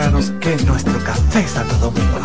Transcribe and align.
dominicanos 0.00 0.30
que 0.40 0.56
nuestro 0.64 0.98
café 1.04 1.46
Santo 1.46 1.74
Domingo. 1.76 2.20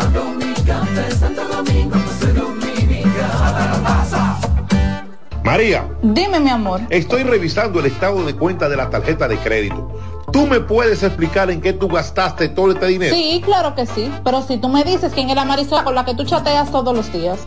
María. 5.44 5.88
Dime, 6.02 6.40
mi 6.40 6.50
amor. 6.50 6.80
Estoy 6.90 7.22
revisando 7.22 7.78
el 7.80 7.86
estado 7.86 8.24
de 8.24 8.34
cuenta 8.34 8.68
de 8.68 8.76
la 8.76 8.90
tarjeta 8.90 9.28
de 9.28 9.38
crédito. 9.38 9.88
¿Tú 10.32 10.46
me 10.46 10.60
puedes 10.60 11.02
explicar 11.02 11.50
en 11.50 11.60
qué 11.60 11.72
tú 11.72 11.88
gastaste 11.88 12.48
todo 12.48 12.72
este 12.72 12.86
dinero? 12.86 13.14
Sí, 13.14 13.40
claro 13.44 13.74
que 13.74 13.86
sí. 13.86 14.10
Pero 14.24 14.42
si 14.42 14.58
tú 14.58 14.68
me 14.68 14.82
dices 14.82 15.12
quién 15.14 15.30
es 15.30 15.36
la 15.36 15.44
Marisol 15.44 15.84
con 15.84 15.94
la 15.94 16.04
que 16.04 16.14
tú 16.14 16.24
chateas 16.24 16.70
todos 16.72 16.94
los 16.94 17.12
días. 17.12 17.46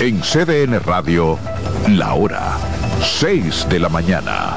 En 0.00 0.20
CDN 0.20 0.80
Radio, 0.80 1.38
la 1.88 2.14
hora 2.14 2.56
6 3.00 3.68
de 3.68 3.78
la 3.78 3.88
mañana. 3.88 4.56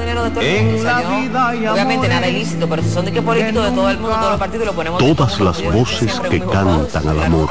En 0.00 0.84
la 0.84 1.00
vida 1.00 1.72
Obviamente 1.72 2.08
nada 2.08 2.28
ilícito, 2.28 2.68
pero 2.68 2.82
si 2.82 2.90
son 2.90 3.04
de 3.04 3.12
que 3.12 3.22
políticos 3.22 3.64
de 3.64 3.70
todo 3.70 3.90
el 3.90 3.98
mundo, 3.98 4.16
todos 4.16 4.30
los 4.30 4.38
partidos 4.38 4.66
lo 4.66 4.72
ponemos. 4.72 4.98
Todas 4.98 5.40
las 5.40 5.62
voces 5.72 6.20
que 6.20 6.40
cantan 6.40 7.08
al 7.08 7.22
amor. 7.22 7.48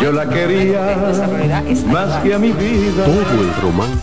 Yo 0.00 0.12
la 0.12 0.28
quería 0.28 0.80
más 1.86 2.22
que 2.22 2.34
a 2.34 2.38
mi 2.38 2.52
vida. 2.52 3.04
Todo 3.04 3.40
el 3.40 3.54
romance. 3.60 4.02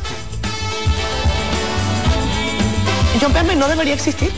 John 3.21 3.33
Perme 3.33 3.55
no 3.55 3.67
debería 3.67 3.93
existir. 3.93 4.31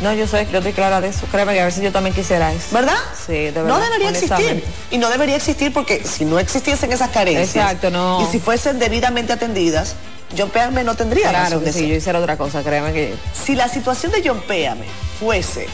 No, 0.00 0.14
yo 0.14 0.28
sé, 0.28 0.46
yo 0.52 0.58
estoy 0.58 0.72
clara 0.72 1.00
de 1.00 1.08
eso. 1.08 1.26
Créeme 1.32 1.54
que 1.54 1.60
a 1.60 1.64
ver 1.64 1.72
si 1.72 1.82
yo 1.82 1.90
también 1.90 2.14
quisiera 2.14 2.52
eso. 2.52 2.68
¿Verdad? 2.70 2.94
Sí, 3.26 3.32
de 3.32 3.50
verdad. 3.50 3.68
No 3.68 3.80
debería 3.80 4.10
existir. 4.10 4.64
Y 4.92 4.98
no 4.98 5.10
debería 5.10 5.36
existir 5.36 5.72
porque 5.72 6.04
si 6.04 6.24
no 6.24 6.38
existiesen 6.38 6.92
esas 6.92 7.10
carencias. 7.10 7.56
Exacto, 7.56 7.90
no. 7.90 8.22
Y 8.22 8.26
si 8.30 8.38
fuesen 8.38 8.78
debidamente 8.78 9.32
atendidas, 9.32 9.96
John 10.36 10.50
Péame 10.50 10.84
no 10.84 10.94
tendría 10.94 11.30
Claro 11.30 11.62
que 11.62 11.72
si 11.72 11.88
yo 11.88 11.94
hiciera 11.94 12.18
otra 12.18 12.36
cosa, 12.36 12.62
créeme 12.62 12.92
que... 12.92 13.14
Si 13.32 13.54
la 13.54 13.68
situación 13.68 14.12
de 14.12 14.22
John 14.24 14.40
Péame 14.46 14.84
fuese 15.18 15.66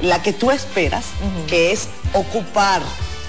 la 0.00 0.22
que 0.22 0.32
tú 0.32 0.50
esperas, 0.50 1.06
que 1.48 1.72
es 1.72 1.88
ocupar 2.12 2.82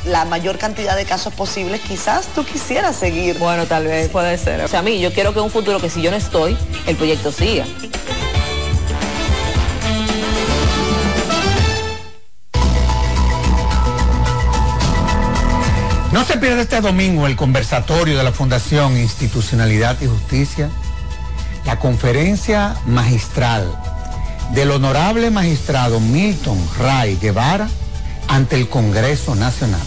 la 0.05 0.25
mayor 0.25 0.57
cantidad 0.57 0.95
de 0.95 1.05
casos 1.05 1.33
posibles, 1.33 1.81
quizás 1.81 2.27
tú 2.33 2.45
quisieras 2.45 2.95
seguir. 2.95 3.37
Bueno, 3.39 3.65
tal 3.65 3.85
vez 3.85 4.09
puede 4.09 4.37
ser. 4.37 4.61
O 4.61 4.67
sea, 4.67 4.79
a 4.79 4.83
mí, 4.83 4.99
yo 4.99 5.11
quiero 5.13 5.33
que 5.33 5.39
en 5.39 5.45
un 5.45 5.51
futuro 5.51 5.79
que 5.79 5.89
si 5.89 6.01
yo 6.01 6.11
no 6.11 6.17
estoy, 6.17 6.57
el 6.85 6.95
proyecto 6.95 7.31
siga. 7.31 7.65
No 16.11 16.23
se 16.23 16.37
pierda 16.37 16.61
este 16.61 16.79
domingo 16.79 17.27
el 17.27 17.35
conversatorio 17.35 18.17
de 18.17 18.23
la 18.23 18.31
Fundación 18.31 18.97
Institucionalidad 18.97 19.99
y 20.01 20.07
Justicia, 20.07 20.69
la 21.65 21.79
conferencia 21.79 22.77
magistral 22.85 23.69
del 24.53 24.71
honorable 24.71 25.29
magistrado 25.31 25.99
Milton 25.99 26.57
Ray 26.79 27.17
Guevara 27.21 27.67
ante 28.29 28.55
el 28.55 28.69
Congreso 28.69 29.35
Nacional. 29.35 29.81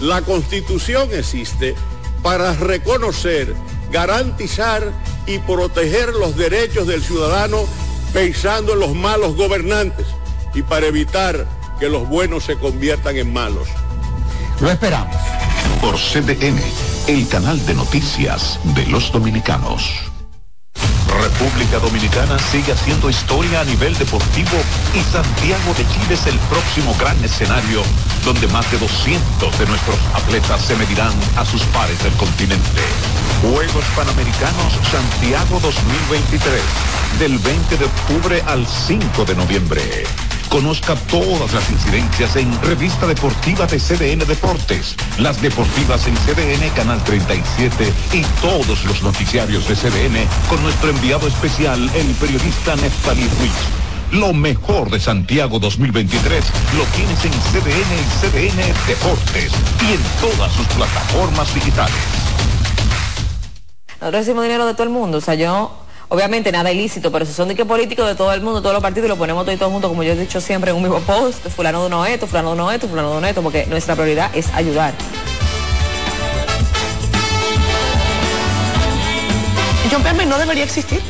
La 0.00 0.22
Constitución 0.22 1.10
existe 1.12 1.74
para 2.22 2.54
reconocer, 2.54 3.54
garantizar 3.92 4.82
y 5.26 5.38
proteger 5.40 6.14
los 6.14 6.36
derechos 6.36 6.86
del 6.86 7.02
ciudadano 7.02 7.66
pensando 8.14 8.72
en 8.72 8.80
los 8.80 8.94
malos 8.94 9.36
gobernantes 9.36 10.06
y 10.54 10.62
para 10.62 10.86
evitar 10.86 11.46
que 11.78 11.90
los 11.90 12.08
buenos 12.08 12.44
se 12.44 12.56
conviertan 12.56 13.18
en 13.18 13.30
malos. 13.30 13.68
Lo 14.60 14.70
esperamos. 14.70 15.16
Por 15.80 15.96
CDN, 15.96 16.60
el 17.08 17.28
canal 17.28 17.64
de 17.66 17.74
noticias 17.74 18.58
de 18.74 18.86
los 18.86 19.10
dominicanos. 19.12 19.90
República 21.20 21.78
Dominicana 21.78 22.38
sigue 22.38 22.72
haciendo 22.72 23.08
historia 23.08 23.60
a 23.60 23.64
nivel 23.64 23.96
deportivo 23.96 24.56
y 24.94 25.00
Santiago 25.12 25.74
de 25.76 25.86
Chile 25.88 26.14
es 26.14 26.26
el 26.26 26.38
próximo 26.50 26.94
gran 26.98 27.22
escenario 27.24 27.82
donde 28.24 28.48
más 28.48 28.68
de 28.70 28.78
200 28.78 29.58
de 29.58 29.66
nuestros 29.66 29.98
atletas 30.14 30.62
se 30.62 30.76
medirán 30.76 31.12
a 31.36 31.44
sus 31.44 31.62
pares 31.64 32.02
del 32.02 32.12
continente. 32.14 32.82
Juegos 33.42 33.84
Panamericanos 33.96 34.72
Santiago 34.90 35.60
2023, 35.60 36.62
del 37.18 37.38
20 37.38 37.76
de 37.76 37.84
octubre 37.84 38.42
al 38.46 38.66
5 38.66 39.24
de 39.24 39.34
noviembre. 39.36 40.04
Conozca 40.54 40.94
todas 41.10 41.52
las 41.52 41.68
incidencias 41.68 42.36
en 42.36 42.48
Revista 42.62 43.08
Deportiva 43.08 43.66
de 43.66 43.76
CDN 43.76 44.20
Deportes, 44.20 44.94
las 45.18 45.42
deportivas 45.42 46.06
en 46.06 46.14
CDN 46.14 46.68
Canal 46.76 47.02
37 47.02 47.92
y 48.12 48.22
todos 48.40 48.84
los 48.84 49.02
noticiarios 49.02 49.66
de 49.66 49.74
CDN 49.74 50.28
con 50.48 50.62
nuestro 50.62 50.90
enviado 50.90 51.26
especial, 51.26 51.90
el 51.96 52.06
periodista 52.14 52.76
Neftalí 52.76 53.26
Ruiz. 53.40 53.52
Lo 54.12 54.32
mejor 54.32 54.90
de 54.90 55.00
Santiago 55.00 55.58
2023 55.58 56.44
lo 56.78 56.84
tienes 56.94 57.24
en 57.24 57.32
CDN 57.32 57.92
y 57.98 58.06
CDN 58.20 58.86
Deportes 58.86 59.50
y 59.82 59.94
en 59.94 60.02
todas 60.20 60.52
sus 60.52 60.68
plataformas 60.68 61.52
digitales. 61.52 61.96
Decimos 64.12 64.44
dinero 64.44 64.66
de 64.66 64.74
todo 64.74 64.84
el 64.84 64.90
mundo, 64.90 65.18
o 65.18 65.20
sea, 65.20 65.34
yo 65.34 65.83
Obviamente 66.14 66.52
nada 66.52 66.70
ilícito, 66.70 67.10
pero 67.10 67.26
si 67.26 67.32
son 67.32 67.48
de 67.48 67.56
que 67.56 67.64
políticos 67.64 68.06
de 68.06 68.14
todo 68.14 68.32
el 68.32 68.40
mundo, 68.40 68.62
todos 68.62 68.72
los 68.72 68.80
partidos, 68.80 69.08
lo 69.08 69.16
ponemos 69.16 69.44
todos 69.44 69.72
juntos, 69.72 69.88
como 69.88 70.04
yo 70.04 70.12
he 70.12 70.16
dicho 70.16 70.40
siempre 70.40 70.70
en 70.70 70.76
un 70.76 70.82
mismo 70.84 71.00
post, 71.00 71.44
fulano 71.48 71.80
de 71.80 71.86
uno 71.88 72.06
esto, 72.06 72.28
fulano 72.28 72.50
de 72.50 72.54
uno 72.54 72.70
esto, 72.70 72.86
fulano 72.86 73.10
de 73.10 73.18
uno 73.18 73.26
esto, 73.26 73.42
porque 73.42 73.66
nuestra 73.66 73.96
prioridad 73.96 74.30
es 74.32 74.46
ayudar. 74.54 74.94
John 79.90 80.04
Perme 80.04 80.24
no 80.26 80.38
debería 80.38 80.62
existir. 80.62 81.00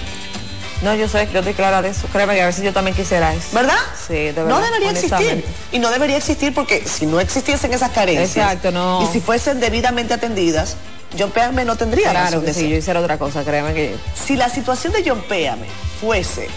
No, 0.81 0.95
yo 0.95 1.06
sé, 1.06 1.29
yo 1.35 1.41
estoy 1.41 1.53
clara 1.53 1.83
de 1.83 1.91
eso. 1.91 2.06
Créeme 2.11 2.35
que 2.35 2.41
a 2.41 2.47
veces 2.47 2.65
yo 2.65 2.73
también 2.73 2.97
quisiera 2.97 3.35
eso. 3.35 3.49
¿Verdad? 3.53 3.77
Sí, 4.09 4.15
de 4.15 4.33
verdad. 4.33 4.49
No 4.49 4.61
debería 4.62 4.91
existir. 4.91 5.45
Y 5.71 5.81
no 5.81 5.91
debería 5.91 6.17
existir 6.17 6.55
porque 6.55 6.83
si 6.89 7.05
no 7.05 7.21
existiesen 7.21 7.75
esas 7.75 7.91
carencias 7.91 8.31
Exacto, 8.31 8.71
no. 8.71 9.03
y 9.03 9.12
si 9.12 9.21
fuesen 9.21 9.61
debidamente 9.61 10.15
atendidas, 10.15 10.79
John 11.19 11.31
Péame 11.31 11.65
no 11.65 11.77
tendría 11.77 12.11
Claro 12.11 12.27
razón 12.27 12.41
que 12.41 12.47
de 12.49 12.55
ser. 12.55 12.69
yo 12.69 12.77
hiciera 12.77 13.01
otra 13.01 13.19
cosa, 13.19 13.45
créeme 13.45 13.75
que... 13.75 13.97
Si 14.15 14.37
la 14.37 14.49
situación 14.49 14.93
de 14.93 15.03
John 15.07 15.23
Péame 15.29 15.67
fuese 16.01 16.49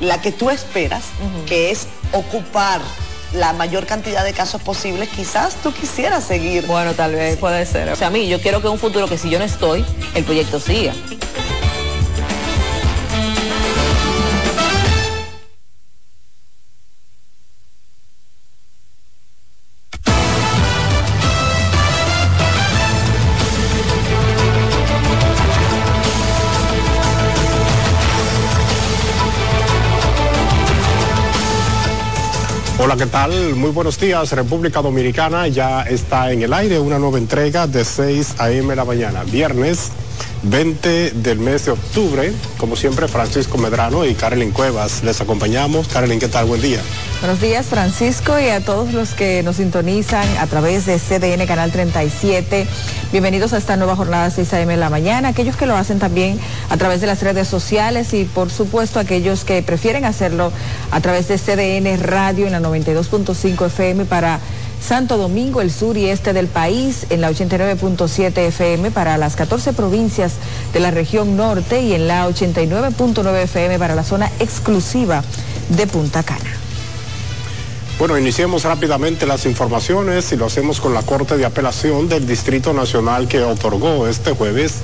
la 0.00 0.20
que 0.20 0.32
tú 0.32 0.50
esperas, 0.50 1.04
que 1.46 1.70
es 1.70 1.86
ocupar 2.12 2.80
la 3.32 3.52
mayor 3.52 3.86
cantidad 3.86 4.24
de 4.24 4.32
casos 4.32 4.60
posibles, 4.62 5.08
quizás 5.08 5.54
tú 5.62 5.72
quisieras 5.72 6.24
seguir. 6.24 6.66
Bueno, 6.66 6.94
tal 6.94 7.14
vez 7.14 7.36
puede 7.36 7.64
ser. 7.66 7.88
O 7.90 7.96
sea, 7.96 8.08
a 8.08 8.10
mí, 8.10 8.28
yo 8.28 8.40
quiero 8.40 8.60
que 8.60 8.66
en 8.66 8.72
un 8.72 8.78
futuro 8.78 9.06
que 9.06 9.18
si 9.18 9.30
yo 9.30 9.38
no 9.38 9.44
estoy, 9.44 9.84
el 10.14 10.24
proyecto 10.24 10.58
siga. 10.58 10.92
Hola, 32.90 33.04
¿qué 33.04 33.08
tal? 33.08 33.54
Muy 33.54 33.70
buenos 33.70 34.00
días. 34.00 34.32
República 34.32 34.82
Dominicana 34.82 35.46
ya 35.46 35.82
está 35.82 36.32
en 36.32 36.42
el 36.42 36.52
aire 36.52 36.80
una 36.80 36.98
nueva 36.98 37.18
entrega 37.18 37.68
de 37.68 37.84
6 37.84 38.34
a.m. 38.40 38.74
la 38.74 38.84
mañana, 38.84 39.22
viernes 39.22 39.92
20 40.42 41.10
del 41.10 41.38
mes 41.38 41.66
de 41.66 41.72
octubre. 41.72 42.32
Como 42.58 42.76
siempre, 42.76 43.08
Francisco 43.08 43.58
Medrano 43.58 44.04
y 44.06 44.14
Carolyn 44.14 44.52
Cuevas 44.52 45.02
les 45.04 45.20
acompañamos. 45.20 45.88
Carolyn, 45.88 46.18
¿qué 46.18 46.28
tal? 46.28 46.46
Buen 46.46 46.62
día. 46.62 46.80
Buenos 47.20 47.40
días 47.42 47.66
Francisco 47.66 48.38
y 48.40 48.48
a 48.48 48.64
todos 48.64 48.94
los 48.94 49.12
que 49.12 49.42
nos 49.42 49.56
sintonizan 49.56 50.26
a 50.38 50.46
través 50.46 50.86
de 50.86 50.98
CDN 50.98 51.46
Canal 51.46 51.70
37. 51.70 52.66
Bienvenidos 53.12 53.52
a 53.52 53.58
esta 53.58 53.76
nueva 53.76 53.94
jornada 53.94 54.30
6 54.30 54.54
a.m. 54.54 54.72
en 54.72 54.80
la 54.80 54.88
mañana. 54.88 55.28
Aquellos 55.28 55.56
que 55.56 55.66
lo 55.66 55.76
hacen 55.76 55.98
también 55.98 56.40
a 56.70 56.78
través 56.78 57.02
de 57.02 57.06
las 57.06 57.22
redes 57.22 57.46
sociales 57.46 58.14
y 58.14 58.24
por 58.24 58.50
supuesto 58.50 58.98
aquellos 58.98 59.44
que 59.44 59.62
prefieren 59.62 60.06
hacerlo 60.06 60.50
a 60.90 61.00
través 61.00 61.28
de 61.28 61.36
CDN 61.36 62.02
Radio 62.02 62.46
en 62.46 62.52
la 62.52 62.60
92.5 62.60 63.66
FM 63.66 64.06
para 64.06 64.40
Santo 64.80 65.18
Domingo, 65.18 65.60
el 65.60 65.70
sur 65.70 65.96
y 65.96 66.06
este 66.06 66.32
del 66.32 66.48
país, 66.48 67.06
en 67.10 67.20
la 67.20 67.30
89.7 67.30 68.36
FM 68.38 68.90
para 68.90 69.18
las 69.18 69.36
14 69.36 69.72
provincias 69.72 70.34
de 70.72 70.80
la 70.80 70.90
región 70.90 71.36
norte 71.36 71.82
y 71.82 71.92
en 71.92 72.08
la 72.08 72.28
89.9 72.28 73.42
FM 73.42 73.78
para 73.78 73.94
la 73.94 74.04
zona 74.04 74.30
exclusiva 74.40 75.22
de 75.68 75.86
Punta 75.86 76.22
Cana. 76.22 76.50
Bueno, 78.00 78.16
iniciemos 78.16 78.64
rápidamente 78.64 79.26
las 79.26 79.44
informaciones 79.44 80.32
y 80.32 80.36
lo 80.36 80.46
hacemos 80.46 80.80
con 80.80 80.94
la 80.94 81.02
Corte 81.02 81.36
de 81.36 81.44
Apelación 81.44 82.08
del 82.08 82.26
Distrito 82.26 82.72
Nacional 82.72 83.28
que 83.28 83.42
otorgó 83.42 84.08
este 84.08 84.30
jueves 84.32 84.76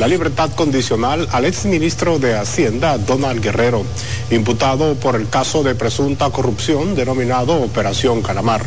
la 0.00 0.08
libertad 0.08 0.50
condicional 0.56 1.28
al 1.30 1.44
exministro 1.44 2.18
de 2.18 2.36
Hacienda, 2.36 2.98
Donald 2.98 3.40
Guerrero, 3.40 3.84
imputado 4.32 4.96
por 4.96 5.14
el 5.14 5.28
caso 5.28 5.62
de 5.62 5.76
presunta 5.76 6.30
corrupción 6.30 6.96
denominado 6.96 7.62
Operación 7.62 8.22
Calamar. 8.22 8.62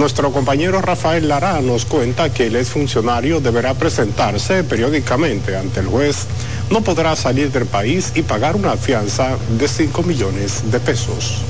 Nuestro 0.00 0.32
compañero 0.32 0.80
Rafael 0.80 1.28
Lara 1.28 1.60
nos 1.60 1.84
cuenta 1.84 2.32
que 2.32 2.46
el 2.46 2.56
exfuncionario 2.56 3.38
deberá 3.38 3.74
presentarse 3.74 4.64
periódicamente 4.64 5.58
ante 5.58 5.80
el 5.80 5.88
juez, 5.88 6.26
no 6.70 6.80
podrá 6.80 7.14
salir 7.16 7.52
del 7.52 7.66
país 7.66 8.10
y 8.14 8.22
pagar 8.22 8.56
una 8.56 8.78
fianza 8.78 9.36
de 9.58 9.68
5 9.68 10.02
millones 10.04 10.72
de 10.72 10.80
pesos. 10.80 11.42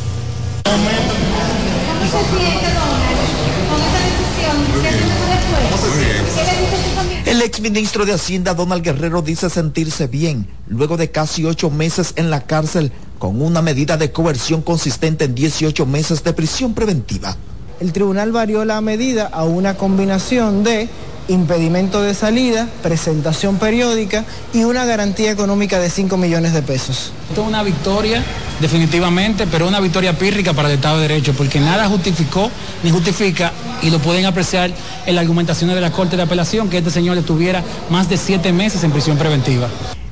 El 7.24 7.42
exministro 7.42 8.04
de 8.04 8.14
Hacienda 8.14 8.54
Donald 8.54 8.82
Guerrero 8.82 9.22
dice 9.22 9.48
sentirse 9.48 10.08
bien 10.08 10.48
luego 10.66 10.96
de 10.96 11.12
casi 11.12 11.44
ocho 11.44 11.70
meses 11.70 12.14
en 12.16 12.30
la 12.30 12.40
cárcel 12.40 12.90
con 13.20 13.40
una 13.42 13.62
medida 13.62 13.96
de 13.96 14.10
coerción 14.10 14.60
consistente 14.62 15.26
en 15.26 15.36
18 15.36 15.86
meses 15.86 16.24
de 16.24 16.32
prisión 16.32 16.74
preventiva. 16.74 17.36
El 17.80 17.94
tribunal 17.94 18.30
varió 18.30 18.66
la 18.66 18.82
medida 18.82 19.26
a 19.32 19.44
una 19.44 19.74
combinación 19.74 20.62
de 20.62 20.86
impedimento 21.28 22.02
de 22.02 22.12
salida, 22.12 22.68
presentación 22.82 23.56
periódica 23.56 24.26
y 24.52 24.64
una 24.64 24.84
garantía 24.84 25.30
económica 25.30 25.78
de 25.78 25.88
5 25.88 26.18
millones 26.18 26.52
de 26.52 26.60
pesos. 26.60 27.10
Esto 27.30 27.40
es 27.40 27.48
una 27.48 27.62
victoria, 27.62 28.22
definitivamente, 28.60 29.46
pero 29.46 29.66
una 29.66 29.80
victoria 29.80 30.18
pírrica 30.18 30.52
para 30.52 30.68
el 30.68 30.74
Estado 30.74 31.00
de 31.00 31.08
Derecho, 31.08 31.32
porque 31.32 31.58
nada 31.58 31.88
justificó 31.88 32.50
ni 32.82 32.90
justifica, 32.90 33.50
y 33.80 33.88
lo 33.88 33.98
pueden 33.98 34.26
apreciar 34.26 34.70
en 35.06 35.14
las 35.14 35.22
argumentaciones 35.22 35.74
de 35.74 35.80
la 35.80 35.90
Corte 35.90 36.18
de 36.18 36.22
Apelación, 36.22 36.68
que 36.68 36.78
este 36.78 36.90
señor 36.90 37.16
estuviera 37.16 37.64
más 37.88 38.10
de 38.10 38.18
siete 38.18 38.52
meses 38.52 38.84
en 38.84 38.90
prisión 38.90 39.16
preventiva. 39.16 39.68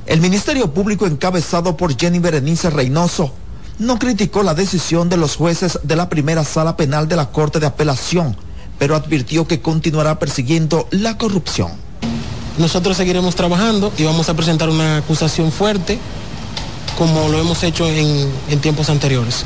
El 0.07 0.21
Ministerio 0.21 0.73
Público 0.73 1.05
encabezado 1.05 1.77
por 1.77 1.95
Jenny 1.95 2.17
Berenice 2.17 2.71
Reynoso 2.71 3.31
no 3.79 3.97
criticó 3.97 4.43
la 4.43 4.53
decisión 4.53 5.09
de 5.09 5.17
los 5.17 5.37
jueces 5.37 5.79
de 5.83 5.95
la 5.95 6.09
primera 6.09 6.43
sala 6.43 6.75
penal 6.75 7.07
de 7.07 7.15
la 7.15 7.31
Corte 7.31 7.59
de 7.59 7.65
Apelación, 7.65 8.35
pero 8.77 8.95
advirtió 8.95 9.47
que 9.47 9.61
continuará 9.61 10.19
persiguiendo 10.19 10.87
la 10.91 11.17
corrupción. 11.17 11.71
Nosotros 12.57 12.97
seguiremos 12.97 13.35
trabajando 13.35 13.91
y 13.97 14.03
vamos 14.03 14.27
a 14.27 14.33
presentar 14.33 14.69
una 14.69 14.97
acusación 14.97 15.51
fuerte 15.51 15.97
como 16.97 17.29
lo 17.29 17.39
hemos 17.39 17.63
hecho 17.63 17.87
en, 17.87 18.29
en 18.49 18.59
tiempos 18.59 18.89
anteriores. 18.89 19.45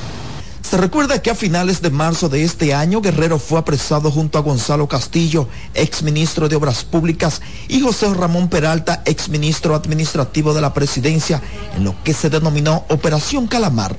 Se 0.63 0.77
recuerda 0.77 1.21
que 1.21 1.29
a 1.29 1.35
finales 1.35 1.83
de 1.83 1.91
marzo 1.91 2.29
de 2.29 2.43
este 2.43 2.73
año 2.73 3.01
Guerrero 3.01 3.37
fue 3.37 3.59
apresado 3.59 4.09
junto 4.09 4.39
a 4.39 4.41
Gonzalo 4.41 4.87
Castillo, 4.87 5.47
exministro 5.75 6.49
de 6.49 6.55
Obras 6.55 6.83
Públicas, 6.83 7.41
y 7.67 7.81
José 7.81 8.11
Ramón 8.11 8.47
Peralta, 8.47 9.03
exministro 9.05 9.75
administrativo 9.75 10.55
de 10.55 10.61
la 10.61 10.73
presidencia, 10.73 11.43
en 11.77 11.83
lo 11.83 11.93
que 12.03 12.15
se 12.15 12.31
denominó 12.31 12.85
Operación 12.89 13.45
Calamar. 13.45 13.95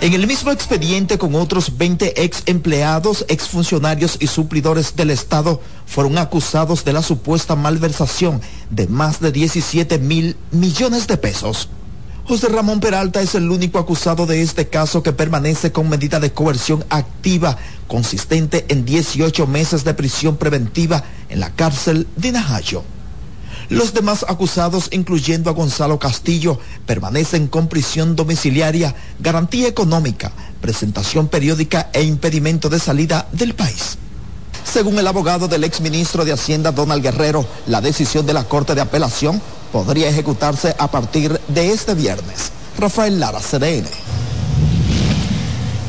En 0.00 0.14
el 0.14 0.26
mismo 0.26 0.50
expediente 0.50 1.16
con 1.16 1.34
otros 1.34 1.78
20 1.78 2.24
ex 2.24 2.42
empleados, 2.46 3.24
ex 3.28 3.48
funcionarios 3.48 4.16
y 4.18 4.26
suplidores 4.26 4.96
del 4.96 5.10
Estado 5.10 5.60
fueron 5.86 6.18
acusados 6.18 6.84
de 6.84 6.92
la 6.92 7.02
supuesta 7.02 7.54
malversación 7.54 8.40
de 8.70 8.88
más 8.88 9.20
de 9.20 9.30
17 9.30 9.98
mil 9.98 10.36
millones 10.50 11.06
de 11.06 11.16
pesos. 11.16 11.68
José 12.24 12.48
Ramón 12.48 12.80
Peralta 12.80 13.20
es 13.20 13.34
el 13.34 13.50
único 13.50 13.78
acusado 13.78 14.26
de 14.26 14.42
este 14.42 14.68
caso 14.68 15.02
que 15.02 15.12
permanece 15.12 15.72
con 15.72 15.88
medida 15.88 16.20
de 16.20 16.32
coerción 16.32 16.84
activa 16.88 17.58
consistente 17.88 18.64
en 18.68 18.84
18 18.84 19.46
meses 19.46 19.84
de 19.84 19.94
prisión 19.94 20.36
preventiva 20.36 21.02
en 21.28 21.40
la 21.40 21.50
cárcel 21.50 22.06
de 22.16 22.32
Najayo. 22.32 22.84
Los 23.72 23.94
demás 23.94 24.26
acusados, 24.28 24.88
incluyendo 24.92 25.48
a 25.48 25.54
Gonzalo 25.54 25.98
Castillo, 25.98 26.58
permanecen 26.84 27.48
con 27.48 27.68
prisión 27.68 28.14
domiciliaria, 28.16 28.94
garantía 29.18 29.66
económica, 29.66 30.30
presentación 30.60 31.26
periódica 31.28 31.88
e 31.94 32.02
impedimento 32.02 32.68
de 32.68 32.78
salida 32.78 33.26
del 33.32 33.54
país. 33.54 33.96
Según 34.62 34.98
el 34.98 35.06
abogado 35.06 35.48
del 35.48 35.64
exministro 35.64 36.26
de 36.26 36.34
Hacienda, 36.34 36.70
Donald 36.70 37.02
Guerrero, 37.02 37.46
la 37.66 37.80
decisión 37.80 38.26
de 38.26 38.34
la 38.34 38.44
Corte 38.44 38.74
de 38.74 38.82
Apelación 38.82 39.40
podría 39.72 40.10
ejecutarse 40.10 40.76
a 40.78 40.90
partir 40.90 41.40
de 41.48 41.72
este 41.72 41.94
viernes. 41.94 42.52
Rafael 42.78 43.18
Lara, 43.18 43.40
CDN. 43.40 43.86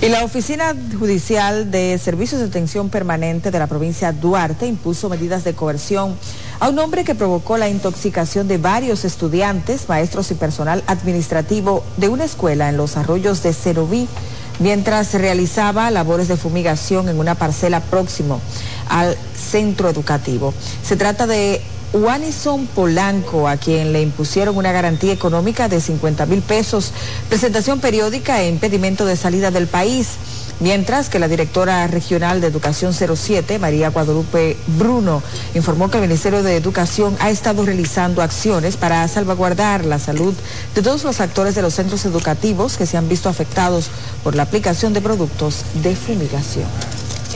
Y 0.02 0.08
la 0.08 0.24
Oficina 0.24 0.74
Judicial 0.98 1.70
de 1.70 1.98
Servicios 1.98 2.40
de 2.40 2.48
Atención 2.48 2.90
Permanente 2.90 3.52
de 3.52 3.60
la 3.60 3.68
provincia 3.68 4.14
Duarte 4.14 4.68
impuso 4.68 5.10
medidas 5.10 5.44
de 5.44 5.54
coerción 5.54 6.16
a 6.60 6.70
un 6.70 6.80
hombre 6.80 7.04
que 7.04 7.16
provocó 7.16 7.58
la 7.58 7.70
intoxicación 7.70 8.48
de 8.48 8.58
varios 8.58 9.06
estudiantes, 9.06 9.90
maestros 9.90 10.32
y 10.32 10.36
personal 10.36 10.84
administrativo 10.88 11.84
de 11.98 12.10
una 12.10 12.24
escuela 12.24 12.70
en 12.70 12.78
los 12.78 12.98
arroyos 12.98 13.44
de 13.44 13.54
Ceroví, 13.54 14.08
mientras 14.60 15.14
realizaba 15.14 15.90
labores 15.92 16.28
de 16.28 16.38
fumigación 16.38 17.10
en 17.10 17.20
una 17.20 17.36
parcela 17.36 17.80
próximo 17.80 18.40
al 18.90 19.18
centro 19.36 19.90
educativo. 19.90 20.54
Se 20.84 20.96
trata 20.96 21.28
de 21.28 21.62
Wanison 21.94 22.66
Polanco, 22.68 23.48
a 23.48 23.58
quien 23.58 23.94
le 23.94 24.02
impusieron 24.02 24.58
una 24.58 24.72
garantía 24.72 25.14
económica 25.14 25.70
de 25.70 25.80
50 25.80 26.26
mil 26.26 26.42
pesos, 26.42 26.92
presentación 27.30 27.80
periódica 27.80 28.42
e 28.42 28.50
impedimento 28.50 29.06
de 29.06 29.16
salida 29.16 29.52
del 29.52 29.68
país. 29.68 30.08
Mientras 30.60 31.10
que 31.10 31.20
la 31.20 31.28
directora 31.28 31.88
regional 31.88 32.40
de 32.40 32.48
Educación 32.48 32.94
07, 32.94 33.60
María 33.60 33.90
Guadalupe 33.90 34.58
Bruno, 34.68 35.22
informó 35.54 35.90
que 35.90 35.98
el 35.98 36.04
Ministerio 36.04 36.44
de 36.44 36.56
Educación 36.56 37.18
ha 37.20 37.30
estado 37.30 37.66
realizando 37.66 38.22
acciones 38.22 38.78
para 38.78 39.08
salvaguardar 39.08 39.86
la 39.86 40.00
salud 40.00 40.34
de 40.76 40.82
todos 40.82 41.04
los 41.04 41.20
actores 41.20 41.56
de 41.56 41.62
los 41.62 41.74
centros 41.74 42.06
educativos 42.06 42.78
que 42.78 42.86
se 42.86 42.98
han 42.98 43.10
visto 43.10 43.30
afectados 43.30 43.90
por 44.24 44.36
la 44.36 44.44
aplicación 44.44 44.94
de 44.94 45.02
productos 45.02 45.64
de 45.82 45.96
fumigación. 45.96 46.68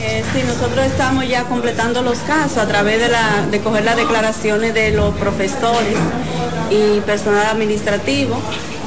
Eh, 0.00 0.22
sí, 0.32 0.42
nosotros 0.46 0.86
estamos 0.86 1.28
ya 1.28 1.44
completando 1.44 2.02
los 2.02 2.18
casos 2.20 2.58
a 2.58 2.68
través 2.68 3.00
de, 3.00 3.08
la, 3.08 3.46
de 3.50 3.60
coger 3.60 3.84
las 3.84 3.96
declaraciones 3.96 4.72
de 4.72 4.92
los 4.92 5.12
profesores 5.16 5.96
y 6.70 7.00
personal 7.00 7.46
administrativo 7.46 8.40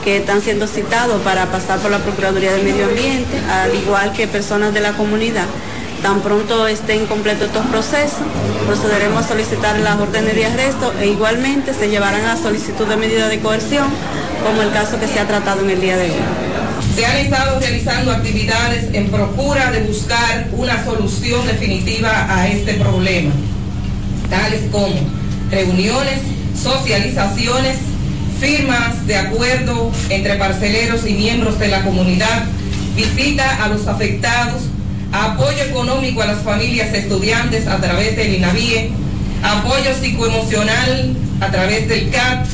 que 0.03 0.17
están 0.17 0.41
siendo 0.41 0.67
citados 0.67 1.22
para 1.22 1.46
pasar 1.48 1.79
por 1.79 1.91
la 1.91 2.00
Procuraduría 2.00 2.53
de 2.53 2.63
Medio 2.63 2.86
Ambiente, 2.86 3.39
al 3.50 3.74
igual 3.75 4.13
que 4.13 4.27
personas 4.27 4.74
de 4.74 4.81
la 4.81 4.93
comunidad. 4.93 5.46
Tan 6.01 6.22
pronto 6.22 6.65
estén 6.65 7.05
completos 7.05 7.48
estos 7.48 7.65
procesos, 7.67 8.25
procederemos 8.65 9.24
a 9.24 9.27
solicitar 9.27 9.77
las 9.79 10.00
órdenes 10.00 10.36
de 10.36 10.46
arresto 10.46 10.93
e 11.00 11.08
igualmente 11.08 11.75
se 11.75 11.89
llevarán 11.89 12.25
a 12.25 12.38
solicitud 12.38 12.88
de 12.88 12.98
medida 12.98 13.27
de 13.27 13.39
coerción, 13.39 13.86
como 14.43 14.63
el 14.63 14.72
caso 14.72 15.00
que 15.00 15.08
se 15.08 15.20
ha 15.20 15.27
tratado 15.27 15.62
en 15.62 15.70
el 15.70 15.79
día 15.79 15.98
de 15.98 16.05
hoy. 16.05 16.17
Se 16.96 17.05
han 17.05 17.17
estado 17.17 17.60
realizando 17.60 18.12
actividades 18.12 18.88
en 18.93 19.12
procura 19.12 19.72
de 19.72 19.81
buscar 19.81 20.48
una 20.53 20.84
solución 20.84 21.46
definitiva 21.46 22.25
a 22.27 22.48
este 22.48 22.74
problema, 22.74 23.31
tales 24.29 24.62
como 24.72 24.96
reuniones, 25.51 26.20
socializaciones, 26.60 27.77
firmas 28.41 29.05
de 29.05 29.15
acuerdo 29.15 29.91
entre 30.10 30.36
parceleros 30.36 31.07
y 31.07 31.13
miembros 31.13 31.60
de 31.60 31.67
la 31.67 31.83
comunidad, 31.83 32.43
visita 32.95 33.63
a 33.63 33.67
los 33.67 33.88
afectados, 33.88 34.63
apoyo 35.12 35.63
económico 35.63 36.24
a 36.24 36.25
las 36.25 36.39
familias 36.39 36.91
estudiantes 36.91 37.67
a 37.67 37.77
través 37.77 38.15
del 38.15 38.33
INAVIE, 38.33 38.89
apoyo 39.43 39.93
psicoemocional 39.93 41.15
a 41.39 41.51
través 41.51 41.88
del 41.88 42.10
CAT, 42.10 42.48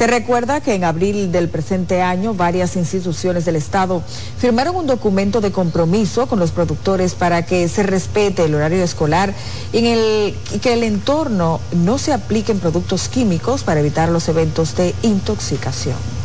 se 0.00 0.06
recuerda 0.06 0.62
que 0.62 0.72
en 0.72 0.84
abril 0.84 1.30
del 1.30 1.50
presente 1.50 2.00
año 2.00 2.32
varias 2.32 2.74
instituciones 2.76 3.44
del 3.44 3.56
Estado 3.56 4.02
firmaron 4.38 4.74
un 4.74 4.86
documento 4.86 5.42
de 5.42 5.52
compromiso 5.52 6.26
con 6.26 6.38
los 6.38 6.52
productores 6.52 7.14
para 7.14 7.44
que 7.44 7.68
se 7.68 7.82
respete 7.82 8.46
el 8.46 8.54
horario 8.54 8.82
escolar 8.82 9.34
y, 9.74 9.78
en 9.80 9.84
el, 9.84 10.34
que 10.62 10.72
el 10.72 10.84
entorno 10.84 11.60
no 11.72 11.98
se 11.98 12.14
apliquen 12.14 12.60
productos 12.60 13.10
químicos 13.10 13.62
para 13.62 13.80
evitar 13.80 14.08
los 14.08 14.26
eventos 14.30 14.74
de 14.74 14.94
intoxicación. 15.02 16.19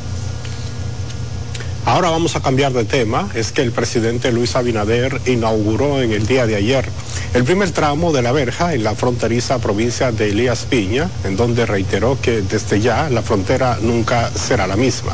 Ahora 1.85 2.09
vamos 2.09 2.35
a 2.35 2.41
cambiar 2.41 2.73
de 2.73 2.83
tema. 2.83 3.29
Es 3.35 3.51
que 3.51 3.61
el 3.61 3.71
presidente 3.71 4.31
Luis 4.31 4.55
Abinader 4.55 5.21
inauguró 5.27 6.01
en 6.01 6.11
el 6.11 6.25
día 6.25 6.47
de 6.47 6.55
ayer 6.55 6.89
el 7.35 7.43
primer 7.43 7.69
tramo 7.71 8.11
de 8.11 8.23
la 8.23 8.31
verja 8.31 8.73
en 8.73 8.83
la 8.83 8.95
fronteriza 8.95 9.59
provincia 9.59 10.11
de 10.11 10.29
Elías 10.29 10.65
Piña, 10.67 11.11
en 11.23 11.37
donde 11.37 11.67
reiteró 11.67 12.17
que 12.19 12.41
desde 12.41 12.81
ya 12.81 13.07
la 13.11 13.21
frontera 13.21 13.77
nunca 13.81 14.31
será 14.31 14.65
la 14.65 14.75
misma. 14.75 15.13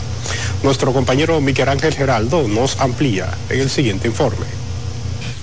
Nuestro 0.63 0.93
compañero 0.93 1.41
Miguel 1.41 1.67
Ángel 1.67 1.93
Geraldo 1.93 2.47
nos 2.47 2.79
amplía 2.79 3.29
en 3.49 3.59
el 3.59 3.69
siguiente 3.69 4.07
informe. 4.07 4.45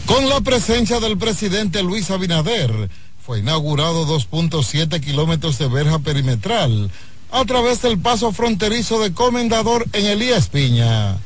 Con 0.06 0.30
la 0.30 0.40
presencia 0.40 0.98
del 0.98 1.18
presidente 1.18 1.82
Luis 1.82 2.10
Abinader, 2.10 2.88
fue 3.28 3.40
inaugurado 3.40 4.06
2.7 4.06 5.00
kilómetros 5.00 5.58
de 5.58 5.68
verja 5.68 5.98
perimetral 5.98 6.90
a 7.30 7.44
través 7.44 7.82
del 7.82 7.98
paso 7.98 8.32
fronterizo 8.32 9.00
de 9.00 9.12
Comendador 9.12 9.84
en 9.92 10.06
Elías 10.06 10.48
Piña. 10.48 11.16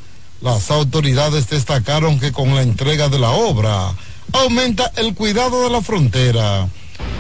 Las 0.40 0.70
autoridades 0.70 1.48
destacaron 1.48 2.18
que 2.18 2.32
con 2.32 2.54
la 2.54 2.62
entrega 2.62 3.08
de 3.08 3.18
la 3.18 3.30
obra 3.30 3.92
aumenta 4.32 4.90
el 4.96 5.14
cuidado 5.14 5.62
de 5.62 5.70
la 5.70 5.80
frontera. 5.80 6.66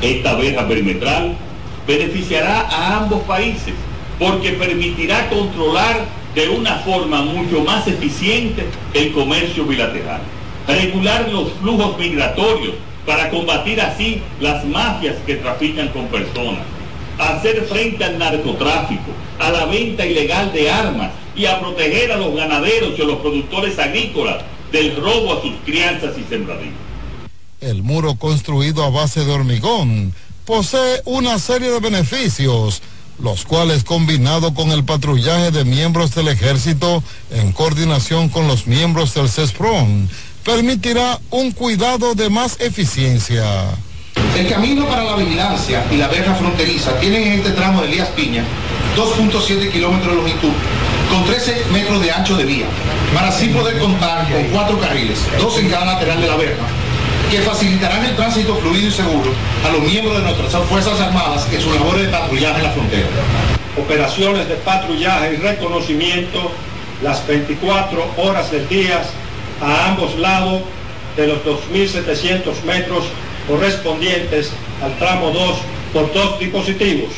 Esta 0.00 0.34
verja 0.34 0.66
perimetral 0.66 1.36
beneficiará 1.86 2.62
a 2.62 2.96
ambos 2.98 3.22
países 3.22 3.74
porque 4.18 4.52
permitirá 4.52 5.28
controlar 5.28 6.04
de 6.34 6.48
una 6.48 6.76
forma 6.76 7.22
mucho 7.22 7.62
más 7.62 7.86
eficiente 7.86 8.66
el 8.94 9.12
comercio 9.12 9.64
bilateral, 9.64 10.22
regular 10.66 11.28
los 11.28 11.52
flujos 11.60 11.98
migratorios 11.98 12.74
para 13.06 13.30
combatir 13.30 13.80
así 13.80 14.22
las 14.40 14.64
mafias 14.64 15.16
que 15.26 15.36
trafican 15.36 15.88
con 15.88 16.06
personas 16.06 16.62
hacer 17.30 17.64
frente 17.66 18.04
al 18.04 18.18
narcotráfico, 18.18 19.12
a 19.38 19.50
la 19.50 19.66
venta 19.66 20.04
ilegal 20.06 20.52
de 20.52 20.70
armas 20.70 21.10
y 21.34 21.46
a 21.46 21.60
proteger 21.60 22.12
a 22.12 22.16
los 22.16 22.34
ganaderos 22.34 22.98
y 22.98 23.02
a 23.02 23.04
los 23.04 23.20
productores 23.20 23.78
agrícolas 23.78 24.42
del 24.70 24.96
robo 24.96 25.34
a 25.34 25.42
sus 25.42 25.52
crianzas 25.64 26.16
y 26.18 26.24
sembradíos. 26.28 26.74
El 27.60 27.82
muro 27.82 28.16
construido 28.16 28.82
a 28.82 28.90
base 28.90 29.24
de 29.24 29.32
hormigón 29.32 30.14
posee 30.44 31.00
una 31.04 31.38
serie 31.38 31.70
de 31.70 31.80
beneficios, 31.80 32.82
los 33.18 33.44
cuales 33.44 33.84
combinado 33.84 34.52
con 34.54 34.72
el 34.72 34.84
patrullaje 34.84 35.50
de 35.50 35.64
miembros 35.64 36.14
del 36.14 36.28
ejército 36.28 37.02
en 37.30 37.52
coordinación 37.52 38.28
con 38.28 38.48
los 38.48 38.66
miembros 38.66 39.14
del 39.14 39.28
CESPRON, 39.28 40.08
permitirá 40.44 41.20
un 41.30 41.52
cuidado 41.52 42.14
de 42.14 42.28
más 42.30 42.60
eficiencia. 42.60 43.44
El 44.36 44.48
camino 44.48 44.86
para 44.86 45.04
la 45.04 45.16
vigilancia 45.16 45.84
y 45.90 45.96
la 45.96 46.08
verja 46.08 46.34
fronteriza 46.34 46.98
tienen 47.00 47.22
en 47.22 47.32
este 47.34 47.50
tramo 47.50 47.82
de 47.82 47.88
Elías 47.88 48.08
Piña 48.16 48.42
2.7 48.96 49.70
kilómetros 49.70 50.08
de 50.08 50.22
longitud 50.22 50.52
con 51.10 51.24
13 51.26 51.66
metros 51.70 52.00
de 52.00 52.10
ancho 52.10 52.34
de 52.38 52.46
vía, 52.46 52.64
para 53.14 53.28
así 53.28 53.48
poder 53.48 53.78
contar 53.78 54.26
con 54.32 54.44
cuatro 54.44 54.80
carriles, 54.80 55.18
dos 55.38 55.58
en 55.58 55.68
cada 55.68 55.84
lateral 55.84 56.18
de 56.22 56.28
la 56.28 56.36
verja, 56.36 56.62
que 57.30 57.40
facilitarán 57.40 58.06
el 58.06 58.16
tránsito 58.16 58.56
fluido 58.56 58.88
y 58.88 58.90
seguro 58.90 59.30
a 59.66 59.70
los 59.70 59.82
miembros 59.82 60.16
de 60.16 60.22
nuestras 60.22 60.64
Fuerzas 60.64 60.98
Armadas 60.98 61.46
en 61.52 61.60
su 61.60 61.70
labor 61.74 61.98
de 61.98 62.08
patrullaje 62.08 62.56
en 62.56 62.64
la 62.64 62.70
frontera. 62.70 63.08
Operaciones 63.76 64.48
de 64.48 64.54
patrullaje 64.54 65.34
y 65.34 65.36
reconocimiento 65.36 66.52
las 67.02 67.26
24 67.26 68.02
horas 68.16 68.50
del 68.50 68.66
día 68.70 69.02
a 69.60 69.90
ambos 69.90 70.18
lados 70.18 70.62
de 71.16 71.26
los 71.26 71.38
2.700 71.44 72.62
metros 72.64 73.04
correspondientes 73.46 74.50
al 74.82 74.96
tramo 74.98 75.30
2 75.30 75.58
por 75.92 76.12
dos 76.12 76.38
dispositivos, 76.38 77.10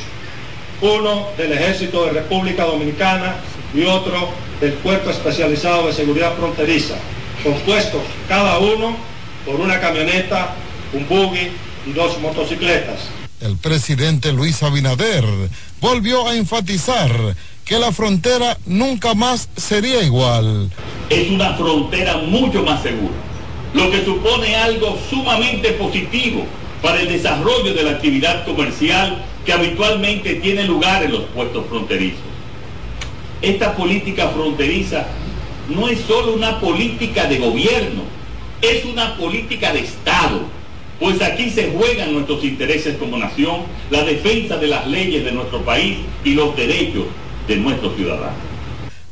uno 0.81 1.28
del 1.37 1.52
Ejército 1.52 2.04
de 2.07 2.12
República 2.12 2.64
Dominicana 2.64 3.37
y 3.75 3.85
otro 3.85 4.31
del 4.61 4.75
Cuerpo 4.75 5.11
Especializado 5.11 5.87
de 5.87 5.93
Seguridad 5.93 6.35
Fronteriza, 6.37 6.95
compuestos 7.43 8.02
cada 8.28 8.59
uno 8.59 8.97
por 9.47 9.57
una 9.57 9.81
camioneta, 9.81 10.54
un 10.93 11.07
buggy 11.09 11.50
y 11.87 11.93
dos 11.93 12.19
motocicletas. 12.21 13.00
El 13.40 13.57
presidente 13.57 14.33
Luis 14.33 14.62
Abinader 14.62 15.25
volvió 15.81 16.28
a 16.28 16.35
enfatizar 16.35 17.11
que 17.64 17.78
la 17.78 17.93
frontera 17.93 18.57
nunca 18.66 19.14
más 19.14 19.49
sería 19.57 20.02
igual. 20.02 20.71
Es 21.11 21.31
una 21.31 21.54
frontera 21.54 22.19
mucho 22.19 22.62
más 22.62 22.83
segura 22.83 23.12
lo 23.75 23.90
que 23.90 24.04
supone 24.04 24.54
algo 24.57 24.99
sumamente 25.11 25.73
positivo 25.73 26.47
para 26.81 27.00
el 27.00 27.09
desarrollo 27.09 27.75
de 27.75 27.83
la 27.83 27.90
actividad 27.90 28.45
comercial 28.47 29.25
que 29.45 29.52
habitualmente 29.52 30.37
tiene 30.37 30.64
lugar 30.64 31.02
en 31.02 31.12
los 31.12 31.23
puestos 31.35 31.66
fronterizos. 31.69 32.21
Esta 33.43 33.76
política 33.76 34.28
fronteriza 34.28 35.07
no 35.69 35.88
es 35.88 36.00
solo 36.00 36.35
una 36.35 36.61
política 36.61 37.26
de 37.26 37.38
gobierno, 37.38 38.02
es 38.62 38.85
una 38.85 39.16
política 39.16 39.73
de 39.73 39.81
Estado, 39.81 40.43
pues 41.00 41.21
aquí 41.21 41.50
se 41.50 41.73
juegan 41.73 42.14
nuestros 42.14 42.45
intereses 42.45 42.97
como 42.97 43.16
nación, 43.16 43.62
la 43.90 44.04
defensa 44.04 44.57
de 44.57 44.69
las 44.69 44.87
leyes 44.87 45.25
de 45.25 45.33
nuestro 45.33 45.62
país 45.62 45.99
y 46.25 46.35
los 46.35 46.57
derechos 46.57 47.04
de 47.49 47.57
nuestros 47.57 47.97
ciudadanos. 47.97 48.54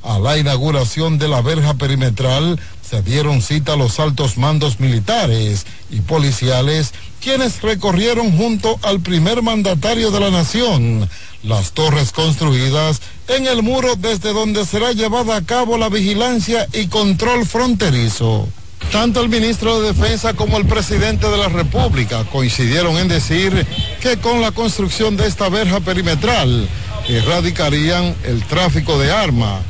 A 0.02 0.18
la 0.18 0.36
inauguración 0.36 1.18
de 1.18 1.28
la 1.28 1.42
verja 1.42 1.74
perimetral 1.74 2.58
se 2.82 3.02
dieron 3.02 3.40
cita 3.40 3.74
a 3.74 3.76
los 3.76 4.00
altos 4.00 4.36
mandos 4.36 4.80
militares 4.80 5.64
y 5.90 6.00
policiales, 6.00 6.92
quienes 7.20 7.62
recorrieron 7.62 8.36
junto 8.36 8.80
al 8.82 9.00
primer 9.00 9.42
mandatario 9.42 10.10
de 10.10 10.20
la 10.20 10.30
nación 10.30 11.08
las 11.44 11.72
torres 11.72 12.10
construidas 12.10 13.00
en 13.28 13.46
el 13.46 13.62
muro 13.62 13.94
desde 13.96 14.32
donde 14.32 14.64
será 14.66 14.92
llevada 14.92 15.36
a 15.36 15.42
cabo 15.42 15.78
la 15.78 15.88
vigilancia 15.88 16.66
y 16.72 16.88
control 16.88 17.46
fronterizo. 17.46 18.48
Tanto 18.90 19.20
el 19.20 19.28
ministro 19.28 19.80
de 19.80 19.92
Defensa 19.92 20.34
como 20.34 20.58
el 20.58 20.66
presidente 20.66 21.28
de 21.28 21.36
la 21.36 21.48
República 21.48 22.24
coincidieron 22.24 22.96
en 22.98 23.06
decir 23.06 23.66
que 24.00 24.16
con 24.16 24.40
la 24.40 24.50
construcción 24.50 25.16
de 25.16 25.28
esta 25.28 25.48
verja 25.48 25.78
perimetral 25.78 26.68
erradicarían 27.08 28.14
el 28.24 28.42
tráfico 28.44 28.98
de 28.98 29.12
armas 29.12 29.62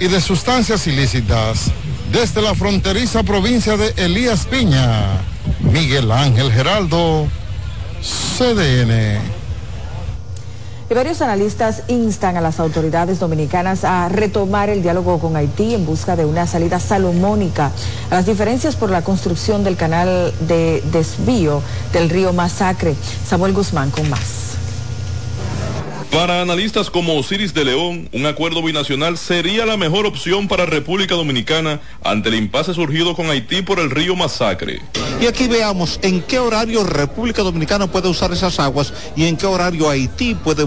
y 0.00 0.08
de 0.08 0.20
sustancias 0.20 0.86
ilícitas 0.86 1.70
desde 2.12 2.40
la 2.40 2.54
fronteriza 2.54 3.22
provincia 3.22 3.76
de 3.76 3.92
Elías 3.96 4.46
Piña, 4.46 5.20
Miguel 5.60 6.10
Ángel 6.10 6.52
Geraldo, 6.52 7.26
CDN. 8.00 9.18
Y 10.90 10.94
varios 10.94 11.20
analistas 11.20 11.82
instan 11.88 12.38
a 12.38 12.40
las 12.40 12.60
autoridades 12.60 13.18
dominicanas 13.18 13.84
a 13.84 14.08
retomar 14.08 14.70
el 14.70 14.82
diálogo 14.82 15.18
con 15.18 15.36
Haití 15.36 15.74
en 15.74 15.84
busca 15.84 16.16
de 16.16 16.24
una 16.24 16.46
salida 16.46 16.80
salomónica 16.80 17.72
a 18.10 18.14
las 18.14 18.24
diferencias 18.24 18.74
por 18.74 18.88
la 18.88 19.02
construcción 19.02 19.64
del 19.64 19.76
canal 19.76 20.32
de 20.48 20.82
desvío 20.90 21.60
del 21.92 22.08
río 22.08 22.32
Masacre. 22.32 22.94
Samuel 23.26 23.52
Guzmán 23.52 23.90
con 23.90 24.08
más. 24.08 24.37
Para 26.12 26.40
analistas 26.40 26.88
como 26.88 27.18
Osiris 27.18 27.52
de 27.52 27.66
León, 27.66 28.08
un 28.14 28.24
acuerdo 28.24 28.62
binacional 28.62 29.18
sería 29.18 29.66
la 29.66 29.76
mejor 29.76 30.06
opción 30.06 30.48
para 30.48 30.64
República 30.64 31.14
Dominicana 31.14 31.80
ante 32.02 32.30
el 32.30 32.36
impasse 32.36 32.72
surgido 32.72 33.14
con 33.14 33.28
Haití 33.28 33.60
por 33.60 33.78
el 33.78 33.90
río 33.90 34.16
Masacre. 34.16 34.80
Y 35.20 35.26
aquí 35.26 35.48
veamos 35.48 36.00
en 36.02 36.22
qué 36.22 36.38
horario 36.38 36.82
República 36.82 37.42
Dominicana 37.42 37.88
puede 37.88 38.08
usar 38.08 38.32
esas 38.32 38.58
aguas 38.58 38.94
y 39.16 39.26
en 39.26 39.36
qué 39.36 39.46
horario 39.46 39.90
Haití 39.90 40.34
puede 40.34 40.64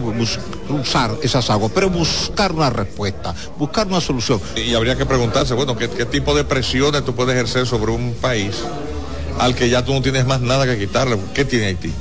usar 0.69 1.15
esas 1.23 1.49
aguas, 1.49 1.71
pero 1.73 1.89
buscar 1.89 2.51
una 2.51 2.69
respuesta, 2.69 3.33
buscar 3.57 3.87
una 3.87 3.99
solución. 3.99 4.39
Y 4.55 4.75
habría 4.75 4.95
que 4.95 5.07
preguntarse, 5.07 5.55
bueno, 5.55 5.75
¿qué, 5.75 5.89
qué 5.89 6.05
tipo 6.05 6.35
de 6.35 6.43
presiones 6.43 7.03
tú 7.03 7.15
puedes 7.15 7.33
ejercer 7.33 7.65
sobre 7.65 7.91
un 7.91 8.13
país 8.13 8.57
al 9.39 9.55
que 9.55 9.69
ya 9.69 9.83
tú 9.83 9.91
no 9.91 10.03
tienes 10.03 10.27
más 10.27 10.39
nada 10.39 10.67
que 10.67 10.77
quitarle? 10.77 11.17
¿Qué 11.33 11.45
tiene 11.45 11.65
Haití? 11.65 11.91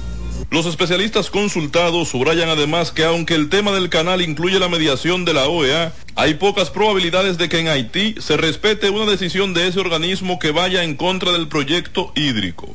Los 0.50 0.66
especialistas 0.66 1.30
consultados 1.30 2.09
subrayan 2.09 2.49
además 2.49 2.90
que 2.90 3.04
aunque 3.04 3.37
el 3.37 3.49
tema 3.49 3.71
del 3.71 3.88
canal 3.88 4.21
incluye 4.21 4.59
la 4.59 4.69
mediación 4.69 5.25
de 5.25 5.33
la 5.33 5.47
OEA, 5.47 5.92
hay 6.16 6.35
pocas 6.35 6.71
probabilidades 6.71 7.38
de 7.38 7.49
que 7.49 7.61
en 7.61 7.69
Haití 7.69 8.16
se 8.19 8.37
respete 8.37 8.90
una 8.90 9.09
decisión 9.09 9.54
de 9.54 9.69
ese 9.69 9.78
organismo 9.78 10.40
que 10.40 10.50
vaya 10.50 10.83
en 10.83 10.97
contra 10.97 11.30
del 11.30 11.47
proyecto 11.47 12.12
hídrico. 12.16 12.69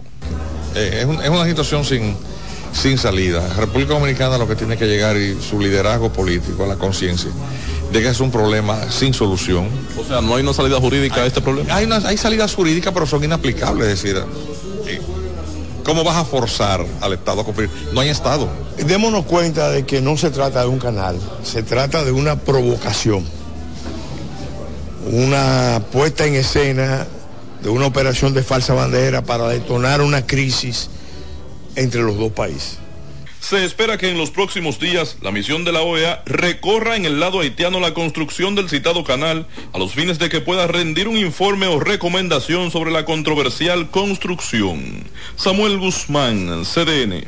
Eh, 0.73 0.99
es, 1.01 1.05
un, 1.05 1.21
es, 1.21 1.29
una 1.29 1.45
situación 1.45 1.83
sin, 1.83 2.15
sin 2.71 2.97
salida. 2.97 3.45
República 3.55 3.93
Dominicana 3.93 4.37
lo 4.37 4.47
que 4.47 4.55
tiene 4.55 4.77
que 4.77 4.85
llegar 4.85 5.17
y 5.17 5.35
su 5.41 5.59
liderazgo 5.59 6.13
político 6.13 6.63
a 6.63 6.67
la 6.67 6.75
conciencia 6.77 7.31
de 7.91 8.01
que 8.01 8.07
es 8.07 8.19
un 8.19 8.31
problema 8.31 8.89
sin 8.89 9.13
solución. 9.13 9.67
O 9.97 10.03
sea, 10.03 10.21
no 10.21 10.35
hay 10.35 10.43
una 10.43 10.53
salida 10.53 10.79
jurídica 10.79 11.17
hay, 11.17 11.21
a 11.23 11.25
este 11.25 11.41
problema. 11.41 11.75
Hay, 11.75 11.85
una, 11.85 11.97
hay 11.97 12.17
salidas 12.17 12.55
jurídicas, 12.55 12.93
pero 12.93 13.05
son 13.05 13.23
inaplicables, 13.23 13.87
es 13.87 14.01
decir, 14.01 14.23
¿Cómo 15.85 16.03
vas 16.03 16.17
a 16.17 16.25
forzar 16.25 16.83
al 16.99 17.13
Estado 17.13 17.41
a 17.41 17.43
cumplir? 17.45 17.69
No 17.93 18.01
hay 18.01 18.09
Estado. 18.09 18.49
Démonos 18.75 19.25
cuenta 19.25 19.69
de 19.69 19.85
que 19.85 20.01
no 20.01 20.17
se 20.17 20.31
trata 20.31 20.61
de 20.61 20.67
un 20.67 20.79
canal, 20.79 21.19
se 21.43 21.61
trata 21.61 22.03
de 22.03 22.11
una 22.11 22.37
provocación, 22.37 23.23
una 25.11 25.79
puesta 25.91 26.25
en 26.25 26.33
escena 26.33 27.05
de 27.61 27.69
una 27.69 27.85
operación 27.85 28.33
de 28.33 28.41
falsa 28.41 28.73
bandera 28.73 29.21
para 29.23 29.47
detonar 29.47 30.01
una 30.01 30.25
crisis 30.25 30.89
entre 31.75 32.01
los 32.01 32.17
dos 32.17 32.31
países. 32.31 32.79
Se 33.47 33.63
espera 33.63 33.99
que 33.99 34.09
en 34.09 34.17
los 34.17 34.31
próximos 34.31 34.79
días 34.79 35.17
la 35.21 35.29
misión 35.29 35.65
de 35.65 35.71
la 35.71 35.83
OEA 35.83 36.23
recorra 36.25 36.95
en 36.95 37.05
el 37.05 37.19
lado 37.19 37.41
haitiano 37.41 37.79
la 37.79 37.93
construcción 37.93 38.55
del 38.55 38.69
citado 38.69 39.03
canal 39.03 39.45
a 39.71 39.77
los 39.77 39.93
fines 39.93 40.17
de 40.17 40.29
que 40.29 40.41
pueda 40.41 40.65
rendir 40.65 41.07
un 41.07 41.15
informe 41.15 41.67
o 41.67 41.79
recomendación 41.79 42.71
sobre 42.71 42.89
la 42.89 43.05
controversial 43.05 43.91
construcción. 43.91 45.03
Samuel 45.35 45.77
Guzmán, 45.77 46.63
CDN. 46.65 47.23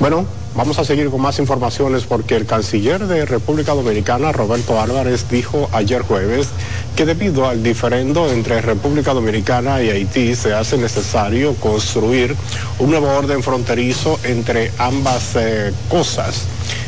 Bueno, 0.00 0.26
Vamos 0.60 0.78
a 0.78 0.84
seguir 0.84 1.08
con 1.08 1.22
más 1.22 1.38
informaciones 1.38 2.04
porque 2.04 2.36
el 2.36 2.44
canciller 2.44 3.06
de 3.06 3.24
República 3.24 3.72
Dominicana, 3.72 4.30
Roberto 4.30 4.78
Álvarez, 4.78 5.26
dijo 5.30 5.70
ayer 5.72 6.02
jueves 6.02 6.50
que 6.96 7.06
debido 7.06 7.48
al 7.48 7.62
diferendo 7.62 8.30
entre 8.30 8.60
República 8.60 9.14
Dominicana 9.14 9.82
y 9.82 9.88
Haití 9.88 10.36
se 10.36 10.52
hace 10.52 10.76
necesario 10.76 11.54
construir 11.54 12.36
un 12.78 12.90
nuevo 12.90 13.08
orden 13.08 13.42
fronterizo 13.42 14.20
entre 14.22 14.70
ambas 14.76 15.34
eh, 15.34 15.72
cosas. 15.88 16.42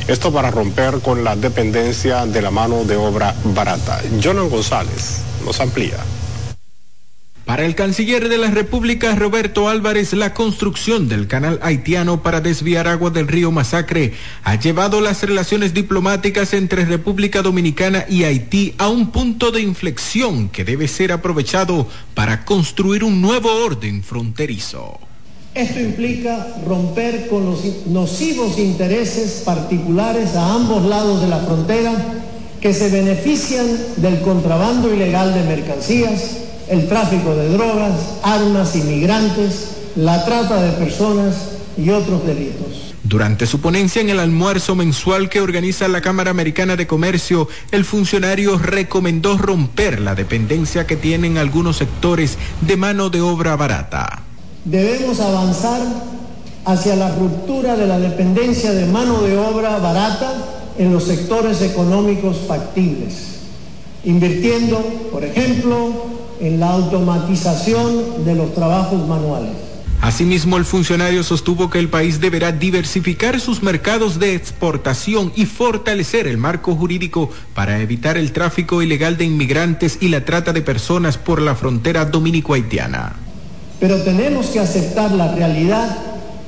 Esto 0.07 0.31
para 0.31 0.51
romper 0.51 0.99
con 0.99 1.25
la 1.25 1.35
dependencia 1.35 2.27
de 2.27 2.43
la 2.43 2.51
mano 2.51 2.85
de 2.85 2.97
obra 2.97 3.35
barata. 3.55 4.03
Jonan 4.23 4.51
González 4.51 5.21
nos 5.47 5.59
amplía. 5.61 5.97
Para 7.45 7.67
el 7.67 7.75
canciller 7.75 8.29
de 8.29 8.39
la 8.39 8.53
República, 8.53 9.17
Roberto 9.17 9.69
Álvarez, 9.69 10.13
la 10.13 10.33
construcción 10.33 11.09
del 11.09 11.27
canal 11.27 11.59
haitiano 11.63 12.23
para 12.23 12.41
desviar 12.41 12.87
agua 12.87 13.11
del 13.11 13.27
río 13.27 13.51
Masacre 13.51 14.13
ha 14.45 14.55
llevado 14.55 15.01
las 15.01 15.25
relaciones 15.25 15.75
diplomáticas 15.75 16.55
entre 16.55 16.85
República 16.85 17.43
Dominicana 17.43 18.07
y 18.09 18.23
Haití 18.23 18.75
a 18.79 18.89
un 18.89 19.11
punto 19.11 19.51
de 19.51 19.61
inflexión 19.61 20.51
que 20.51 20.65
debe 20.65 20.87
ser 20.87 21.11
aprovechado 21.11 21.89
para 22.15 22.45
construir 22.45 23.03
un 23.03 23.21
nuevo 23.21 23.53
orden 23.65 24.05
fronterizo. 24.05 25.01
Esto 25.53 25.81
implica 25.81 26.47
romper 26.65 27.27
con 27.27 27.45
los 27.45 27.87
nocivos 27.87 28.57
intereses 28.57 29.43
particulares 29.45 30.37
a 30.37 30.55
ambos 30.55 30.85
lados 30.85 31.21
de 31.21 31.29
la 31.29 31.41
frontera 31.41 31.93
que 32.61 32.73
se 32.73 32.89
benefician 32.89 33.67
del 33.97 34.21
contrabando 34.21 34.95
ilegal 34.95 35.35
de 35.35 35.43
mercancías 35.43 36.43
el 36.73 36.89
tráfico 36.89 37.35
de 37.35 37.51
drogas, 37.51 37.93
armas, 38.23 38.75
inmigrantes, 38.75 39.73
la 39.95 40.25
trata 40.25 40.63
de 40.63 40.73
personas 40.73 41.35
y 41.77 41.91
otros 41.91 42.27
delitos. 42.27 42.95
Durante 43.05 43.47
su 43.47 43.61
ponencia 43.61 44.01
en 44.01 44.09
el 44.09 44.19
almuerzo 44.19 44.75
mensual 44.75 45.29
que 45.29 45.43
organiza 45.43 45.87
la 45.89 46.01
Cámara 46.01 46.31
Americana 46.31 46.77
de 46.77 46.87
Comercio, 46.87 47.47
el 47.73 47.85
funcionario 47.85 48.57
recomendó 48.57 49.37
romper 49.37 50.01
la 50.01 50.15
dependencia 50.15 50.87
que 50.87 50.97
tienen 50.97 51.37
algunos 51.37 51.77
sectores 51.77 52.39
de 52.63 52.79
mano 52.79 53.11
de 53.11 53.21
obra 53.21 53.55
barata. 53.55 54.23
Debemos 54.65 55.21
avanzar 55.21 55.83
hacia 56.65 56.97
la 56.97 57.15
ruptura 57.15 57.77
de 57.77 57.87
la 57.87 57.99
dependencia 57.99 58.73
de 58.73 58.87
mano 58.87 59.21
de 59.21 59.37
obra 59.37 59.77
barata 59.77 60.33
en 60.79 60.91
los 60.91 61.05
sectores 61.05 61.61
económicos 61.61 62.39
factibles, 62.49 63.41
invirtiendo, 64.05 64.79
por 65.13 65.23
ejemplo, 65.23 66.22
en 66.43 66.59
la 66.59 66.71
automatización 66.71 68.25
de 68.25 68.35
los 68.35 68.53
trabajos 68.53 69.07
manuales. 69.07 69.53
Asimismo, 70.01 70.57
el 70.57 70.65
funcionario 70.65 71.23
sostuvo 71.23 71.71
que 71.71 71.79
el 71.79 71.89
país 71.89 72.21
deberá 72.21 72.51
diversificar 72.51 73.39
sus 73.39 73.63
mercados 73.63 74.19
de 74.19 74.35
exportación 74.35 75.33
y 75.37 75.47
fortalecer 75.47 76.27
el 76.27 76.39
marco 76.39 76.75
jurídico 76.75 77.31
para 77.55 77.79
evitar 77.81 78.17
el 78.17 78.33
tráfico 78.33 78.83
ilegal 78.83 79.17
de 79.17 79.27
inmigrantes 79.27 79.99
y 80.01 80.09
la 80.09 80.25
trata 80.25 80.53
de 80.53 80.61
personas 80.61 81.19
por 81.19 81.41
la 81.41 81.55
frontera 81.55 82.05
dominico-haitiana. 82.05 83.15
Pero 83.79 84.03
tenemos 84.03 84.47
que 84.47 84.59
aceptar 84.59 85.13
la 85.13 85.37
realidad 85.37 85.97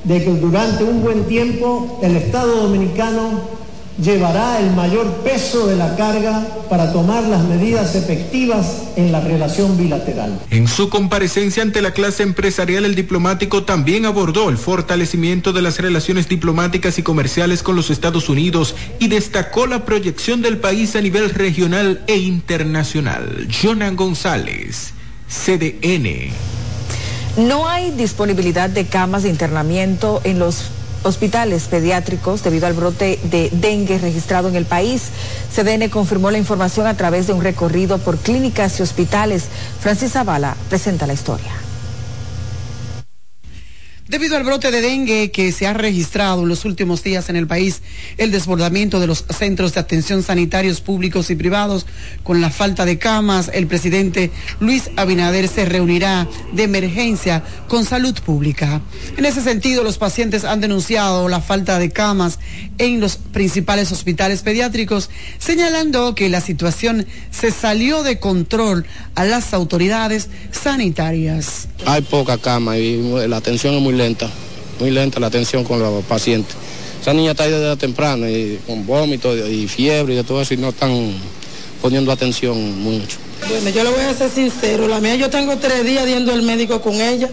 de 0.03 0.25
que 0.25 0.31
durante 0.33 0.83
un 0.83 1.05
buen 1.05 1.23
tiempo 1.25 2.01
el 2.03 2.17
Estado 2.17 2.63
dominicano 2.63 3.64
llevará 4.03 4.59
el 4.61 4.73
mayor 4.73 5.07
peso 5.23 5.67
de 5.67 5.77
la 5.77 5.97
carga 5.97 6.47
para 6.69 6.93
tomar 6.93 7.25
las 7.25 7.45
medidas 7.45 7.95
efectivas 7.95 8.83
en 8.97 9.13
la 9.13 9.21
relación 9.21 9.77
bilateral. 9.77 10.41
En 10.51 10.67
su 10.67 10.89
comparecencia 10.89 11.63
ante 11.63 11.83
la 11.83 11.93
clase 11.93 12.23
empresarial, 12.23 12.85
el 12.85 12.95
diplomático 12.95 13.65
también 13.65 14.07
abordó 14.07 14.51
el 14.51 14.59
fortalecimiento 14.59 15.53
de 15.53 15.63
las 15.63 15.79
relaciones 15.79 16.29
diplomáticas 16.29 16.99
y 16.99 17.03
comerciales 17.03 17.63
con 17.63 17.77
los 17.77 17.91
Estados 17.91 18.29
Unidos 18.29 18.75
y 18.99 19.09
destacó 19.09 19.67
la 19.67 19.85
proyección 19.85 20.43
del 20.43 20.59
país 20.59 20.97
a 20.97 21.01
nivel 21.01 21.31
regional 21.31 22.03
e 22.07 22.17
internacional. 22.17 23.49
Jonan 23.63 23.97
González, 23.97 24.93
CDN. 25.29 26.33
No 27.37 27.69
hay 27.69 27.91
disponibilidad 27.91 28.71
de 28.71 28.87
camas 28.87 29.25
de 29.25 29.29
internamiento 29.29 30.21
en 30.23 30.39
los 30.39 30.71
hospitales 31.05 31.69
pediátricos 31.69 32.43
debido 32.43 32.67
al 32.67 32.73
brote 32.73 33.19
de 33.25 33.51
dengue 33.53 33.99
registrado 33.99 34.49
en 34.49 34.57
el 34.57 34.67
país. 34.67 35.03
CDN 35.55 35.89
confirmó 35.89 36.31
la 36.31 36.39
información 36.39 36.87
a 36.87 36.97
través 36.97 37.27
de 37.27 37.33
un 37.33 37.43
recorrido 37.43 37.99
por 37.99 38.19
clínicas 38.19 38.81
y 38.81 38.83
hospitales. 38.83 39.45
Francis 39.81 40.13
Zavala 40.13 40.57
presenta 40.69 41.07
la 41.07 41.13
historia. 41.13 41.64
Debido 44.15 44.37
al 44.37 44.45
brote 44.45 44.71
de 44.71 44.81
dengue 44.81 45.33
que 45.33 45.51
se 45.51 45.67
ha 45.67 45.73
registrado 45.73 46.45
en 46.45 46.49
los 46.49 46.65
últimos 46.65 47.03
días 47.03 47.29
en 47.31 47.35
el 47.35 47.49
país, 47.49 47.83
el 48.17 48.31
desbordamiento 48.31 49.01
de 49.01 49.09
los 49.09 49.25
centros 49.37 49.75
de 49.75 49.81
atención 49.81 50.23
sanitarios 50.23 50.81
públicos 50.81 51.31
y 51.31 51.35
privados, 51.35 51.85
con 52.23 52.41
la 52.41 52.51
falta 52.51 52.85
de 52.85 52.97
camas, 52.97 53.51
el 53.53 53.67
presidente 53.67 54.31
Luis 54.61 54.89
Abinader 54.95 55.49
se 55.49 55.65
reunirá 55.65 56.29
de 56.53 56.63
emergencia 56.63 57.43
con 57.67 57.85
salud 57.85 58.15
pública. 58.21 58.83
En 59.17 59.25
ese 59.25 59.43
sentido, 59.43 59.83
los 59.83 59.99
pacientes 59.99 60.45
han 60.45 60.61
denunciado 60.61 61.29
la 61.29 61.41
falta 61.41 61.81
de 61.81 61.91
camas 61.91 62.39
en 62.79 63.01
los 63.01 63.17
principales 63.17 63.91
hospitales 63.91 64.43
pediátricos, 64.43 65.11
señalando 65.39 66.15
que 66.15 66.29
la 66.29 66.41
situación 66.41 67.05
se 67.33 67.51
salió 67.51 68.05
de 68.05 68.21
control 68.21 68.87
a 69.17 69.25
las 69.25 69.53
autoridades 69.55 70.29
sanitarias. 70.53 71.67
Hay 71.85 72.03
poca 72.03 72.39
cama 72.39 72.79
y 72.79 73.27
la 73.27 73.39
atención 73.39 73.75
es 73.75 73.83
muy 73.83 73.93
lenta, 73.93 74.04
muy 74.79 74.91
lenta 74.91 75.21
la 75.21 75.29
atención 75.29 75.65
con 75.65 75.79
los 75.79 76.05
pacientes. 76.05 76.55
Esa 77.01 77.13
niña 77.13 77.33
está 77.33 77.45
ahí 77.45 77.51
desde 77.51 77.77
temprano 77.77 78.29
y 78.29 78.59
con 78.67 78.87
vómito 78.87 79.37
y 79.37 79.69
fiebre 79.69 80.15
y 80.15 80.17
de 80.17 80.25
todo 80.25 80.41
eso 80.41 80.55
y 80.55 80.57
no 80.57 80.71
están 80.71 81.13
poniendo 81.81 82.11
atención 82.13 82.83
mucho. 82.83 83.19
Bueno, 83.49 83.71
yo 83.71 83.85
le 83.85 83.91
voy 83.91 84.01
a 84.01 84.15
ser 84.15 84.31
sincero, 84.31 84.89
la 84.89 85.01
mía 85.01 85.17
yo 85.17 85.29
tengo 85.29 85.57
tres 85.59 85.85
días 85.85 86.07
yendo 86.07 86.33
al 86.33 86.43
médico 86.43 86.81
con 86.81 86.95
ella, 86.95 87.29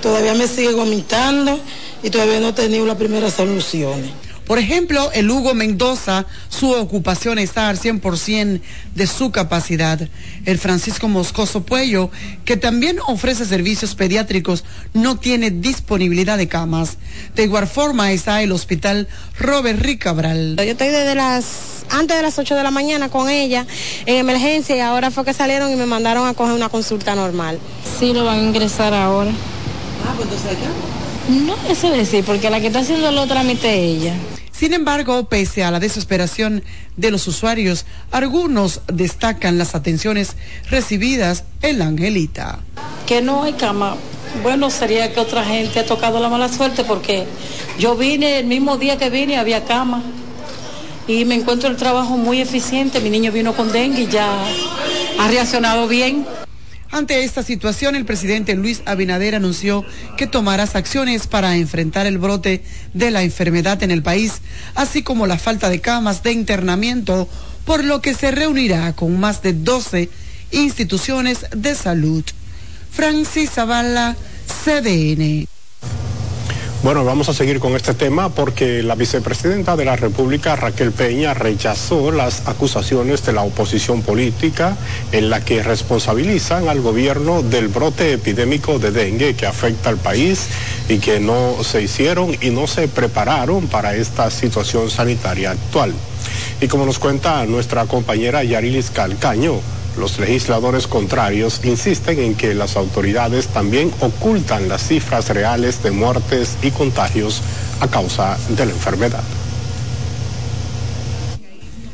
todavía 0.00 0.32
me 0.34 0.48
sigue 0.48 0.72
vomitando 0.72 1.60
y 2.02 2.08
todavía 2.08 2.40
no 2.40 2.48
he 2.48 2.52
tenido 2.54 2.86
las 2.86 2.96
primeras 2.96 3.34
soluciones. 3.34 4.10
Por 4.50 4.58
ejemplo, 4.58 5.12
el 5.12 5.30
Hugo 5.30 5.54
Mendoza, 5.54 6.26
su 6.48 6.72
ocupación 6.72 7.38
está 7.38 7.68
al 7.68 7.78
100% 7.78 8.60
de 8.96 9.06
su 9.06 9.30
capacidad. 9.30 10.00
El 10.44 10.58
Francisco 10.58 11.06
Moscoso 11.06 11.62
Puello, 11.62 12.10
que 12.44 12.56
también 12.56 12.98
ofrece 13.06 13.44
servicios 13.44 13.94
pediátricos, 13.94 14.64
no 14.92 15.20
tiene 15.20 15.52
disponibilidad 15.52 16.36
de 16.36 16.48
camas. 16.48 16.96
De 17.36 17.44
igual 17.44 17.68
forma 17.68 18.10
está 18.10 18.42
el 18.42 18.50
Hospital 18.50 19.06
Robert 19.38 19.80
Ricabral. 19.80 20.56
Yo 20.56 20.64
estoy 20.64 20.88
desde 20.88 21.14
las 21.14 21.84
antes 21.88 22.16
de 22.16 22.22
las 22.24 22.36
8 22.36 22.56
de 22.56 22.64
la 22.64 22.72
mañana 22.72 23.08
con 23.08 23.30
ella 23.30 23.68
en 24.04 24.16
emergencia 24.16 24.74
y 24.74 24.80
ahora 24.80 25.12
fue 25.12 25.24
que 25.24 25.32
salieron 25.32 25.70
y 25.70 25.76
me 25.76 25.86
mandaron 25.86 26.26
a 26.26 26.34
coger 26.34 26.54
una 26.54 26.70
consulta 26.70 27.14
normal. 27.14 27.60
Sí, 28.00 28.12
lo 28.12 28.24
van 28.24 28.40
a 28.40 28.42
ingresar 28.42 28.94
ahora. 28.94 29.30
Ah, 29.30 30.12
pues 30.16 30.28
entonces 30.28 30.58
acá. 30.58 30.70
No 31.28 31.74
sé 31.76 31.90
decir, 31.90 32.24
porque 32.24 32.50
la 32.50 32.58
que 32.60 32.66
está 32.66 32.80
haciendo 32.80 33.12
los 33.12 33.28
trámites 33.28 33.64
es 33.64 33.78
ella. 33.78 34.14
Sin 34.60 34.74
embargo, 34.74 35.24
pese 35.24 35.64
a 35.64 35.70
la 35.70 35.80
desesperación 35.80 36.62
de 36.98 37.10
los 37.10 37.26
usuarios, 37.26 37.86
algunos 38.10 38.82
destacan 38.88 39.56
las 39.56 39.74
atenciones 39.74 40.36
recibidas 40.68 41.44
en 41.62 41.78
la 41.78 41.86
Angelita. 41.86 42.58
Que 43.06 43.22
no 43.22 43.44
hay 43.44 43.54
cama. 43.54 43.96
Bueno, 44.42 44.68
sería 44.68 45.14
que 45.14 45.20
otra 45.20 45.46
gente 45.46 45.80
ha 45.80 45.86
tocado 45.86 46.20
la 46.20 46.28
mala 46.28 46.50
suerte 46.50 46.84
porque 46.84 47.24
yo 47.78 47.96
vine 47.96 48.38
el 48.38 48.44
mismo 48.48 48.76
día 48.76 48.98
que 48.98 49.08
vine 49.08 49.38
había 49.38 49.64
cama 49.64 50.02
y 51.08 51.24
me 51.24 51.36
encuentro 51.36 51.70
el 51.70 51.76
trabajo 51.78 52.18
muy 52.18 52.42
eficiente. 52.42 53.00
Mi 53.00 53.08
niño 53.08 53.32
vino 53.32 53.54
con 53.54 53.72
dengue 53.72 54.02
y 54.02 54.06
ya 54.08 54.44
ha 55.18 55.28
reaccionado 55.28 55.88
bien. 55.88 56.26
Ante 56.92 57.22
esta 57.22 57.44
situación, 57.44 57.94
el 57.94 58.04
presidente 58.04 58.56
Luis 58.56 58.82
Abinader 58.84 59.36
anunció 59.36 59.84
que 60.16 60.26
tomará 60.26 60.64
acciones 60.64 61.28
para 61.28 61.56
enfrentar 61.56 62.06
el 62.06 62.18
brote 62.18 62.64
de 62.94 63.12
la 63.12 63.22
enfermedad 63.22 63.82
en 63.84 63.92
el 63.92 64.02
país, 64.02 64.40
así 64.74 65.02
como 65.02 65.28
la 65.28 65.38
falta 65.38 65.70
de 65.70 65.80
camas 65.80 66.24
de 66.24 66.32
internamiento, 66.32 67.28
por 67.64 67.84
lo 67.84 68.02
que 68.02 68.14
se 68.14 68.32
reunirá 68.32 68.92
con 68.94 69.20
más 69.20 69.40
de 69.40 69.52
12 69.52 70.10
instituciones 70.50 71.46
de 71.54 71.76
salud. 71.76 72.24
Francis 72.90 73.50
Zavala, 73.50 74.16
CDN. 74.64 75.46
Bueno, 76.82 77.04
vamos 77.04 77.28
a 77.28 77.34
seguir 77.34 77.60
con 77.60 77.76
este 77.76 77.92
tema 77.92 78.30
porque 78.30 78.82
la 78.82 78.94
vicepresidenta 78.94 79.76
de 79.76 79.84
la 79.84 79.96
República, 79.96 80.56
Raquel 80.56 80.92
Peña, 80.92 81.34
rechazó 81.34 82.10
las 82.10 82.48
acusaciones 82.48 83.22
de 83.26 83.34
la 83.34 83.42
oposición 83.42 84.00
política 84.00 84.78
en 85.12 85.28
la 85.28 85.44
que 85.44 85.62
responsabilizan 85.62 86.70
al 86.70 86.80
gobierno 86.80 87.42
del 87.42 87.68
brote 87.68 88.14
epidémico 88.14 88.78
de 88.78 88.92
dengue 88.92 89.34
que 89.34 89.44
afecta 89.44 89.90
al 89.90 89.98
país 89.98 90.48
y 90.88 91.00
que 91.00 91.20
no 91.20 91.62
se 91.62 91.82
hicieron 91.82 92.34
y 92.40 92.48
no 92.48 92.66
se 92.66 92.88
prepararon 92.88 93.66
para 93.66 93.94
esta 93.94 94.30
situación 94.30 94.88
sanitaria 94.88 95.50
actual. 95.50 95.92
Y 96.62 96.68
como 96.68 96.86
nos 96.86 96.98
cuenta 96.98 97.44
nuestra 97.44 97.84
compañera 97.84 98.42
Yarilis 98.42 98.90
Calcaño, 98.90 99.60
los 100.00 100.18
legisladores 100.18 100.86
contrarios 100.86 101.60
insisten 101.62 102.18
en 102.18 102.34
que 102.34 102.54
las 102.54 102.76
autoridades 102.76 103.48
también 103.48 103.92
ocultan 104.00 104.68
las 104.68 104.88
cifras 104.88 105.28
reales 105.28 105.82
de 105.82 105.90
muertes 105.90 106.56
y 106.62 106.70
contagios 106.70 107.42
a 107.80 107.88
causa 107.88 108.38
de 108.48 108.66
la 108.66 108.72
enfermedad. 108.72 109.22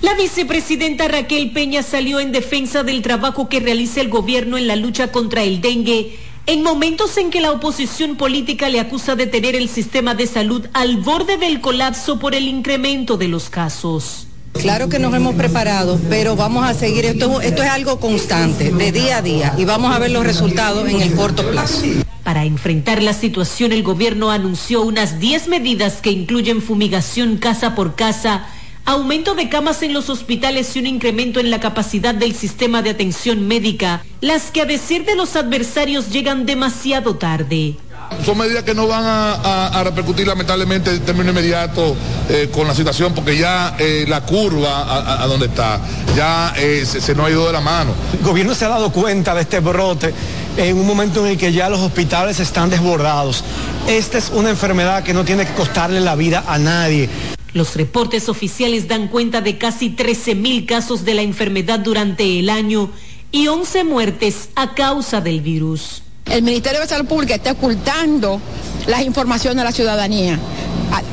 La 0.00 0.14
vicepresidenta 0.14 1.08
Raquel 1.08 1.52
Peña 1.52 1.82
salió 1.82 2.20
en 2.20 2.30
defensa 2.30 2.84
del 2.84 3.02
trabajo 3.02 3.48
que 3.48 3.60
realiza 3.60 4.00
el 4.00 4.08
gobierno 4.08 4.56
en 4.56 4.68
la 4.68 4.76
lucha 4.76 5.10
contra 5.10 5.42
el 5.42 5.60
dengue 5.60 6.16
en 6.46 6.62
momentos 6.62 7.16
en 7.16 7.30
que 7.30 7.40
la 7.40 7.50
oposición 7.50 8.16
política 8.16 8.68
le 8.68 8.78
acusa 8.78 9.16
de 9.16 9.26
tener 9.26 9.56
el 9.56 9.68
sistema 9.68 10.14
de 10.14 10.28
salud 10.28 10.64
al 10.74 10.98
borde 10.98 11.38
del 11.38 11.60
colapso 11.60 12.20
por 12.20 12.36
el 12.36 12.46
incremento 12.46 13.16
de 13.16 13.26
los 13.26 13.50
casos. 13.50 14.28
Claro 14.60 14.88
que 14.88 14.98
nos 14.98 15.14
hemos 15.14 15.34
preparado, 15.34 16.00
pero 16.08 16.36
vamos 16.36 16.66
a 16.66 16.74
seguir, 16.74 17.04
esto, 17.04 17.40
esto 17.40 17.62
es 17.62 17.70
algo 17.70 18.00
constante, 18.00 18.72
de 18.72 18.92
día 18.92 19.18
a 19.18 19.22
día, 19.22 19.54
y 19.56 19.64
vamos 19.64 19.94
a 19.94 19.98
ver 19.98 20.10
los 20.10 20.24
resultados 20.24 20.88
en 20.88 21.00
el 21.00 21.14
corto 21.14 21.48
plazo. 21.50 21.82
Para 22.24 22.44
enfrentar 22.44 23.02
la 23.02 23.12
situación, 23.12 23.72
el 23.72 23.82
gobierno 23.82 24.30
anunció 24.30 24.82
unas 24.82 25.20
10 25.20 25.48
medidas 25.48 26.00
que 26.02 26.10
incluyen 26.10 26.60
fumigación 26.60 27.36
casa 27.36 27.74
por 27.74 27.94
casa, 27.94 28.46
aumento 28.84 29.34
de 29.34 29.48
camas 29.48 29.82
en 29.82 29.92
los 29.92 30.10
hospitales 30.10 30.74
y 30.74 30.80
un 30.80 30.86
incremento 30.86 31.40
en 31.40 31.50
la 31.50 31.60
capacidad 31.60 32.14
del 32.14 32.34
sistema 32.34 32.82
de 32.82 32.90
atención 32.90 33.46
médica, 33.46 34.04
las 34.20 34.50
que 34.50 34.62
a 34.62 34.64
decir 34.64 35.04
de 35.04 35.16
los 35.16 35.36
adversarios 35.36 36.10
llegan 36.10 36.46
demasiado 36.46 37.16
tarde. 37.16 37.76
Son 38.24 38.36
medidas 38.36 38.64
que 38.64 38.74
no 38.74 38.86
van 38.88 39.04
a, 39.04 39.82
repercutir 39.84 40.26
lamentablemente 40.26 40.90
en 40.90 41.00
términos 41.00 41.32
inmediatos 41.32 41.96
eh, 42.28 42.48
con 42.50 42.66
la 42.66 42.74
situación 42.74 43.14
porque 43.14 43.36
ya 43.36 43.76
eh, 43.78 44.04
la 44.08 44.22
curva 44.22 45.22
a, 45.22 45.26
donde 45.26 45.46
está 45.46 45.80
ya 46.16 46.52
eh, 46.56 46.84
se, 46.84 47.14
nos 47.14 47.26
ha 47.26 47.30
ido 47.30 47.46
de 47.46 47.52
la 47.52 47.60
mano. 47.60 47.92
El 48.12 48.24
gobierno 48.24 48.54
se 48.54 48.64
ha 48.64 48.68
dado 48.68 48.90
cuenta 48.90 49.34
de 49.34 49.42
este 49.42 49.60
brote 49.60 50.12
en 50.56 50.76
un 50.76 50.86
momento 50.86 51.24
en 51.24 51.32
el 51.32 51.38
que 51.38 51.52
ya 51.52 51.68
los 51.68 51.80
hospitales 51.80 52.40
están 52.40 52.70
desbordados. 52.70 53.44
Esta 53.86 54.18
es 54.18 54.30
una 54.30 54.50
enfermedad 54.50 55.04
que 55.04 55.14
no 55.14 55.24
tiene 55.24 55.46
que 55.46 55.52
costarle 55.52 56.00
la 56.00 56.16
vida 56.16 56.44
a 56.48 56.58
nadie. 56.58 57.08
Los 57.52 57.76
reportes 57.76 58.28
oficiales 58.28 58.88
dan 58.88 59.08
cuenta 59.08 59.40
de 59.40 59.56
casi 59.56 59.90
13 59.90 60.34
mil 60.34 60.66
casos 60.66 61.04
de 61.04 61.14
la 61.14 61.22
enfermedad 61.22 61.78
durante 61.78 62.40
el 62.40 62.50
año 62.50 62.90
y 63.30 63.46
11 63.46 63.84
muertes 63.84 64.48
a 64.56 64.74
causa 64.74 65.20
del 65.20 65.40
virus 65.40 66.02
el 66.30 66.42
Ministerio 66.42 66.80
de 66.80 66.86
Salud 66.86 67.06
Pública 67.06 67.34
está 67.34 67.52
ocultando 67.52 68.40
las 68.86 69.02
informaciones 69.04 69.60
a 69.62 69.64
la 69.64 69.72
ciudadanía. 69.72 70.38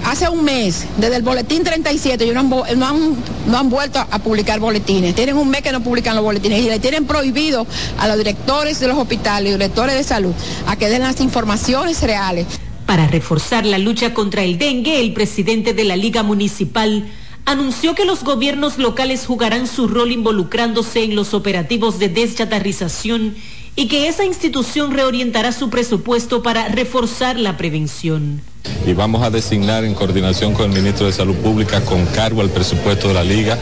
Hace 0.05 0.29
un 0.29 0.43
mes, 0.43 0.85
desde 0.97 1.15
el 1.15 1.23
boletín 1.23 1.63
37, 1.63 2.23
ellos 2.23 2.35
no 2.35 2.85
han, 2.85 3.15
no 3.47 3.57
han, 3.57 3.69
vuelto 3.69 3.99
a 3.99 4.19
publicar 4.19 4.59
boletines. 4.59 5.15
Tienen 5.15 5.37
un 5.37 5.49
mes 5.49 5.61
que 5.61 5.71
no 5.71 5.81
publican 5.81 6.15
los 6.15 6.23
boletines 6.23 6.61
y 6.61 6.69
le 6.69 6.79
tienen 6.79 7.05
prohibido 7.05 7.65
a 7.97 8.07
los 8.07 8.17
directores 8.17 8.79
de 8.79 8.87
los 8.87 8.97
hospitales 8.97 9.53
directores 9.53 9.95
de 9.95 10.03
salud 10.03 10.33
a 10.67 10.75
que 10.75 10.89
den 10.89 11.01
las 11.01 11.21
informaciones 11.21 12.01
reales. 12.03 12.45
Para 12.85 13.07
reforzar 13.07 13.65
la 13.65 13.77
lucha 13.77 14.13
contra 14.13 14.43
el 14.43 14.57
dengue, 14.57 14.99
el 14.99 15.13
presidente 15.13 15.73
de 15.73 15.85
la 15.85 15.95
Liga 15.95 16.21
Municipal 16.21 17.09
anunció 17.45 17.95
que 17.95 18.05
los 18.05 18.23
gobiernos 18.23 18.77
locales 18.77 19.25
jugarán 19.25 19.67
su 19.67 19.87
rol 19.87 20.11
involucrándose 20.11 21.03
en 21.03 21.15
los 21.15 21.33
operativos 21.33 21.97
de 21.97 22.09
deschatarrización 22.09 23.35
y 23.75 23.87
que 23.87 24.07
esa 24.07 24.23
institución 24.23 24.91
reorientará 24.91 25.51
su 25.51 25.69
presupuesto 25.69 26.43
para 26.43 26.67
reforzar 26.67 27.39
la 27.39 27.57
prevención. 27.57 28.41
Y 28.85 28.93
vamos 28.93 29.23
a 29.23 29.29
designar 29.29 29.83
en 29.83 29.93
coordinación 29.93 30.53
con 30.53 30.69
el 30.69 30.77
ministro 30.77 31.07
de 31.07 31.11
Salud 31.11 31.35
Pública, 31.35 31.83
con 31.83 32.05
cargo 32.07 32.41
al 32.41 32.49
presupuesto 32.49 33.07
de 33.07 33.13
la 33.15 33.23
liga, 33.23 33.57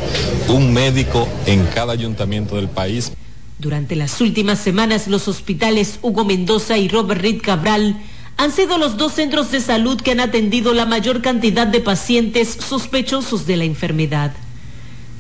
un 0.47 0.74
médico 0.74 1.28
en 1.45 1.65
cada 1.67 1.93
ayuntamiento 1.93 2.56
del 2.56 2.67
país. 2.67 3.12
Durante 3.58 3.95
las 3.95 4.19
últimas 4.21 4.60
semanas, 4.60 5.08
los 5.08 5.28
hospitales 5.28 6.00
Hugo 6.02 6.26
Mendoza 6.26 6.78
y 6.78 6.88
Robert 6.88 7.21
Reed 7.21 7.41
Cabral 7.41 7.95
han 8.38 8.52
sido 8.52 8.78
los 8.78 8.97
dos 8.97 9.13
centros 9.13 9.52
de 9.52 9.60
salud 9.60 10.02
que 10.02 10.12
han 10.12 10.19
atendido 10.19 10.74
la 10.74 10.86
mayor 10.86 11.21
cantidad 11.21 11.67
de 11.67 11.80
pacientes 11.80 12.58
sospechosos 12.60 13.45
de 13.45 13.58
la 13.58 13.65
enfermedad. 13.65 14.34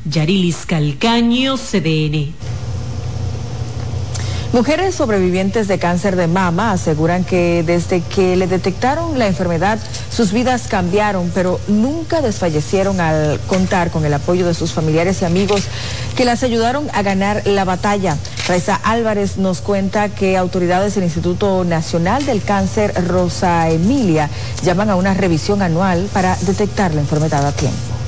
Yarilis 0.05 0.65
Calcaño, 0.65 1.55
CDN. 1.57 2.33
Mujeres 4.53 4.95
sobrevivientes 4.95 5.69
de 5.69 5.79
cáncer 5.79 6.17
de 6.17 6.27
mama 6.27 6.73
aseguran 6.73 7.23
que 7.23 7.63
desde 7.65 8.01
que 8.01 8.35
le 8.35 8.47
detectaron 8.47 9.17
la 9.17 9.27
enfermedad, 9.27 9.79
sus 10.11 10.33
vidas 10.33 10.67
cambiaron, 10.67 11.31
pero 11.33 11.61
nunca 11.69 12.21
desfallecieron 12.21 12.99
al 12.99 13.39
contar 13.47 13.91
con 13.91 14.03
el 14.03 14.13
apoyo 14.13 14.45
de 14.45 14.53
sus 14.53 14.73
familiares 14.73 15.21
y 15.21 15.25
amigos 15.25 15.63
que 16.17 16.25
las 16.25 16.43
ayudaron 16.43 16.89
a 16.91 17.01
ganar 17.01 17.47
la 17.47 17.63
batalla. 17.63 18.17
Raiza 18.45 18.75
Álvarez 18.75 19.37
nos 19.37 19.61
cuenta 19.61 20.09
que 20.09 20.35
autoridades 20.35 20.95
del 20.95 21.05
Instituto 21.05 21.63
Nacional 21.63 22.25
del 22.25 22.43
Cáncer 22.43 22.93
Rosa 23.07 23.69
Emilia 23.69 24.29
llaman 24.63 24.89
a 24.89 24.97
una 24.97 25.13
revisión 25.13 25.61
anual 25.61 26.09
para 26.11 26.35
detectar 26.41 26.93
la 26.93 26.99
enfermedad 26.99 27.47
a 27.47 27.53
tiempo. 27.53 28.00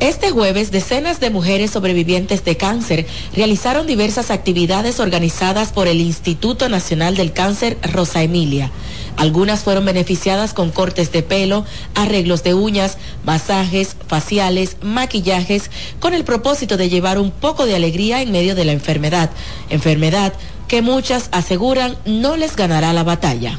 Este 0.00 0.30
jueves, 0.30 0.70
decenas 0.70 1.20
de 1.20 1.30
mujeres 1.30 1.70
sobrevivientes 1.70 2.44
de 2.44 2.58
cáncer 2.58 3.06
realizaron 3.34 3.86
diversas 3.86 4.30
actividades 4.30 5.00
organizadas 5.00 5.72
por 5.72 5.88
el 5.88 6.02
Instituto 6.02 6.68
Nacional 6.68 7.16
del 7.16 7.32
Cáncer 7.32 7.78
Rosa 7.82 8.22
Emilia. 8.22 8.70
Algunas 9.16 9.60
fueron 9.60 9.86
beneficiadas 9.86 10.52
con 10.52 10.70
cortes 10.70 11.12
de 11.12 11.22
pelo, 11.22 11.64
arreglos 11.94 12.42
de 12.42 12.52
uñas, 12.52 12.98
masajes, 13.24 13.96
faciales, 14.06 14.76
maquillajes, 14.82 15.70
con 15.98 16.12
el 16.12 16.24
propósito 16.24 16.76
de 16.76 16.90
llevar 16.90 17.18
un 17.18 17.30
poco 17.30 17.64
de 17.64 17.74
alegría 17.74 18.20
en 18.20 18.32
medio 18.32 18.54
de 18.54 18.66
la 18.66 18.72
enfermedad. 18.72 19.30
Enfermedad 19.70 20.34
que 20.68 20.82
muchas 20.82 21.30
aseguran 21.32 21.96
no 22.04 22.36
les 22.36 22.54
ganará 22.54 22.92
la 22.92 23.02
batalla. 23.02 23.58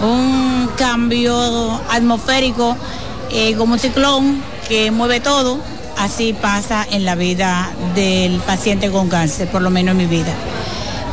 Un 0.00 0.68
cambio 0.76 1.80
atmosférico 1.90 2.76
eh, 3.32 3.54
como 3.56 3.78
ciclón 3.78 4.42
que 4.68 4.90
mueve 4.90 5.20
todo, 5.20 5.58
así 5.98 6.32
pasa 6.32 6.86
en 6.90 7.04
la 7.04 7.14
vida 7.14 7.70
del 7.94 8.38
paciente 8.40 8.90
con 8.90 9.08
cáncer, 9.08 9.48
por 9.48 9.62
lo 9.62 9.70
menos 9.70 9.92
en 9.92 9.98
mi 9.98 10.06
vida. 10.06 10.34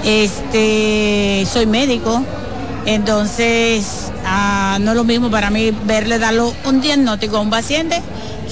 Este, 0.03 1.45
soy 1.51 1.65
médico, 1.65 2.23
entonces 2.85 4.09
Ah, 4.31 4.77
no 4.79 4.91
es 4.91 4.97
lo 4.97 5.03
mismo 5.03 5.31
para 5.31 5.49
mí 5.49 5.71
verle 5.85 6.19
darlo 6.19 6.53
un 6.65 6.81
diagnóstico 6.81 7.37
a 7.37 7.39
un 7.41 7.49
paciente 7.49 7.99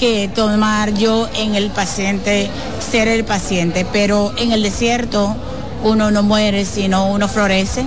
que 0.00 0.28
tomar 0.34 0.92
yo 0.94 1.28
en 1.36 1.54
el 1.54 1.70
paciente, 1.70 2.50
ser 2.90 3.06
el 3.06 3.24
paciente. 3.24 3.86
Pero 3.92 4.32
en 4.38 4.50
el 4.50 4.62
desierto 4.62 5.36
uno 5.84 6.10
no 6.10 6.24
muere, 6.24 6.64
sino 6.64 7.06
uno 7.06 7.28
florece. 7.28 7.84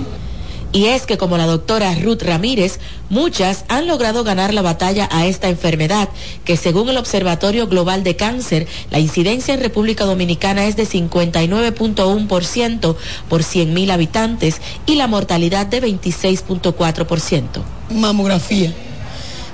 Y 0.72 0.86
es 0.86 1.04
que 1.04 1.18
como 1.18 1.36
la 1.36 1.44
doctora 1.44 1.94
Ruth 1.94 2.22
Ramírez, 2.22 2.78
muchas 3.10 3.66
han 3.68 3.86
logrado 3.86 4.24
ganar 4.24 4.54
la 4.54 4.62
batalla 4.62 5.06
a 5.12 5.26
esta 5.26 5.50
enfermedad, 5.50 6.08
que 6.46 6.56
según 6.56 6.88
el 6.88 6.96
Observatorio 6.96 7.68
Global 7.68 8.02
de 8.02 8.16
Cáncer, 8.16 8.66
la 8.90 8.98
incidencia 8.98 9.52
en 9.52 9.60
República 9.60 10.06
Dominicana 10.06 10.64
es 10.64 10.76
de 10.76 10.86
59.1% 10.86 12.96
por 13.28 13.42
100.000 13.42 13.90
habitantes 13.90 14.62
y 14.86 14.94
la 14.94 15.08
mortalidad 15.08 15.66
de 15.66 15.82
26.4%. 15.82 17.42
Mamografía. 17.90 18.72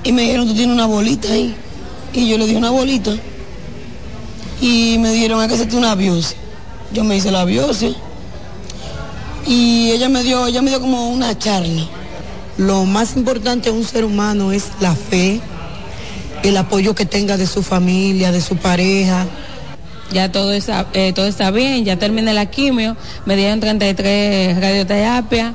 Y 0.05 0.13
me 0.13 0.21
dijeron, 0.21 0.47
tú 0.47 0.53
tienes 0.53 0.73
una 0.73 0.85
bolita 0.85 1.33
ahí. 1.33 1.53
Y 2.13 2.29
yo 2.29 2.37
le 2.37 2.47
di 2.47 2.55
una 2.55 2.69
bolita. 2.69 3.13
Y 4.61 4.97
me 4.99 5.11
dijeron, 5.11 5.41
hay 5.41 5.49
que 5.49 5.55
hacerte 5.55 5.75
una 5.75 5.95
biopsia. 5.95 6.37
Yo 6.93 7.03
me 7.03 7.17
hice 7.17 7.29
la 7.29 7.43
biopsia 7.43 7.93
y 9.45 9.91
ella 9.91 10.09
me 10.09 10.23
dio, 10.23 10.47
ella 10.47 10.61
me 10.61 10.69
dio 10.69 10.81
como 10.81 11.09
una 11.09 11.37
charla. 11.37 11.83
Lo 12.57 12.85
más 12.85 13.15
importante 13.15 13.69
en 13.69 13.75
un 13.75 13.85
ser 13.85 14.03
humano 14.03 14.51
es 14.51 14.69
la 14.81 14.93
fe, 14.93 15.39
el 16.43 16.57
apoyo 16.57 16.93
que 16.95 17.05
tenga 17.05 17.37
de 17.37 17.47
su 17.47 17.63
familia, 17.63 18.31
de 18.31 18.41
su 18.41 18.57
pareja. 18.57 19.25
Ya 20.11 20.31
todo 20.31 20.53
está, 20.53 20.87
eh, 20.93 21.13
todo 21.13 21.27
está 21.27 21.51
bien, 21.51 21.85
ya 21.85 21.97
terminé 21.97 22.33
la 22.33 22.47
quimio, 22.47 22.97
me 23.25 23.35
dieron 23.35 23.59
33 23.59 24.59
radioterapia, 24.59 25.53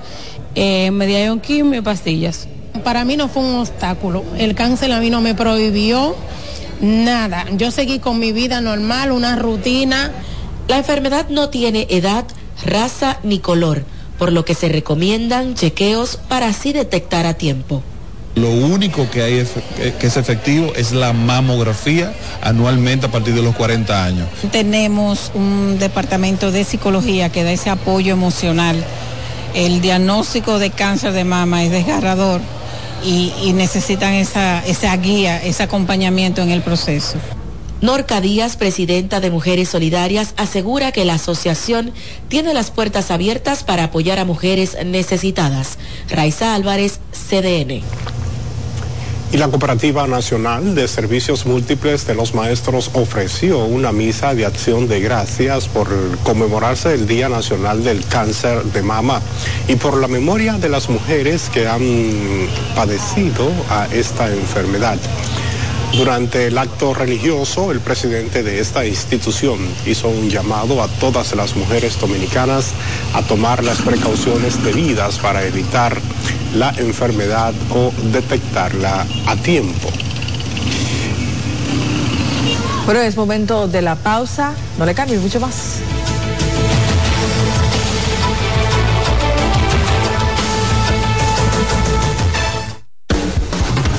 eh, 0.55 0.90
me 0.92 1.07
dieron 1.07 1.40
quimio 1.40 1.81
y 1.81 1.83
pastillas. 1.83 2.47
Para 2.85 3.05
mí 3.05 3.16
no 3.16 3.29
fue 3.29 3.42
un 3.42 3.57
obstáculo, 3.57 4.25
el 4.38 4.55
cáncer 4.55 4.92
a 4.92 5.01
mí 5.01 5.11
no 5.11 5.20
me 5.20 5.35
prohibió 5.35 6.14
nada, 6.81 7.47
yo 7.57 7.70
seguí 7.70 7.99
con 7.99 8.18
mi 8.18 8.33
vida 8.33 8.61
normal, 8.61 9.12
una 9.12 9.37
rutina. 9.37 10.12
La 10.68 10.79
enfermedad 10.79 11.29
no 11.29 11.51
tiene 11.51 11.87
edad, 11.90 12.25
raza 12.64 13.19
ni 13.23 13.38
color, 13.38 13.85
por 14.19 14.33
lo 14.33 14.45
que 14.45 14.55
se 14.55 14.69
recomiendan 14.69 15.55
chequeos 15.55 16.17
para 16.29 16.49
así 16.49 16.73
detectar 16.73 17.27
a 17.27 17.35
tiempo. 17.35 17.83
Lo 18.37 18.51
único 18.51 19.09
que 19.11 19.23
hay 19.23 19.35
eh, 19.79 19.95
que 19.99 20.09
es 20.09 20.17
efectivo 20.17 20.73
es 20.75 20.90
la 20.90 21.12
mamografía 21.12 22.12
anualmente 22.43 23.07
a 23.07 23.11
partir 23.11 23.33
de 23.35 23.43
los 23.43 23.55
40 23.55 24.05
años. 24.05 24.29
Tenemos 24.51 25.31
un 25.35 25.79
departamento 25.79 26.51
de 26.51 26.64
psicología 26.64 27.31
que 27.31 27.45
da 27.45 27.53
ese 27.53 27.71
apoyo 27.71 28.12
emocional. 28.12 28.83
El 29.55 29.81
diagnóstico 29.81 30.59
de 30.59 30.71
cáncer 30.71 31.12
de 31.12 31.23
mama 31.23 31.62
es 31.62 31.71
desgarrador 31.71 32.40
y, 33.05 33.53
necesitan 33.53 34.14
esa, 34.14 34.64
esa 34.67 34.97
guía, 34.97 35.40
ese 35.43 35.62
acompañamiento 35.62 36.43
en 36.43 36.51
el 36.51 36.62
proceso. 36.62 37.19
Norca 37.85 38.23
Díaz, 38.23 38.57
presidenta 38.57 39.20
de 39.20 39.31
Mujeres 39.31 39.68
Solidarias, 39.68 40.33
asegura 40.38 40.90
que 40.90 41.05
la 41.05 41.16
asociación 41.16 41.92
tiene 42.29 42.55
las 42.55 42.70
puertas 42.70 43.11
abiertas 43.11 43.62
para 43.62 43.85
apoyar 43.85 44.18
a 44.18 44.25
mujeres 44.25 44.79
necesitadas. 44.87 45.77
Raiza 46.09 46.55
Álvarez, 46.55 47.01
CDN. 47.12 47.83
Y 49.33 49.37
la 49.37 49.49
Cooperativa 49.49 50.07
Nacional 50.07 50.75
de 50.75 50.88
Servicios 50.88 51.44
Múltiples 51.44 52.07
de 52.07 52.14
los 52.14 52.35
Maestros 52.35 52.90
ofreció 52.94 53.62
una 53.66 53.92
misa 53.92 54.35
de 54.35 54.47
acción 54.47 54.88
de 54.88 55.01
gracias 55.01 55.68
por 55.68 55.88
conmemorarse 56.23 56.94
el 56.94 57.07
Día 57.07 57.29
Nacional 57.29 57.85
del 57.85 58.03
Cáncer 58.07 58.64
de 58.64 58.81
Mama 58.81 59.20
y 59.68 59.77
por 59.77 60.01
la 60.01 60.09
memoria 60.09 60.55
de 60.55 60.70
las 60.70 60.88
mujeres 60.88 61.51
que 61.53 61.68
han 61.68 62.49
padecido 62.75 63.53
a 63.68 63.88
esta 63.92 64.33
enfermedad. 64.33 64.99
Durante 65.96 66.48
el 66.48 66.59
acto 66.59 66.92
religioso, 66.92 67.70
el 67.70 67.78
presidente 67.78 68.42
de 68.42 68.59
esta 68.59 68.85
institución 68.85 69.59
hizo 69.87 70.09
un 70.09 70.28
llamado 70.28 70.83
a 70.83 70.88
todas 70.88 71.35
las 71.37 71.54
mujeres 71.54 72.00
dominicanas 72.00 72.72
a 73.14 73.22
tomar 73.22 73.62
las 73.62 73.80
precauciones 73.80 74.62
debidas 74.64 75.18
para 75.20 75.44
evitar 75.44 75.96
la 76.57 76.70
enfermedad 76.78 77.54
o 77.70 77.92
detectarla 78.12 79.07
a 79.26 79.37
tiempo. 79.37 79.88
Bueno, 82.87 83.00
es 83.00 83.16
momento 83.16 83.68
de 83.68 83.80
la 83.80 83.94
pausa. 83.94 84.52
No 84.78 84.87
le 84.87 84.94
cambie 84.94 85.16
mucho 85.18 85.38
más. 85.38 85.80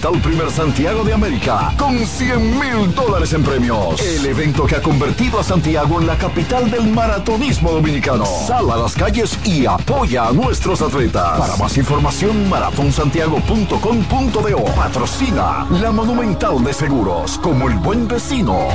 Primer 0.00 0.50
Santiago 0.50 1.04
de 1.04 1.12
América. 1.12 1.74
Con 1.76 1.98
100 1.98 2.58
mil 2.58 2.94
dólares 2.94 3.34
en 3.34 3.44
premios. 3.44 4.00
El 4.00 4.24
evento 4.24 4.64
que 4.64 4.76
ha 4.76 4.80
convertido 4.80 5.38
a 5.38 5.44
Santiago 5.44 6.00
en 6.00 6.06
la 6.06 6.16
capital 6.16 6.70
del 6.70 6.88
maratonismo 6.88 7.72
dominicano. 7.72 8.24
Sal 8.24 8.70
a 8.70 8.76
las 8.76 8.94
calles 8.94 9.38
y 9.44 9.66
apoya 9.66 10.28
a 10.28 10.32
nuestros 10.32 10.80
atletas. 10.80 11.38
Para 11.38 11.56
más 11.56 11.76
información, 11.76 12.48
maratonsantiago.com.do. 12.48 14.64
Patrocina 14.74 15.66
la 15.70 15.92
Monumental 15.92 16.64
de 16.64 16.72
Seguros. 16.72 17.36
Como 17.38 17.68
el 17.68 17.76
buen 17.76 18.08
vecino, 18.08 18.68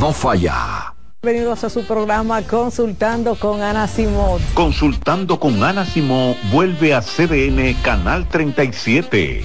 no 0.00 0.12
falla. 0.12 0.96
Bienvenidos 1.22 1.64
a 1.64 1.70
su 1.70 1.84
programa 1.84 2.42
Consultando 2.42 3.34
con 3.34 3.60
Ana 3.60 3.88
Simón. 3.88 4.40
Consultando 4.54 5.40
con 5.40 5.64
Ana 5.64 5.84
Simón 5.84 6.36
vuelve 6.52 6.94
a 6.94 7.00
CDN 7.00 7.74
Canal 7.82 8.28
37. 8.28 9.44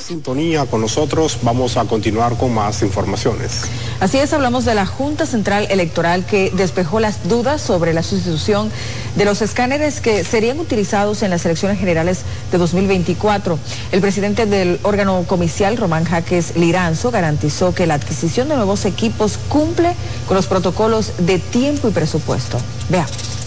Sintonía 0.00 0.66
con 0.66 0.80
nosotros, 0.80 1.38
vamos 1.42 1.76
a 1.76 1.84
continuar 1.84 2.36
con 2.36 2.52
más 2.52 2.82
informaciones. 2.82 3.62
Así 4.00 4.18
es, 4.18 4.32
hablamos 4.32 4.64
de 4.64 4.74
la 4.74 4.86
Junta 4.86 5.26
Central 5.26 5.66
Electoral 5.70 6.24
que 6.24 6.50
despejó 6.50 7.00
las 7.00 7.28
dudas 7.28 7.60
sobre 7.60 7.92
la 7.92 8.02
sustitución 8.02 8.70
de 9.16 9.24
los 9.24 9.42
escáneres 9.42 10.00
que 10.00 10.24
serían 10.24 10.58
utilizados 10.58 11.22
en 11.22 11.30
las 11.30 11.44
elecciones 11.44 11.78
generales 11.78 12.22
de 12.50 12.58
2024. 12.58 13.58
El 13.92 14.00
presidente 14.00 14.46
del 14.46 14.80
órgano 14.82 15.24
comicial, 15.26 15.76
Román 15.76 16.04
Jaques 16.04 16.56
Liranzo, 16.56 17.10
garantizó 17.10 17.74
que 17.74 17.86
la 17.86 17.94
adquisición 17.94 18.48
de 18.48 18.56
nuevos 18.56 18.84
equipos 18.84 19.38
cumple 19.48 19.94
con 20.26 20.36
los 20.36 20.46
protocolos 20.46 21.12
de 21.18 21.38
tiempo 21.38 21.88
y 21.88 21.92
presupuesto. 21.92 22.58
Veamos. 22.88 23.39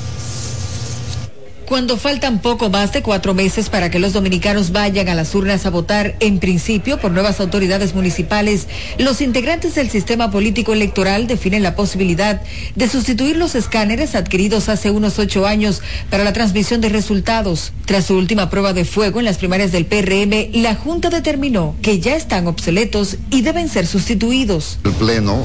Cuando 1.74 1.98
faltan 1.98 2.40
poco 2.40 2.70
más 2.70 2.94
de 2.94 3.02
cuatro 3.02 3.34
meses 3.34 3.70
para 3.70 3.90
que 3.90 3.98
los 3.98 4.14
dominicanos 4.14 4.72
vayan 4.72 5.10
a 5.10 5.16
las 5.16 5.34
urnas 5.34 5.66
a 5.66 5.72
votar, 5.72 6.16
en 6.20 6.38
principio 6.38 7.00
por 7.00 7.10
nuevas 7.10 7.40
autoridades 7.40 7.96
municipales, 7.96 8.68
los 9.00 9.22
integrantes 9.22 9.74
del 9.74 9.90
sistema 9.90 10.30
político 10.30 10.74
electoral 10.74 11.26
definen 11.26 11.64
la 11.64 11.76
posibilidad 11.76 12.44
de 12.76 12.88
sustituir 12.88 13.38
los 13.38 13.56
escáneres 13.56 14.14
adquiridos 14.14 14.70
hace 14.70 14.92
unos 14.92 15.18
ocho 15.18 15.48
años 15.48 15.82
para 16.12 16.24
la 16.24 16.32
transmisión 16.32 16.80
de 16.80 16.90
resultados. 16.90 17.74
Tras 17.86 18.06
su 18.06 18.18
última 18.18 18.52
prueba 18.52 18.74
de 18.74 18.86
fuego 18.86 19.18
en 19.18 19.26
las 19.26 19.40
primarias 19.40 19.72
del 19.72 19.88
PRM, 19.88 20.62
la 20.62 20.76
Junta 20.76 21.10
determinó 21.10 21.76
que 21.82 22.00
ya 22.00 22.16
están 22.16 22.46
obsoletos 22.46 23.18
y 23.32 23.42
deben 23.42 23.68
ser 23.68 23.88
sustituidos. 23.88 24.78
El 24.84 24.92
Pleno, 24.92 25.44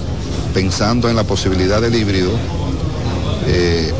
pensando 0.53 1.09
en 1.09 1.17
la 1.17 1.25
posibilidad 1.25 1.81
del 1.81 1.95
híbrido, 1.95 2.33
eh, 3.47 3.91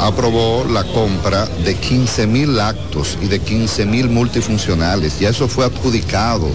aprobó 0.00 0.64
la 0.64 0.84
compra 0.84 1.46
de 1.64 1.74
15 1.74 2.26
mil 2.26 2.58
actos 2.60 3.18
y 3.22 3.26
de 3.26 3.40
15 3.40 3.86
mil 3.86 4.08
multifuncionales. 4.08 5.18
Ya 5.18 5.30
eso 5.30 5.48
fue 5.48 5.64
adjudicado 5.64 6.48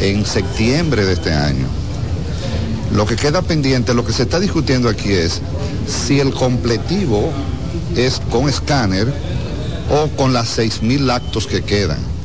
en 0.00 0.24
septiembre 0.24 1.04
de 1.04 1.14
este 1.14 1.32
año. 1.32 1.66
Lo 2.92 3.06
que 3.06 3.16
queda 3.16 3.42
pendiente, 3.42 3.94
lo 3.94 4.04
que 4.04 4.12
se 4.12 4.22
está 4.22 4.40
discutiendo 4.40 4.88
aquí 4.88 5.12
es 5.12 5.40
si 5.86 6.20
el 6.20 6.32
completivo 6.32 7.30
es 7.96 8.20
con 8.30 8.48
escáner 8.48 9.12
o 9.90 10.08
con 10.16 10.32
las 10.32 10.48
6 10.48 10.82
mil 10.82 11.10
actos 11.10 11.46
que 11.46 11.62
quedan. 11.62 12.15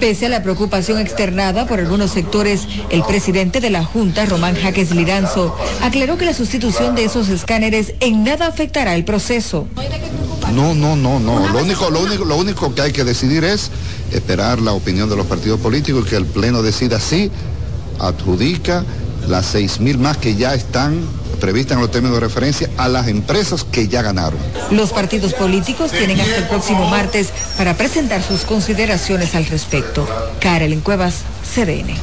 Pese 0.00 0.26
a 0.26 0.28
la 0.28 0.42
preocupación 0.42 0.98
externada 0.98 1.66
por 1.66 1.80
algunos 1.80 2.10
sectores, 2.10 2.66
el 2.90 3.02
presidente 3.04 3.60
de 3.60 3.70
la 3.70 3.84
Junta, 3.84 4.26
Román 4.26 4.54
Jaques 4.54 4.94
Liranzo, 4.94 5.56
aclaró 5.82 6.18
que 6.18 6.26
la 6.26 6.34
sustitución 6.34 6.94
de 6.94 7.04
esos 7.04 7.28
escáneres 7.28 7.94
en 8.00 8.22
nada 8.22 8.46
afectará 8.46 8.94
el 8.94 9.04
proceso. 9.04 9.66
No, 10.52 10.74
no, 10.74 10.96
no, 10.96 11.18
no. 11.18 11.48
Lo 11.48 11.62
único, 11.62 11.90
lo 11.90 12.00
único, 12.00 12.24
lo 12.24 12.36
único 12.36 12.74
que 12.74 12.82
hay 12.82 12.92
que 12.92 13.04
decidir 13.04 13.44
es 13.44 13.70
esperar 14.12 14.60
la 14.60 14.72
opinión 14.72 15.08
de 15.08 15.16
los 15.16 15.26
partidos 15.26 15.60
políticos 15.60 16.04
y 16.06 16.10
que 16.10 16.16
el 16.16 16.26
Pleno 16.26 16.62
decida 16.62 17.00
si 17.00 17.30
adjudica 17.98 18.84
las 19.28 19.46
seis 19.46 19.80
mil 19.80 19.98
más 19.98 20.18
que 20.18 20.36
ya 20.36 20.54
están 20.54 21.00
previstas 21.36 21.76
en 21.76 21.82
los 21.82 21.90
términos 21.90 22.16
de 22.16 22.20
referencia 22.20 22.70
a 22.76 22.88
las 22.88 23.08
empresas 23.08 23.64
que 23.64 23.88
ya 23.88 24.02
ganaron. 24.02 24.38
Los 24.70 24.92
partidos 24.92 25.34
políticos 25.34 25.90
tienen 25.90 26.20
hasta 26.20 26.36
el 26.36 26.44
próximo 26.48 26.88
martes 26.88 27.28
para 27.56 27.76
presentar 27.76 28.22
sus 28.22 28.42
consideraciones 28.42 29.34
al 29.34 29.46
respecto. 29.46 30.06
Karel 30.40 30.78
Cuevas, 30.82 31.22
CDN. 31.54 31.94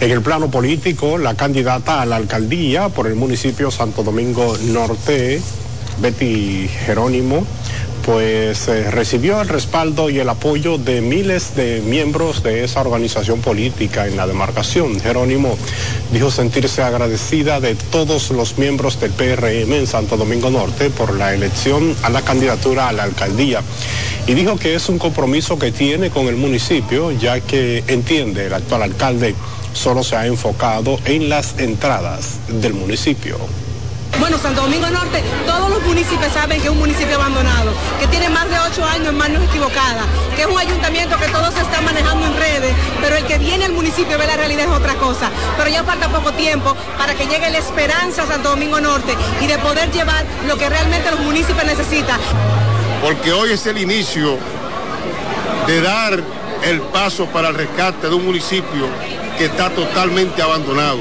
En 0.00 0.10
el 0.10 0.20
plano 0.20 0.50
político, 0.50 1.18
la 1.18 1.34
candidata 1.34 2.02
a 2.02 2.06
la 2.06 2.16
alcaldía 2.16 2.88
por 2.88 3.06
el 3.06 3.14
municipio 3.14 3.70
Santo 3.70 4.02
Domingo 4.02 4.56
Norte, 4.64 5.40
Betty 6.00 6.68
Jerónimo, 6.84 7.46
pues 8.04 8.68
eh, 8.68 8.90
recibió 8.90 9.40
el 9.40 9.48
respaldo 9.48 10.10
y 10.10 10.18
el 10.18 10.28
apoyo 10.28 10.76
de 10.76 11.00
miles 11.00 11.56
de 11.56 11.80
miembros 11.80 12.42
de 12.42 12.64
esa 12.64 12.80
organización 12.80 13.40
política 13.40 14.06
en 14.06 14.16
la 14.16 14.26
demarcación. 14.26 15.00
Jerónimo 15.00 15.56
dijo 16.12 16.30
sentirse 16.30 16.82
agradecida 16.82 17.60
de 17.60 17.74
todos 17.74 18.30
los 18.30 18.58
miembros 18.58 19.00
del 19.00 19.12
PRM 19.12 19.72
en 19.72 19.86
Santo 19.86 20.16
Domingo 20.16 20.50
Norte 20.50 20.90
por 20.90 21.14
la 21.14 21.34
elección 21.34 21.96
a 22.02 22.10
la 22.10 22.22
candidatura 22.22 22.88
a 22.88 22.92
la 22.92 23.04
alcaldía 23.04 23.62
y 24.26 24.34
dijo 24.34 24.56
que 24.56 24.74
es 24.74 24.88
un 24.88 24.98
compromiso 24.98 25.58
que 25.58 25.72
tiene 25.72 26.10
con 26.10 26.26
el 26.26 26.36
municipio 26.36 27.10
ya 27.12 27.40
que 27.40 27.84
entiende 27.86 28.46
el 28.46 28.54
actual 28.54 28.82
alcalde 28.82 29.34
solo 29.72 30.02
se 30.02 30.16
ha 30.16 30.26
enfocado 30.26 30.98
en 31.04 31.28
las 31.28 31.58
entradas 31.58 32.38
del 32.48 32.74
municipio. 32.74 33.38
Bueno, 34.24 34.38
Santo 34.38 34.62
Domingo 34.62 34.88
Norte, 34.88 35.22
todos 35.46 35.68
los 35.68 35.82
municipios 35.82 36.32
saben 36.32 36.58
que 36.58 36.68
es 36.68 36.72
un 36.72 36.78
municipio 36.78 37.16
abandonado, 37.16 37.74
que 38.00 38.06
tiene 38.06 38.30
más 38.30 38.48
de 38.48 38.56
ocho 38.58 38.82
años 38.82 39.08
en 39.08 39.18
manos 39.18 39.42
equivocadas, 39.42 40.06
que 40.34 40.40
es 40.40 40.48
un 40.48 40.58
ayuntamiento 40.58 41.18
que 41.18 41.26
todos 41.26 41.52
se 41.52 41.60
están 41.60 41.84
manejando 41.84 42.24
en 42.28 42.34
redes, 42.34 42.72
pero 43.02 43.16
el 43.16 43.26
que 43.26 43.36
viene 43.36 43.66
al 43.66 43.72
municipio 43.72 44.16
ve 44.16 44.26
la 44.26 44.38
realidad 44.38 44.64
es 44.64 44.70
otra 44.70 44.94
cosa. 44.94 45.28
Pero 45.58 45.68
ya 45.68 45.84
falta 45.84 46.08
poco 46.08 46.32
tiempo 46.32 46.74
para 46.96 47.12
que 47.14 47.26
llegue 47.26 47.50
la 47.50 47.58
esperanza 47.58 48.22
a 48.22 48.26
Santo 48.26 48.48
Domingo 48.48 48.80
Norte 48.80 49.14
y 49.42 49.46
de 49.46 49.58
poder 49.58 49.90
llevar 49.92 50.24
lo 50.48 50.56
que 50.56 50.70
realmente 50.70 51.10
los 51.10 51.20
municipios 51.20 51.66
necesitan. 51.66 52.18
Porque 53.02 53.30
hoy 53.30 53.52
es 53.52 53.66
el 53.66 53.76
inicio 53.76 54.38
de 55.66 55.82
dar 55.82 56.18
el 56.62 56.80
paso 56.80 57.26
para 57.26 57.48
el 57.48 57.56
rescate 57.56 58.08
de 58.08 58.14
un 58.14 58.24
municipio 58.24 58.88
que 59.36 59.44
está 59.44 59.68
totalmente 59.68 60.40
abandonado, 60.40 61.00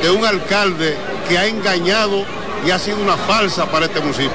de 0.00 0.10
un 0.10 0.24
alcalde 0.24 0.96
que 1.28 1.36
ha 1.38 1.46
engañado 1.48 2.24
y 2.64 2.70
ha 2.70 2.78
sido 2.78 2.98
una 2.98 3.16
falsa 3.16 3.66
para 3.66 3.86
este 3.86 4.00
municipio. 4.00 4.30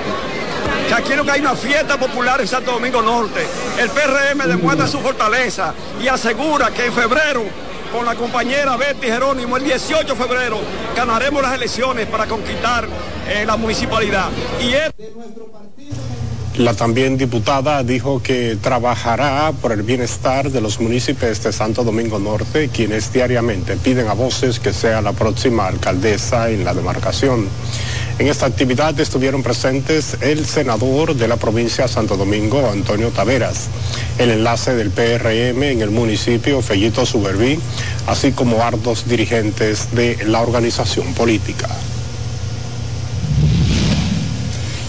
Que 0.88 0.94
aquí 0.94 1.16
lo 1.16 1.24
que 1.24 1.32
hay 1.32 1.42
una 1.42 1.56
fiesta 1.56 1.98
popular 1.98 2.40
en 2.42 2.48
Santo 2.48 2.72
Domingo 2.72 3.02
Norte. 3.02 3.46
El 3.80 3.90
PRM 3.90 4.48
demuestra 4.48 4.88
su 4.88 5.00
fortaleza 5.00 5.74
y 6.02 6.08
asegura 6.08 6.72
que 6.72 6.86
en 6.86 6.94
febrero, 6.94 7.44
con 7.92 8.06
la 8.06 8.16
compañera 8.16 8.78
Betty 8.78 9.08
Jerónimo, 9.08 9.58
el 9.58 9.64
18 9.64 10.14
de 10.14 10.16
febrero, 10.16 10.60
ganaremos 10.96 11.42
las 11.42 11.54
elecciones 11.54 12.08
para 12.08 12.26
conquistar 12.26 12.88
eh, 13.28 13.46
la 13.46 13.58
municipalidad. 13.58 14.30
Y 14.62 14.74
es... 14.74 14.92
La 16.58 16.74
también 16.74 17.20
diputada 17.20 17.84
dijo 17.84 18.24
que 18.24 18.58
trabajará 18.60 19.52
por 19.62 19.72
el 19.72 19.84
bienestar 19.84 20.50
de 20.50 20.60
los 20.60 20.80
municipios 20.80 21.44
de 21.44 21.54
Santo 21.54 21.84
Domingo 21.84 22.18
Norte, 22.18 22.70
quienes 22.70 23.14
diariamente 23.14 23.78
piden 23.78 24.08
a 24.08 24.14
voces 24.14 24.60
que 24.60 24.74
sea 24.74 25.04
la 25.04 25.12
próxima 25.12 25.68
alcaldesa 25.68 26.50
en 26.50 26.66
la 26.66 26.74
demarcación. 26.74 27.48
En 28.20 28.28
esta 28.28 28.48
actividad 28.48 29.00
estuvieron 29.00 29.44
presentes 29.44 30.18
el 30.22 30.48
senador 30.48 31.16
de 31.16 31.28
la 31.28 31.38
provincia 31.38 31.84
de 31.84 31.90
Santo 31.94 32.18
Domingo, 32.18 32.68
Antonio 32.68 33.12
Taveras, 33.12 33.70
el 34.18 34.32
enlace 34.32 34.74
del 34.74 34.90
PRM 34.90 35.62
en 35.62 35.82
el 35.82 35.92
municipio, 35.92 36.64
Fellito 36.64 37.06
Suberví, 37.06 37.60
así 38.08 38.32
como 38.32 38.64
hartos 38.64 39.08
dirigentes 39.08 39.90
de 39.92 40.18
la 40.26 40.42
organización 40.42 41.14
política. 41.14 41.68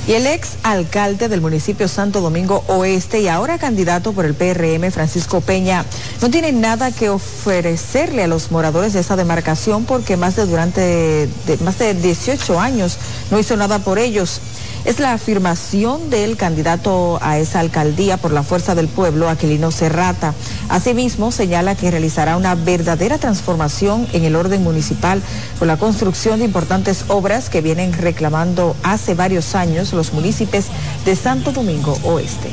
Y 0.08 0.14
el 0.14 0.26
ex 0.26 0.56
alcalde 0.62 1.28
del 1.28 1.42
municipio 1.42 1.86
Santo 1.86 2.22
Domingo 2.22 2.64
Oeste 2.68 3.20
y 3.20 3.28
ahora 3.28 3.58
candidato 3.58 4.14
por 4.14 4.24
el 4.24 4.32
PRM, 4.32 4.90
Francisco 4.90 5.42
Peña, 5.42 5.84
no 6.22 6.30
tiene 6.30 6.50
nada 6.50 6.90
que 6.92 7.10
ofrecerle 7.10 8.24
a 8.24 8.26
los 8.26 8.50
moradores 8.50 8.94
de 8.94 9.00
esa 9.00 9.16
demarcación 9.16 9.84
porque 9.84 10.16
más 10.16 10.34
de 10.34 10.46
durante 10.46 11.28
más 11.62 11.78
de 11.78 11.92
18 11.92 12.58
años 12.58 12.96
no 13.30 13.38
hizo 13.38 13.54
nada 13.58 13.80
por 13.80 13.98
ellos. 13.98 14.40
Es 14.84 15.00
la 15.00 15.12
afirmación 15.12 16.08
del 16.08 16.36
candidato 16.36 17.18
a 17.20 17.38
esa 17.38 17.60
alcaldía 17.60 18.16
por 18.16 18.32
la 18.32 18.42
Fuerza 18.42 18.74
del 18.74 18.88
Pueblo, 18.88 19.28
Aquilino 19.28 19.70
Serrata. 19.70 20.34
Asimismo, 20.68 21.32
señala 21.32 21.74
que 21.74 21.90
realizará 21.90 22.36
una 22.36 22.54
verdadera 22.54 23.18
transformación 23.18 24.06
en 24.12 24.24
el 24.24 24.36
orden 24.36 24.62
municipal 24.62 25.20
con 25.58 25.68
la 25.68 25.76
construcción 25.76 26.38
de 26.38 26.46
importantes 26.46 27.04
obras 27.08 27.50
que 27.50 27.60
vienen 27.60 27.92
reclamando 27.92 28.76
hace 28.82 29.14
varios 29.14 29.54
años 29.54 29.92
los 29.92 30.12
municipios 30.12 30.66
de 31.04 31.16
Santo 31.16 31.52
Domingo 31.52 31.98
Oeste. 32.04 32.50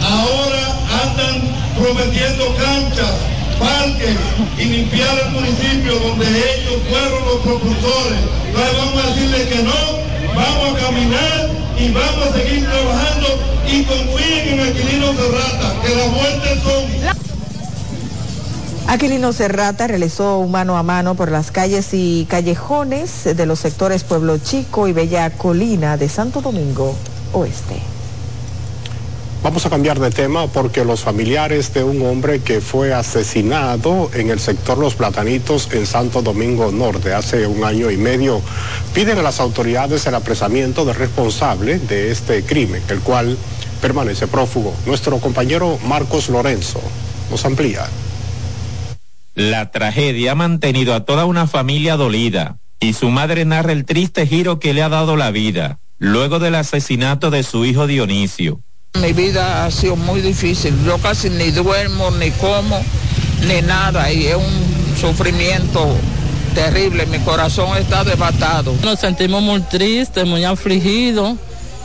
Ahora 0.00 0.78
andan 1.02 1.54
prometiendo 1.76 2.54
canchas 2.56 3.37
parques 3.58 4.16
y 4.58 4.64
limpiar 4.64 5.14
el 5.26 5.32
municipio 5.32 5.98
donde 5.98 6.26
ellos 6.26 6.80
fueron 6.88 7.24
los 7.24 7.36
propulsores. 7.40 8.18
Entonces 8.46 8.78
vamos 8.78 9.04
a 9.04 9.06
decirle 9.08 9.48
que 9.48 9.62
no, 9.62 10.34
vamos 10.34 10.74
a 10.74 10.86
caminar 10.86 11.50
y 11.78 11.92
vamos 11.92 12.26
a 12.28 12.32
seguir 12.32 12.64
trabajando 12.64 13.28
y 13.66 13.84
confíen 13.84 14.48
en 14.48 14.60
Aquilino 14.60 15.12
Serrata, 15.12 15.74
que 15.82 15.94
las 15.94 16.08
muertes 16.10 16.62
son... 16.62 17.18
Aquilino 18.88 19.34
Serrata 19.34 19.86
realizó 19.86 20.46
mano 20.46 20.78
a 20.78 20.82
mano 20.82 21.14
por 21.14 21.30
las 21.30 21.50
calles 21.50 21.92
y 21.92 22.26
callejones 22.28 23.24
de 23.36 23.46
los 23.46 23.58
sectores 23.58 24.02
Pueblo 24.02 24.38
Chico 24.38 24.88
y 24.88 24.94
Bella 24.94 25.28
Colina 25.28 25.98
de 25.98 26.08
Santo 26.08 26.40
Domingo 26.40 26.96
Oeste. 27.34 27.97
Vamos 29.40 29.64
a 29.64 29.70
cambiar 29.70 30.00
de 30.00 30.10
tema 30.10 30.48
porque 30.48 30.84
los 30.84 31.00
familiares 31.00 31.72
de 31.72 31.84
un 31.84 32.02
hombre 32.02 32.40
que 32.40 32.60
fue 32.60 32.92
asesinado 32.92 34.10
en 34.12 34.30
el 34.30 34.40
sector 34.40 34.78
Los 34.78 34.96
Platanitos 34.96 35.68
en 35.72 35.86
Santo 35.86 36.22
Domingo 36.22 36.72
Norte 36.72 37.14
hace 37.14 37.46
un 37.46 37.62
año 37.62 37.90
y 37.90 37.96
medio 37.96 38.42
piden 38.94 39.18
a 39.18 39.22
las 39.22 39.38
autoridades 39.38 40.06
el 40.06 40.16
apresamiento 40.16 40.84
del 40.84 40.96
responsable 40.96 41.78
de 41.78 42.10
este 42.10 42.42
crimen, 42.42 42.82
el 42.88 43.00
cual 43.00 43.38
permanece 43.80 44.26
prófugo. 44.26 44.74
Nuestro 44.86 45.18
compañero 45.18 45.78
Marcos 45.86 46.28
Lorenzo 46.28 46.80
nos 47.30 47.44
amplía. 47.44 47.86
La 49.34 49.70
tragedia 49.70 50.32
ha 50.32 50.34
mantenido 50.34 50.94
a 50.94 51.04
toda 51.04 51.26
una 51.26 51.46
familia 51.46 51.96
dolida 51.96 52.58
y 52.80 52.92
su 52.92 53.08
madre 53.10 53.44
narra 53.44 53.70
el 53.70 53.84
triste 53.84 54.26
giro 54.26 54.58
que 54.58 54.74
le 54.74 54.82
ha 54.82 54.88
dado 54.88 55.16
la 55.16 55.30
vida 55.30 55.78
luego 55.98 56.40
del 56.40 56.56
asesinato 56.56 57.30
de 57.30 57.44
su 57.44 57.64
hijo 57.64 57.86
Dionisio. 57.86 58.60
Mi 58.94 59.12
vida 59.12 59.64
ha 59.64 59.70
sido 59.70 59.96
muy 59.96 60.20
difícil. 60.20 60.74
Yo 60.84 60.98
casi 60.98 61.30
ni 61.30 61.50
duermo, 61.50 62.10
ni 62.12 62.30
como, 62.32 62.80
ni 63.46 63.62
nada. 63.62 64.12
Y 64.12 64.26
es 64.26 64.36
un 64.36 64.96
sufrimiento 64.98 65.86
terrible. 66.54 67.06
Mi 67.06 67.18
corazón 67.20 67.76
está 67.76 68.02
devastado. 68.02 68.74
Nos 68.82 68.98
sentimos 68.98 69.42
muy 69.42 69.60
tristes, 69.60 70.26
muy 70.26 70.44
afligidos, 70.44 71.36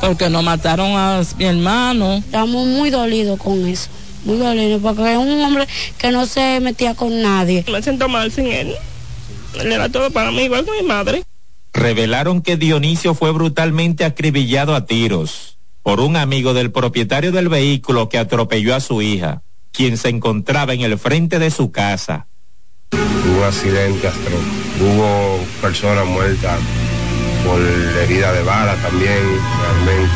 porque 0.02 0.30
nos 0.30 0.44
mataron 0.44 0.98
a 0.98 1.22
mi 1.38 1.46
hermano. 1.46 2.16
Estamos 2.16 2.66
muy 2.66 2.90
dolidos 2.90 3.38
con 3.38 3.68
eso. 3.68 3.90
Muy 4.26 4.38
dolidos, 4.38 4.82
porque 4.82 5.12
es 5.12 5.18
un 5.18 5.40
hombre 5.42 5.68
que 5.98 6.12
no 6.12 6.26
se 6.26 6.60
metía 6.62 6.96
con 6.96 7.22
nadie. 7.22 7.64
Me 7.72 7.84
siento 7.84 8.10
mal 8.10 8.32
sin 8.32 8.48
él. 8.48 8.74
Él 9.60 9.72
era 9.72 9.90
todo 9.90 10.10
para 10.10 10.32
mí, 10.32 10.44
igual 10.44 10.66
que 10.66 10.72
mi 10.82 10.88
madre. 10.88 11.24
Revelaron 11.74 12.42
que 12.42 12.58
Dionisio 12.58 13.14
fue 13.14 13.32
brutalmente 13.32 14.06
acribillado 14.06 14.74
a 14.76 14.86
tiros 14.86 15.53
por 15.84 16.00
un 16.00 16.16
amigo 16.16 16.54
del 16.54 16.72
propietario 16.72 17.34
del 17.34 17.50
vehículo 17.50 18.08
que 18.08 18.18
atropelló 18.18 18.74
a 18.74 18.80
su 18.80 19.02
hija, 19.02 19.44
quien 19.72 19.98
se 19.98 20.10
encontraba 20.10 20.74
en 20.74 20.82
el 20.82 20.98
frente 20.98 21.40
de 21.40 21.52
su 21.52 21.72
casa. 21.72 22.28
Hubo 22.94 23.44
accidentes, 23.44 24.14
hubo 24.80 25.40
personas 25.62 26.06
muertas 26.06 26.60
por 27.46 27.62
herida 27.62 28.32
de 28.32 28.44
bala 28.44 28.76
también, 28.76 29.20
realmente. 29.62 30.16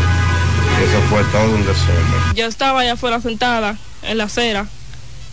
Eso 0.83 1.01
fue 1.09 1.21
todo 1.31 1.53
un 1.53 1.65
desorden. 1.65 2.35
Yo 2.35 2.45
estaba 2.45 2.81
allá 2.81 2.93
afuera 2.93 3.19
sentada 3.19 3.77
en 4.03 4.17
la 4.17 4.25
acera 4.25 4.67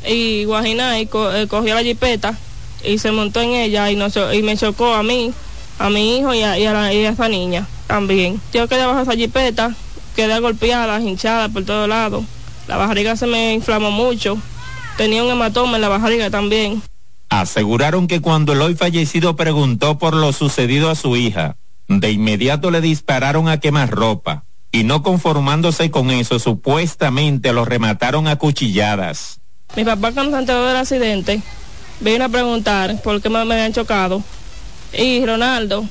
y 0.07 0.45
Guajina 0.45 0.99
y 0.99 1.03
eh, 1.03 1.47
cogió 1.49 1.74
la 1.74 1.82
jipeta 1.82 2.37
y 2.85 2.99
se 2.99 3.12
montó 3.12 3.41
en 3.41 3.51
ella 3.51 3.91
y, 3.91 3.99
y 4.32 4.43
me 4.43 4.57
chocó 4.57 4.95
a 4.95 5.03
mí, 5.03 5.32
a 5.78 5.91
mi 5.91 6.18
hijo 6.18 6.35
y 6.35 6.43
a, 6.43 6.57
esa 6.93 7.28
niña 7.28 7.68
también. 7.87 8.41
Yo 8.53 8.66
quedé 8.66 8.85
bajo 8.85 9.01
esa 9.01 9.12
jipeta 9.12 9.76
quedé 10.15 10.39
golpeada, 10.41 11.01
hinchada 11.01 11.49
por 11.49 11.65
todos 11.65 11.89
lados. 11.89 12.25
La 12.69 12.77
barriga 12.77 13.17
se 13.17 13.27
me 13.27 13.55
inflamó 13.55 13.91
mucho. 13.91 14.39
Tenía 14.97 15.25
un 15.25 15.31
hematoma 15.31 15.77
en 15.77 15.83
la 15.83 15.89
barriga 15.89 16.31
también. 16.31 16.83
Aseguraron 17.29 18.07
que 18.07 18.21
cuando 18.21 18.53
el 18.53 18.62
hoy 18.62 18.75
fallecido 18.75 19.37
preguntó 19.37 19.99
por 19.99 20.15
lo 20.15 20.33
sucedido 20.33 20.89
a 20.89 20.95
su 20.95 21.17
hija, 21.17 21.57
de 21.89 22.12
inmediato 22.12 22.71
le 22.71 22.81
dispararon 22.81 23.49
a 23.49 23.59
quemar 23.59 23.91
ropa 23.91 24.45
y 24.71 24.85
no 24.85 25.03
conformándose 25.03 25.91
con 25.91 26.11
eso, 26.11 26.39
supuestamente 26.39 27.53
lo 27.53 27.65
remataron 27.65 28.27
a 28.29 28.37
cuchilladas. 28.37 29.41
Mi 29.77 29.85
papá 29.85 30.12
cuando 30.12 30.33
se 30.33 30.41
enteró 30.41 30.65
del 30.65 30.77
accidente, 30.77 31.43
vino 32.01 32.25
a 32.25 32.29
preguntar 32.29 33.01
por 33.03 33.21
qué 33.21 33.29
me 33.29 33.39
habían 33.39 33.73
chocado. 33.73 34.23
Y 34.97 35.25
Ronaldo, 35.25 35.85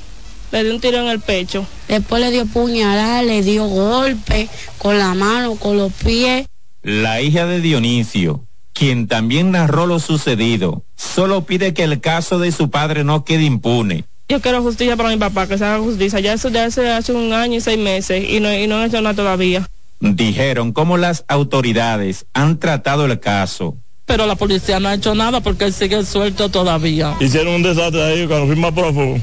le 0.53 0.63
dio 0.63 0.75
un 0.75 0.79
tiro 0.79 0.99
en 0.99 1.07
el 1.07 1.19
pecho. 1.19 1.65
Después 1.87 2.21
le 2.21 2.29
dio 2.29 2.45
puñalada, 2.45 3.23
le 3.23 3.41
dio 3.41 3.65
golpe 3.65 4.47
con 4.77 4.99
la 4.99 5.15
mano, 5.15 5.55
con 5.55 5.77
los 5.77 5.91
pies. 5.91 6.45
La 6.83 7.21
hija 7.21 7.47
de 7.47 7.59
Dionisio, 7.59 8.45
quien 8.71 9.07
también 9.07 9.51
narró 9.51 9.87
lo 9.87 9.99
sucedido, 9.99 10.83
solo 10.95 11.45
pide 11.45 11.73
que 11.73 11.83
el 11.83 11.99
caso 12.01 12.37
de 12.37 12.51
su 12.51 12.69
padre 12.69 13.03
no 13.03 13.25
quede 13.25 13.43
impune. 13.43 14.05
Yo 14.29 14.41
quiero 14.41 14.61
justicia 14.61 14.95
para 14.95 15.09
mi 15.09 15.17
papá, 15.17 15.47
que 15.47 15.57
se 15.57 15.65
haga 15.65 15.79
justicia. 15.79 16.19
Ya 16.19 16.33
eso 16.33 16.49
ya 16.49 16.65
hace, 16.65 16.89
hace 16.89 17.13
un 17.13 17.33
año 17.33 17.57
y 17.57 17.61
seis 17.61 17.79
meses 17.79 18.23
y 18.29 18.39
no, 18.39 18.53
y 18.53 18.67
no 18.67 18.77
han 18.77 18.87
hecho 18.87 19.01
nada 19.01 19.15
todavía. 19.15 19.67
Dijeron 19.99 20.71
cómo 20.71 20.97
las 20.97 21.25
autoridades 21.27 22.25
han 22.33 22.59
tratado 22.59 23.05
el 23.05 23.19
caso. 23.19 23.77
Pero 24.05 24.27
la 24.27 24.35
policía 24.35 24.79
no 24.79 24.89
ha 24.89 24.93
hecho 24.93 25.15
nada 25.15 25.41
porque 25.41 25.65
él 25.65 25.73
sigue 25.73 26.05
suelto 26.05 26.49
todavía. 26.49 27.15
Hicieron 27.19 27.55
un 27.55 27.63
desastre 27.63 28.03
ahí 28.03 28.27
cuando 28.27 28.47
fuimos 28.47 28.71
prófugo 28.73 29.17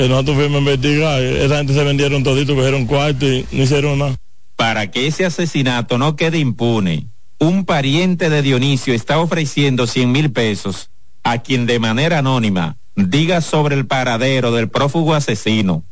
que 0.00 0.08
nosotros 0.08 0.36
fuimos 0.36 0.60
investigar. 0.60 1.22
Esa 1.22 1.58
gente 1.58 1.74
se 1.74 1.84
vendieron 1.84 2.22
todito, 2.22 2.54
cogieron 2.54 2.86
cuarto 2.86 3.26
y 3.26 3.46
no 3.52 3.62
hicieron 3.62 3.98
nada. 3.98 4.16
Para 4.56 4.90
que 4.90 5.06
ese 5.06 5.26
asesinato 5.26 5.98
no 5.98 6.16
quede 6.16 6.38
impune, 6.38 7.08
un 7.38 7.66
pariente 7.66 8.30
de 8.30 8.40
Dionisio 8.40 8.94
está 8.94 9.18
ofreciendo 9.18 9.86
100 9.86 10.10
mil 10.10 10.32
pesos 10.32 10.88
a 11.22 11.42
quien 11.42 11.66
de 11.66 11.78
manera 11.78 12.20
anónima 12.20 12.78
diga 12.96 13.42
sobre 13.42 13.74
el 13.74 13.86
paradero 13.86 14.52
del 14.52 14.70
prófugo 14.70 15.14
asesino. 15.14 15.84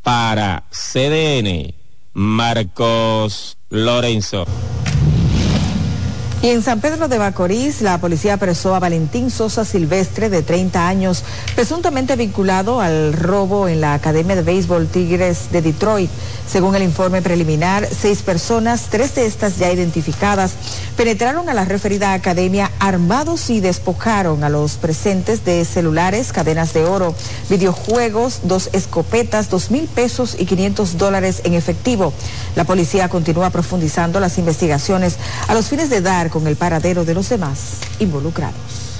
Para 0.00 0.64
CDN, 0.70 1.74
Marcos 2.14 3.58
Lorenzo. 3.68 4.46
Y 6.42 6.48
en 6.48 6.62
San 6.62 6.80
Pedro 6.80 7.06
de 7.06 7.18
Macorís, 7.18 7.82
la 7.82 7.98
policía 7.98 8.32
apresó 8.32 8.74
a 8.74 8.78
Valentín 8.78 9.30
Sosa 9.30 9.66
Silvestre, 9.66 10.30
de 10.30 10.40
30 10.40 10.88
años, 10.88 11.22
presuntamente 11.54 12.16
vinculado 12.16 12.80
al 12.80 13.12
robo 13.12 13.68
en 13.68 13.82
la 13.82 13.92
Academia 13.92 14.36
de 14.36 14.40
Béisbol 14.40 14.88
Tigres 14.88 15.52
de 15.52 15.60
Detroit. 15.60 16.10
Según 16.50 16.74
el 16.74 16.82
informe 16.82 17.20
preliminar, 17.20 17.86
seis 17.86 18.22
personas, 18.22 18.86
tres 18.90 19.14
de 19.14 19.26
estas 19.26 19.58
ya 19.58 19.70
identificadas, 19.70 20.52
penetraron 20.96 21.50
a 21.50 21.54
la 21.54 21.66
referida 21.66 22.14
academia 22.14 22.70
armados 22.78 23.50
y 23.50 23.60
despojaron 23.60 24.42
a 24.42 24.48
los 24.48 24.76
presentes 24.76 25.44
de 25.44 25.66
celulares, 25.66 26.32
cadenas 26.32 26.72
de 26.72 26.84
oro, 26.84 27.14
videojuegos, 27.50 28.40
dos 28.44 28.70
escopetas, 28.72 29.50
dos 29.50 29.70
mil 29.70 29.84
pesos 29.88 30.36
y 30.38 30.46
500 30.46 30.96
dólares 30.96 31.42
en 31.44 31.52
efectivo. 31.52 32.14
La 32.56 32.64
policía 32.64 33.10
continúa 33.10 33.50
profundizando 33.50 34.20
las 34.20 34.38
investigaciones 34.38 35.18
a 35.46 35.54
los 35.54 35.68
fines 35.68 35.90
de 35.90 36.00
dar 36.00 36.29
con 36.30 36.46
el 36.46 36.56
paradero 36.56 37.04
de 37.04 37.14
los 37.14 37.28
demás 37.28 37.80
involucrados. 37.98 38.90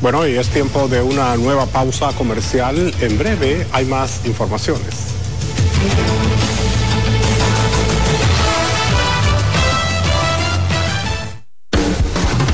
Bueno, 0.00 0.26
y 0.26 0.36
es 0.36 0.48
tiempo 0.48 0.88
de 0.88 1.00
una 1.00 1.36
nueva 1.36 1.66
pausa 1.66 2.12
comercial. 2.12 2.92
En 3.00 3.16
breve 3.18 3.66
hay 3.72 3.86
más 3.86 4.26
informaciones. 4.26 4.94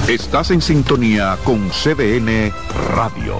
Estás 0.08 0.50
en 0.50 0.60
sintonía 0.60 1.38
con 1.44 1.70
CDN 1.70 2.52
Radio. 2.94 3.38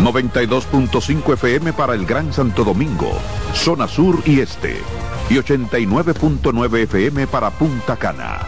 92.5 0.00 1.34
FM 1.34 1.72
para 1.74 1.94
el 1.94 2.06
Gran 2.06 2.32
Santo 2.32 2.64
Domingo, 2.64 3.12
zona 3.54 3.86
sur 3.86 4.20
y 4.24 4.40
este. 4.40 4.80
Y 5.30 5.34
89.9 5.34 6.78
FM 6.82 7.26
para 7.26 7.50
Punta 7.50 7.96
Cana. 7.96 8.40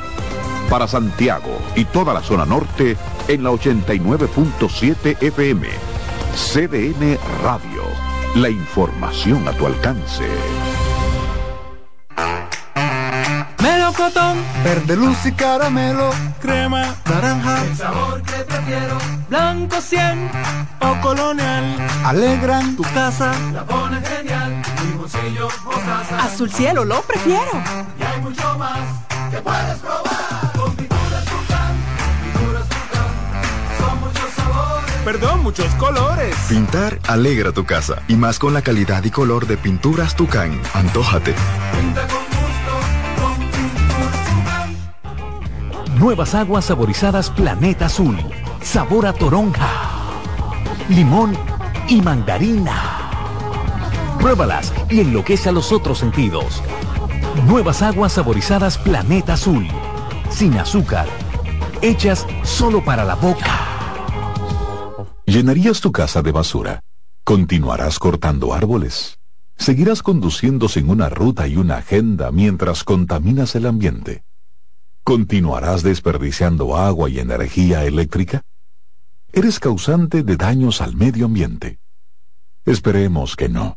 Para 0.69 0.89
Santiago 0.89 1.59
y 1.77 1.85
toda 1.85 2.15
la 2.15 2.23
zona 2.23 2.45
norte 2.45 2.97
en 3.29 3.43
la 3.43 3.51
89.7 3.51 5.23
FM. 5.23 5.69
CDN 6.35 7.19
Radio. 7.43 7.83
La 8.35 8.51
información 8.51 9.47
a 9.47 9.53
tu 9.53 9.67
alcance. 9.67 10.25
Melocotón, 13.65 14.37
verde 14.65 14.97
luz 14.97 15.25
y 15.25 15.33
caramelo, 15.33 16.11
crema, 16.41 16.97
naranja, 17.07 17.63
el 17.63 17.77
sabor 17.77 18.23
que 18.23 18.45
prefiero, 18.45 18.99
blanco 19.31 19.81
100 19.81 20.31
o 20.81 21.01
colonial, 21.01 21.65
alegran 22.05 22.77
tu 22.77 22.83
casa, 22.83 23.33
la 23.53 23.65
pone 23.65 24.01
genial, 24.03 24.63
mi 25.05 25.11
bolsillo 25.11 25.49
o 25.67 26.21
azul 26.21 26.51
cielo 26.51 26.85
lo 26.85 27.03
prefiero, 27.03 27.51
y 27.99 28.03
hay 28.03 28.21
mucho 28.23 28.59
más 28.59 28.79
que 29.31 29.39
puedes 29.39 29.79
probar, 29.79 30.53
con 30.57 30.77
pinturas 30.77 31.25
Tucán, 31.25 31.77
pinturas 32.23 32.69
Tucán, 32.69 33.79
son 33.79 34.01
muchos 34.01 34.31
sabores, 34.35 34.95
perdón, 35.05 35.43
muchos 35.43 35.75
colores. 35.75 36.35
Pintar 36.49 36.99
alegra 37.07 37.53
tu 37.53 37.65
casa, 37.67 38.03
y 38.09 38.17
más 38.17 38.39
con 38.39 38.55
la 38.55 38.63
calidad 38.63 39.05
y 39.05 39.11
color 39.11 39.47
de 39.47 39.57
pinturas 39.57 40.17
Tucán, 40.17 40.61
antójate. 40.73 41.35
Pinta 41.79 42.07
con 42.09 42.25
Nuevas 45.99 46.35
aguas 46.35 46.65
saborizadas 46.67 47.31
Planeta 47.31 47.87
Azul. 47.87 48.19
Sabor 48.63 49.07
a 49.07 49.13
toronja, 49.13 49.69
limón 50.89 51.37
y 51.89 52.03
mandarina. 52.03 52.94
Pruébalas 54.25 54.73
y 54.89 55.01
enloquece 55.01 55.51
a 55.51 55.53
los 55.53 55.71
otros 55.71 55.99
sentidos. 55.99 56.63
Nuevas 57.47 57.83
aguas 57.83 58.15
saborizadas 58.15 58.79
Planeta 58.79 59.35
Azul. 59.35 59.69
Sin 60.31 60.55
azúcar. 60.55 61.07
Hechas 61.83 62.27
solo 62.43 62.83
para 62.83 63.05
la 63.05 63.17
boca. 63.17 63.61
¿Llenarías 65.27 65.83
tu 65.83 65.93
casa 65.93 66.23
de 66.23 66.33
basura? 66.33 66.81
¿Continuarás 67.23 67.99
cortando 67.99 68.55
árboles? 68.55 69.19
¿Seguirás 69.59 70.03
conduciendo 70.03 70.71
sin 70.71 70.89
una 70.89 71.11
ruta 71.11 71.47
y 71.47 71.59
una 71.59 71.77
agenda 71.77 72.33
mientras 72.33 72.83
contaminas 72.83 73.55
el 73.57 73.67
ambiente? 73.67 74.25
¿Continuarás 75.03 75.83
desperdiciando 75.83 76.79
agua 76.79 77.11
y 77.11 77.19
energía 77.19 77.85
eléctrica? 77.85 78.41
¿Eres 79.35 79.61
causante 79.61 80.23
de 80.23 80.39
daños 80.39 80.81
al 80.81 80.97
medio 80.97 81.27
ambiente? 81.27 81.79
Esperemos 82.65 83.37
que 83.37 83.51
no. 83.51 83.77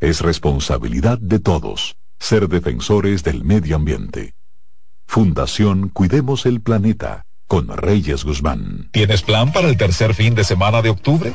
Es 0.00 0.22
responsabilidad 0.22 1.18
de 1.18 1.40
todos 1.40 1.96
ser 2.18 2.48
defensores 2.48 3.22
del 3.22 3.44
medio 3.44 3.76
ambiente. 3.76 4.32
Fundación 5.06 5.90
Cuidemos 5.90 6.46
el 6.46 6.62
Planeta 6.62 7.26
con 7.46 7.68
Reyes 7.68 8.24
Guzmán. 8.24 8.88
¿Tienes 8.92 9.20
plan 9.20 9.52
para 9.52 9.68
el 9.68 9.76
tercer 9.76 10.14
fin 10.14 10.34
de 10.34 10.44
semana 10.44 10.80
de 10.80 10.88
octubre? 10.88 11.34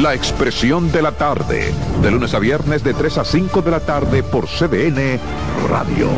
La 0.00 0.14
expresión 0.14 0.90
de 0.90 1.02
la 1.02 1.12
tarde, 1.12 1.70
de 2.00 2.10
lunes 2.10 2.32
a 2.32 2.38
viernes 2.38 2.82
de 2.82 2.94
3 2.94 3.18
a 3.18 3.24
5 3.26 3.60
de 3.60 3.70
la 3.70 3.80
tarde 3.80 4.22
por 4.22 4.46
CDN 4.48 5.20
Radio. 5.68 6.08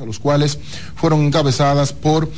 a 0.00 0.04
los 0.04 0.18
cuales 0.18 0.58
fueron 0.96 1.22
encabezadas 1.22 1.92
por 1.92 2.28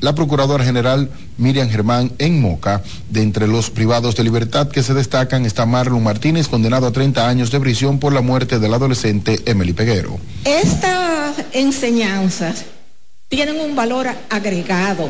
la 0.00 0.14
Procuradora 0.14 0.62
General 0.62 1.10
Miriam 1.38 1.68
Germán 1.68 2.12
en 2.18 2.40
Moca. 2.40 2.82
De 3.08 3.22
entre 3.22 3.48
los 3.48 3.70
privados 3.70 4.14
de 4.14 4.22
libertad 4.22 4.68
que 4.68 4.82
se 4.82 4.94
destacan 4.94 5.46
está 5.46 5.64
Marlon 5.66 6.02
Martínez, 6.02 6.48
condenado 6.48 6.86
a 6.86 6.92
30 6.92 7.28
años 7.28 7.50
de 7.50 7.58
prisión 7.60 7.98
por 7.98 8.12
la 8.12 8.20
muerte 8.20 8.58
del 8.58 8.74
adolescente 8.74 9.40
Emily 9.46 9.72
Peguero. 9.72 10.20
Estas 10.44 11.36
enseñanzas 11.52 12.66
tienen 13.28 13.58
un 13.58 13.74
valor 13.74 14.06
agregado 14.28 15.08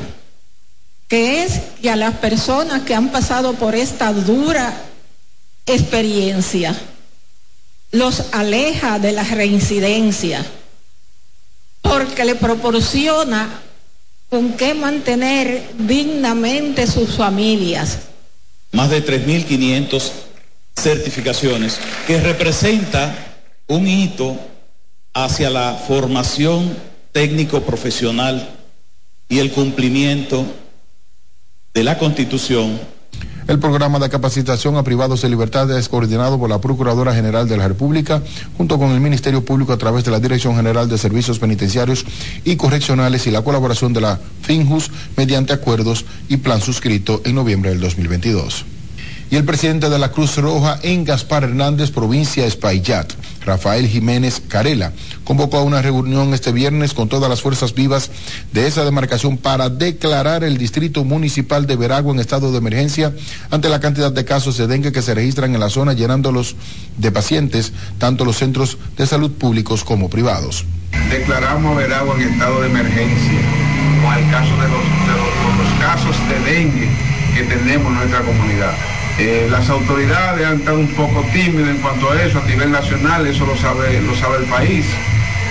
que 1.12 1.42
es 1.44 1.60
que 1.82 1.90
a 1.90 1.96
las 1.96 2.14
personas 2.14 2.84
que 2.84 2.94
han 2.94 3.10
pasado 3.10 3.52
por 3.52 3.74
esta 3.74 4.14
dura 4.14 4.72
experiencia 5.66 6.74
los 7.90 8.32
aleja 8.32 8.98
de 8.98 9.12
la 9.12 9.22
reincidencia, 9.22 10.42
porque 11.82 12.24
le 12.24 12.34
proporciona 12.34 13.60
con 14.30 14.54
qué 14.54 14.72
mantener 14.72 15.62
dignamente 15.80 16.86
sus 16.86 17.10
familias. 17.16 17.98
Más 18.70 18.88
de 18.88 19.04
3.500 19.04 20.12
certificaciones, 20.74 21.78
que 22.06 22.22
representa 22.22 23.14
un 23.66 23.86
hito 23.86 24.40
hacia 25.12 25.50
la 25.50 25.74
formación 25.74 26.74
técnico 27.12 27.60
profesional 27.60 28.48
y 29.28 29.40
el 29.40 29.52
cumplimiento 29.52 30.46
de 31.74 31.84
la 31.84 31.96
Constitución. 31.96 32.78
El 33.48 33.58
programa 33.58 33.98
de 33.98 34.08
capacitación 34.08 34.76
a 34.76 34.84
privados 34.84 35.22
de 35.22 35.28
libertad 35.28 35.70
es 35.76 35.88
coordinado 35.88 36.38
por 36.38 36.48
la 36.48 36.60
Procuradora 36.60 37.14
General 37.14 37.48
de 37.48 37.56
la 37.56 37.66
República 37.66 38.22
junto 38.56 38.78
con 38.78 38.90
el 38.92 39.00
Ministerio 39.00 39.44
Público 39.44 39.72
a 39.72 39.78
través 39.78 40.04
de 40.04 40.10
la 40.10 40.20
Dirección 40.20 40.54
General 40.54 40.88
de 40.88 40.98
Servicios 40.98 41.38
Penitenciarios 41.38 42.04
y 42.44 42.56
Correccionales 42.56 43.26
y 43.26 43.30
la 43.30 43.42
colaboración 43.42 43.92
de 43.94 44.02
la 44.02 44.20
FINJUS 44.42 44.90
mediante 45.16 45.52
acuerdos 45.52 46.04
y 46.28 46.36
plan 46.36 46.60
suscrito 46.60 47.20
en 47.24 47.34
noviembre 47.34 47.70
del 47.70 47.80
2022 47.80 48.64
y 49.32 49.36
el 49.36 49.46
presidente 49.46 49.88
de 49.88 49.98
la 49.98 50.10
Cruz 50.10 50.36
Roja 50.36 50.78
en 50.82 51.06
Gaspar 51.06 51.44
Hernández, 51.44 51.90
provincia 51.90 52.44
Espaillat, 52.44 53.14
Rafael 53.46 53.88
Jiménez 53.88 54.42
Carela, 54.46 54.92
convocó 55.24 55.56
a 55.56 55.62
una 55.62 55.80
reunión 55.80 56.34
este 56.34 56.52
viernes 56.52 56.92
con 56.92 57.08
todas 57.08 57.30
las 57.30 57.40
fuerzas 57.40 57.72
vivas 57.72 58.10
de 58.52 58.66
esa 58.66 58.84
demarcación 58.84 59.38
para 59.38 59.70
declarar 59.70 60.44
el 60.44 60.58
distrito 60.58 61.02
municipal 61.02 61.66
de 61.66 61.76
Veragua 61.76 62.12
en 62.12 62.20
estado 62.20 62.52
de 62.52 62.58
emergencia 62.58 63.14
ante 63.50 63.70
la 63.70 63.80
cantidad 63.80 64.12
de 64.12 64.26
casos 64.26 64.58
de 64.58 64.66
dengue 64.66 64.92
que 64.92 65.00
se 65.00 65.14
registran 65.14 65.54
en 65.54 65.60
la 65.60 65.70
zona, 65.70 65.94
llenándolos 65.94 66.54
de 66.98 67.10
pacientes, 67.10 67.72
tanto 67.96 68.26
los 68.26 68.36
centros 68.36 68.76
de 68.98 69.06
salud 69.06 69.30
públicos 69.30 69.82
como 69.82 70.10
privados. 70.10 70.66
Declaramos 71.10 71.74
a 71.74 71.78
Veragua 71.80 72.16
en 72.16 72.28
estado 72.34 72.60
de 72.60 72.66
emergencia 72.66 73.40
con 74.04 74.12
el 74.12 74.30
caso 74.30 74.52
de 74.60 74.68
los, 74.68 74.84
de 75.08 75.62
los 75.64 75.80
casos 75.80 76.16
de 76.28 76.52
dengue 76.52 76.88
que 77.34 77.44
tenemos 77.44 77.86
en 77.86 77.94
nuestra 77.94 78.20
comunidad. 78.20 78.74
Eh, 79.18 79.46
las 79.50 79.68
autoridades 79.68 80.46
han 80.46 80.58
estado 80.60 80.78
un 80.78 80.88
poco 80.88 81.24
tímidas 81.32 81.70
en 81.70 81.78
cuanto 81.78 82.10
a 82.10 82.22
eso, 82.22 82.40
a 82.40 82.46
nivel 82.46 82.70
nacional, 82.72 83.26
eso 83.26 83.44
lo 83.44 83.56
sabe, 83.56 84.00
lo 84.00 84.16
sabe 84.16 84.38
el 84.38 84.44
país, 84.44 84.86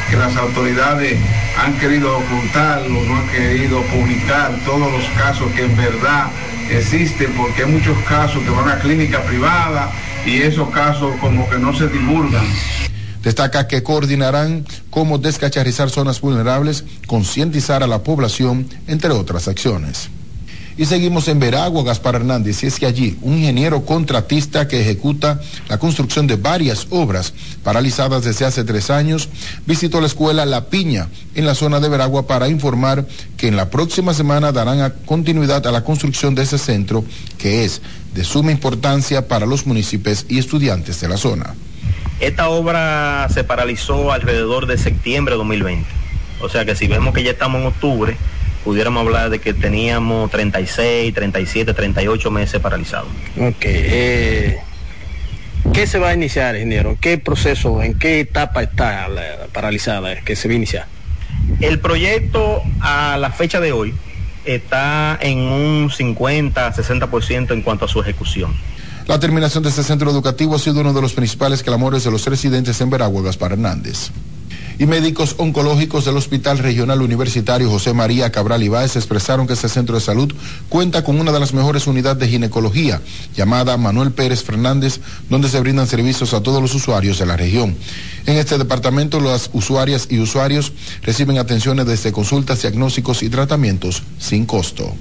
que 0.10 0.18
las 0.18 0.36
autoridades 0.36 1.18
han 1.58 1.74
querido 1.78 2.18
ocultarlo, 2.18 3.04
no 3.04 3.16
han 3.18 3.28
querido 3.30 3.82
publicar 3.84 4.52
todos 4.66 4.92
los 4.92 5.04
casos 5.18 5.52
que 5.54 5.66
en 5.66 5.78
verdad 5.78 6.28
existen, 6.72 7.32
porque 7.34 7.64
hay 7.64 7.72
muchos 7.72 7.98
casos 8.10 8.42
que 8.44 8.50
van 8.50 8.70
a 8.70 8.80
clínica 8.80 9.22
privada 9.24 9.92
y 10.26 10.42
esos 10.42 10.70
casos 10.72 11.16
como 11.22 11.48
que 11.50 11.58
no 11.58 11.74
se 11.74 11.88
divulgan. 11.88 12.46
Destaca 13.24 13.68
que 13.68 13.84
coordinarán 13.84 14.66
cómo 14.90 15.20
descacharrizar 15.20 15.92
zonas 15.92 16.20
vulnerables, 16.22 16.84
concientizar 17.06 17.84
a 17.84 17.88
la 17.88 18.02
población, 18.02 18.68
entre 18.88 19.12
otras 19.12 19.48
acciones. 19.48 20.10
Y 20.78 20.86
seguimos 20.86 21.28
en 21.28 21.40
Veragua, 21.40 21.84
Gaspar 21.84 22.16
Hernández, 22.16 22.64
y 22.64 22.68
es 22.68 22.80
que 22.80 22.86
allí 22.86 23.18
un 23.22 23.38
ingeniero 23.38 23.86
contratista 23.86 24.68
que 24.68 24.82
ejecuta 24.82 25.40
la 25.68 25.78
construcción 25.78 26.28
de 26.28 26.38
varias 26.38 26.88
obras 26.90 27.34
paralizadas 27.64 28.24
desde 28.24 28.46
hace 28.46 28.64
tres 28.64 28.90
años, 28.90 29.30
visitó 29.66 30.00
la 30.00 30.08
escuela 30.08 30.46
La 30.46 30.66
Piña 30.66 31.10
en 31.36 31.46
la 31.46 31.56
zona 31.56 31.80
de 31.80 31.90
Veragua 31.90 32.26
para 32.28 32.48
informar 32.48 33.06
que 33.38 33.48
en 33.48 33.56
la 33.56 33.70
próxima 33.70 34.14
semana 34.14 34.52
darán 34.52 34.94
continuidad 35.06 35.66
a 35.68 35.72
la 35.72 35.84
construcción 35.84 36.36
de 36.36 36.44
ese 36.44 36.58
centro 36.58 37.04
que 37.38 37.66
es 37.66 37.82
de 38.14 38.24
suma 38.24 38.52
importancia 38.52 39.28
para 39.28 39.46
los 39.46 39.66
municipios 39.66 40.26
y 40.30 40.40
estudiantes 40.40 41.00
de 41.02 41.08
la 41.08 41.18
zona. 41.18 41.54
Esta 42.20 42.50
obra 42.50 43.28
se 43.34 43.44
paralizó 43.44 44.12
alrededor 44.12 44.68
de 44.68 44.78
septiembre 44.78 45.34
de 45.34 45.38
2020. 45.40 45.88
O 46.42 46.50
sea 46.50 46.66
que 46.66 46.76
si 46.76 46.88
vemos 46.88 47.14
que 47.14 47.24
ya 47.24 47.32
estamos 47.32 47.62
en 47.62 47.68
octubre, 47.68 48.18
pudiéramos 48.64 49.06
hablar 49.06 49.30
de 49.30 49.40
que 49.40 49.54
teníamos 49.54 50.30
36, 50.32 51.14
37, 51.14 51.74
38 51.74 52.32
meses 52.32 52.60
paralizados. 52.60 53.08
Ok. 53.40 53.64
Eh, 53.64 54.60
¿Qué 55.74 55.88
se 55.88 56.00
va 56.00 56.10
a 56.10 56.14
iniciar, 56.14 56.56
ingeniero? 56.56 56.98
¿Qué 57.00 57.18
proceso, 57.18 57.82
en 57.82 57.98
qué 57.98 58.20
etapa 58.20 58.64
está 58.64 59.08
paralizada 59.54 60.16
que 60.22 60.36
se 60.36 60.48
va 60.48 60.54
a 60.54 60.58
iniciar? 60.58 60.88
El 61.60 61.80
proyecto 61.80 62.62
a 62.82 63.18
la 63.18 63.32
fecha 63.32 63.60
de 63.60 63.72
hoy 63.72 63.94
está 64.44 65.18
en 65.22 65.40
un 65.40 65.92
50, 65.92 66.74
60% 66.74 67.52
en 67.52 67.62
cuanto 67.62 67.86
a 67.86 67.88
su 67.88 68.02
ejecución. 68.02 68.54
La 69.08 69.20
terminación 69.20 69.64
de 69.64 69.70
este 69.70 69.84
centro 69.84 70.10
educativo 70.10 70.56
ha 70.56 70.60
sido 70.60 70.82
uno 70.82 70.94
de 70.94 71.02
los 71.02 71.14
principales 71.14 71.64
clamores 71.64 72.04
de 72.04 72.12
los 72.12 72.26
residentes 72.26 72.80
en 72.82 72.90
Veragua, 72.90 73.22
Gaspar 73.22 73.54
Hernández 73.54 74.12
y 74.82 74.88
médicos 74.88 75.36
oncológicos 75.38 76.06
del 76.06 76.18
Hospital 76.18 76.58
Regional 76.58 77.04
Universitario 77.04 77.70
José 77.70 77.94
María 77.94 78.32
Cabral 78.32 78.64
Ibáez 78.64 78.96
expresaron 78.96 79.46
que 79.46 79.54
este 79.54 79.70
centro 79.70 79.94
de 79.94 80.02
salud 80.02 80.34
cuenta 80.70 81.04
con 81.04 81.20
una 81.20 81.32
de 81.32 81.40
las 81.40 81.54
mejores 81.54 81.86
unidades 81.86 82.18
de 82.18 82.28
ginecología, 82.28 83.00
llamada 83.36 83.78
Manuel 83.78 84.10
Pérez 84.10 84.42
Fernández, 84.42 85.00
donde 85.30 85.50
se 85.50 85.60
brindan 85.60 85.86
servicios 85.86 86.34
a 86.34 86.42
todos 86.42 86.64
los 86.64 86.74
usuarios 86.74 87.20
de 87.20 87.28
la 87.28 87.38
región. 87.38 87.78
En 88.26 88.38
este 88.38 88.58
departamento, 88.58 89.20
las 89.20 89.52
usuarias 89.54 90.08
y 90.10 90.18
usuarios 90.18 90.74
reciben 91.04 91.38
atenciones 91.38 91.86
desde 91.86 92.12
consultas, 92.12 92.64
diagnósticos 92.64 93.22
y 93.22 93.30
tratamientos 93.30 94.02
sin 94.18 94.48
costo. 94.48 94.96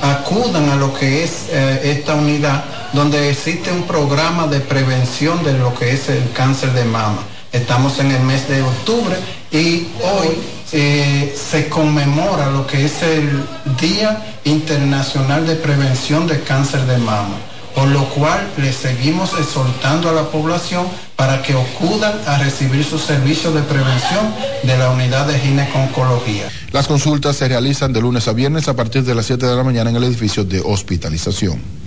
Acudan 0.00 0.70
a 0.70 0.76
lo 0.76 0.94
que 0.94 1.24
es 1.24 1.48
eh, 1.50 1.98
esta 1.98 2.14
unidad 2.14 2.64
donde 2.94 3.28
existe 3.28 3.70
un 3.70 3.82
programa 3.82 4.46
de 4.46 4.60
prevención 4.60 5.44
de 5.44 5.58
lo 5.58 5.74
que 5.74 5.92
es 5.92 6.08
el 6.08 6.32
cáncer 6.32 6.72
de 6.72 6.86
mama. 6.86 7.33
Estamos 7.54 8.00
en 8.00 8.10
el 8.10 8.20
mes 8.24 8.48
de 8.48 8.60
octubre 8.62 9.16
y 9.52 9.86
hoy 10.02 10.36
eh, 10.72 11.32
se 11.34 11.68
conmemora 11.68 12.50
lo 12.50 12.66
que 12.66 12.84
es 12.84 13.00
el 13.02 13.44
Día 13.80 14.38
Internacional 14.44 15.46
de 15.46 15.54
Prevención 15.54 16.26
de 16.26 16.40
Cáncer 16.42 16.84
de 16.86 16.98
Mama 16.98 17.36
por 17.74 17.88
lo 17.88 18.04
cual 18.10 18.40
le 18.56 18.72
seguimos 18.72 19.32
exhortando 19.38 20.08
a 20.08 20.12
la 20.12 20.30
población 20.30 20.86
para 21.16 21.42
que 21.42 21.52
acudan 21.52 22.12
a 22.26 22.38
recibir 22.38 22.84
sus 22.84 23.02
servicios 23.02 23.52
de 23.52 23.62
prevención 23.62 24.32
de 24.62 24.78
la 24.78 24.90
unidad 24.90 25.26
de 25.26 25.38
gineconcología. 25.40 26.48
Las 26.72 26.86
consultas 26.86 27.36
se 27.36 27.48
realizan 27.48 27.92
de 27.92 28.00
lunes 28.00 28.28
a 28.28 28.32
viernes 28.32 28.68
a 28.68 28.76
partir 28.76 29.02
de 29.02 29.14
las 29.14 29.26
7 29.26 29.44
de 29.44 29.56
la 29.56 29.64
mañana 29.64 29.90
en 29.90 29.96
el 29.96 30.04
edificio 30.04 30.44
de 30.44 30.60
hospitalización 30.60 31.83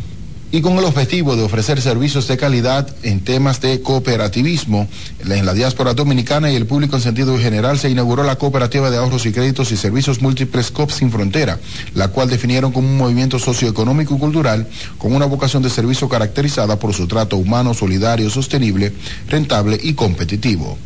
y 0.51 0.61
con 0.61 0.77
el 0.77 0.85
objetivo 0.85 1.35
de 1.35 1.43
ofrecer 1.43 1.81
servicios 1.81 2.27
de 2.27 2.37
calidad 2.37 2.87
en 3.03 3.19
temas 3.19 3.59
de 3.59 3.81
cooperativismo. 3.81 4.87
En 5.19 5.45
la 5.45 5.53
diáspora 5.53 5.93
dominicana 5.93 6.51
y 6.51 6.55
el 6.55 6.65
público 6.65 6.95
en 6.95 7.01
sentido 7.01 7.37
general 7.37 7.77
se 7.77 7.89
inauguró 7.89 8.23
la 8.23 8.37
Cooperativa 8.37 8.89
de 8.89 8.97
Ahorros 8.97 9.25
y 9.25 9.33
Créditos 9.33 9.71
y 9.71 9.77
Servicios 9.77 10.21
Múltiples 10.21 10.71
COP 10.71 10.91
Sin 10.91 11.11
Frontera, 11.11 11.59
la 11.95 12.07
cual 12.09 12.29
definieron 12.29 12.71
como 12.71 12.87
un 12.87 12.97
movimiento 12.97 13.39
socioeconómico 13.39 14.15
y 14.15 14.19
cultural 14.19 14.67
con 14.97 15.13
una 15.13 15.25
vocación 15.25 15.63
de 15.63 15.69
servicio 15.69 16.07
caracterizada 16.07 16.79
por 16.79 16.93
su 16.93 17.07
trato 17.07 17.37
humano, 17.37 17.73
solidario, 17.73 18.29
sostenible, 18.29 18.93
rentable 19.27 19.77
y 19.81 19.93
competitivo. 19.93 20.77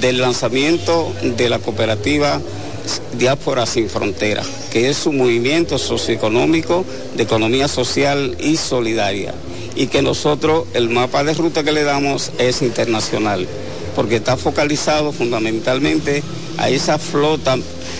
Del 0.00 0.20
lanzamiento 0.20 1.14
de 1.22 1.48
la 1.48 1.60
cooperativa 1.60 2.40
Diáspora 3.14 3.66
Sin 3.66 3.88
Frontera, 3.88 4.42
que 4.70 4.88
es 4.88 5.06
un 5.06 5.16
movimiento 5.16 5.78
socioeconómico 5.78 6.84
de 7.16 7.22
economía 7.22 7.68
social 7.68 8.36
y 8.40 8.56
solidaria. 8.56 9.34
Y 9.74 9.86
que 9.86 10.02
nosotros, 10.02 10.66
el 10.74 10.88
mapa 10.88 11.24
de 11.24 11.34
ruta 11.34 11.62
que 11.62 11.72
le 11.72 11.84
damos 11.84 12.32
es 12.38 12.62
internacional, 12.62 13.46
porque 13.94 14.16
está 14.16 14.36
focalizado 14.36 15.12
fundamentalmente 15.12 16.22
a 16.56 16.68
esa 16.68 16.98
flota, 16.98 17.56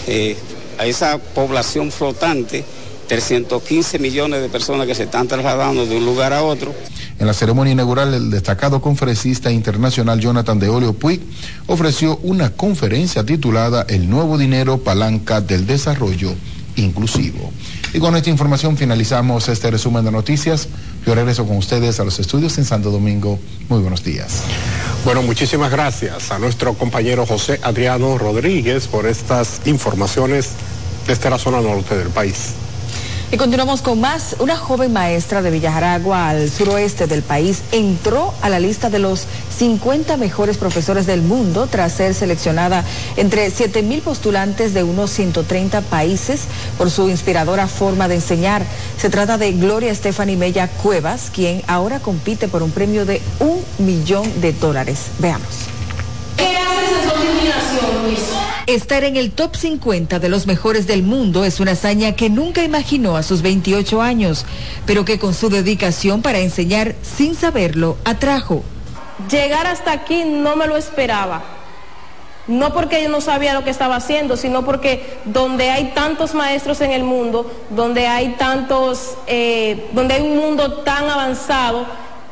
eh, 0.06 0.36
a 0.78 0.86
esa 0.86 1.18
población 1.18 1.90
flotante 1.92 2.64
315 3.08 3.98
millones 3.98 4.42
de 4.42 4.48
personas 4.48 4.86
que 4.86 4.94
se 4.94 5.04
están 5.04 5.26
trasladando 5.26 5.86
de 5.86 5.96
un 5.96 6.04
lugar 6.04 6.32
a 6.32 6.44
otro. 6.44 6.72
En 7.18 7.26
la 7.26 7.34
ceremonia 7.34 7.72
inaugural, 7.72 8.14
el 8.14 8.30
destacado 8.30 8.80
conferencista 8.80 9.50
internacional 9.50 10.20
Jonathan 10.20 10.58
de 10.58 10.68
Olio 10.68 10.92
Puig 10.92 11.20
ofreció 11.66 12.16
una 12.22 12.50
conferencia 12.50 13.24
titulada 13.24 13.84
El 13.88 14.08
nuevo 14.08 14.38
dinero 14.38 14.78
palanca 14.78 15.40
del 15.40 15.66
desarrollo 15.66 16.34
inclusivo. 16.76 17.52
Y 17.92 17.98
con 17.98 18.14
esta 18.14 18.30
información 18.30 18.76
finalizamos 18.76 19.48
este 19.48 19.68
resumen 19.70 20.04
de 20.04 20.12
noticias. 20.12 20.68
Yo 21.04 21.14
regreso 21.14 21.44
con 21.44 21.56
ustedes 21.56 21.98
a 21.98 22.04
los 22.04 22.20
estudios 22.20 22.56
en 22.58 22.64
Santo 22.64 22.92
Domingo. 22.92 23.38
Muy 23.68 23.80
buenos 23.80 24.04
días. 24.04 24.42
Bueno, 25.04 25.22
muchísimas 25.22 25.72
gracias 25.72 26.30
a 26.30 26.38
nuestro 26.38 26.74
compañero 26.74 27.26
José 27.26 27.58
Adriano 27.62 28.16
Rodríguez 28.16 28.86
por 28.86 29.06
estas 29.06 29.62
informaciones 29.64 30.50
desde 31.08 31.30
la 31.30 31.38
zona 31.38 31.60
norte 31.60 31.96
del 31.96 32.08
país. 32.10 32.52
Y 33.30 33.36
continuamos 33.36 33.82
con 33.82 34.00
más. 34.00 34.36
Una 34.38 34.56
joven 34.56 34.90
maestra 34.90 35.42
de 35.42 35.50
Villajaragua, 35.50 36.30
al 36.30 36.48
suroeste 36.50 37.06
del 37.06 37.22
país, 37.22 37.62
entró 37.72 38.32
a 38.40 38.48
la 38.48 38.58
lista 38.58 38.88
de 38.88 38.98
los 38.98 39.26
50 39.58 40.16
mejores 40.16 40.56
profesores 40.56 41.04
del 41.06 41.20
mundo 41.20 41.66
tras 41.66 41.92
ser 41.92 42.14
seleccionada 42.14 42.84
entre 43.18 43.50
7 43.50 43.82
mil 43.82 44.00
postulantes 44.00 44.72
de 44.72 44.82
unos 44.82 45.10
130 45.10 45.82
países 45.82 46.44
por 46.78 46.90
su 46.90 47.10
inspiradora 47.10 47.66
forma 47.66 48.08
de 48.08 48.14
enseñar. 48.14 48.64
Se 48.96 49.10
trata 49.10 49.36
de 49.36 49.52
Gloria 49.52 49.94
Stephanie 49.94 50.38
Mella 50.38 50.68
Cuevas, 50.68 51.30
quien 51.30 51.62
ahora 51.66 52.00
compite 52.00 52.48
por 52.48 52.62
un 52.62 52.70
premio 52.70 53.04
de 53.04 53.20
un 53.40 53.62
millón 53.84 54.40
de 54.40 54.54
dólares. 54.54 55.08
Veamos. 55.18 55.66
¿Qué 56.38 56.56
haces 56.56 56.92
en 57.04 57.90
su 57.90 58.02
Luis? 58.04 58.57
Estar 58.68 59.02
en 59.04 59.16
el 59.16 59.32
top 59.32 59.56
50 59.56 60.18
de 60.18 60.28
los 60.28 60.46
mejores 60.46 60.86
del 60.86 61.02
mundo 61.02 61.46
es 61.46 61.58
una 61.58 61.70
hazaña 61.70 62.12
que 62.12 62.28
nunca 62.28 62.62
imaginó 62.62 63.16
a 63.16 63.22
sus 63.22 63.40
28 63.40 64.02
años, 64.02 64.44
pero 64.84 65.06
que 65.06 65.18
con 65.18 65.32
su 65.32 65.48
dedicación 65.48 66.20
para 66.20 66.40
enseñar 66.40 66.94
sin 67.00 67.34
saberlo 67.34 67.96
atrajo. 68.04 68.62
Llegar 69.30 69.66
hasta 69.66 69.92
aquí 69.92 70.22
no 70.26 70.54
me 70.54 70.66
lo 70.66 70.76
esperaba. 70.76 71.42
No 72.46 72.74
porque 72.74 73.02
yo 73.02 73.08
no 73.08 73.22
sabía 73.22 73.54
lo 73.54 73.64
que 73.64 73.70
estaba 73.70 73.96
haciendo, 73.96 74.36
sino 74.36 74.66
porque 74.66 75.18
donde 75.24 75.70
hay 75.70 75.92
tantos 75.94 76.34
maestros 76.34 76.82
en 76.82 76.90
el 76.90 77.04
mundo, 77.04 77.50
donde 77.70 78.06
hay 78.06 78.34
tantos, 78.38 79.14
eh, 79.26 79.88
donde 79.92 80.12
hay 80.12 80.20
un 80.20 80.36
mundo 80.36 80.82
tan 80.82 81.08
avanzado, 81.08 81.86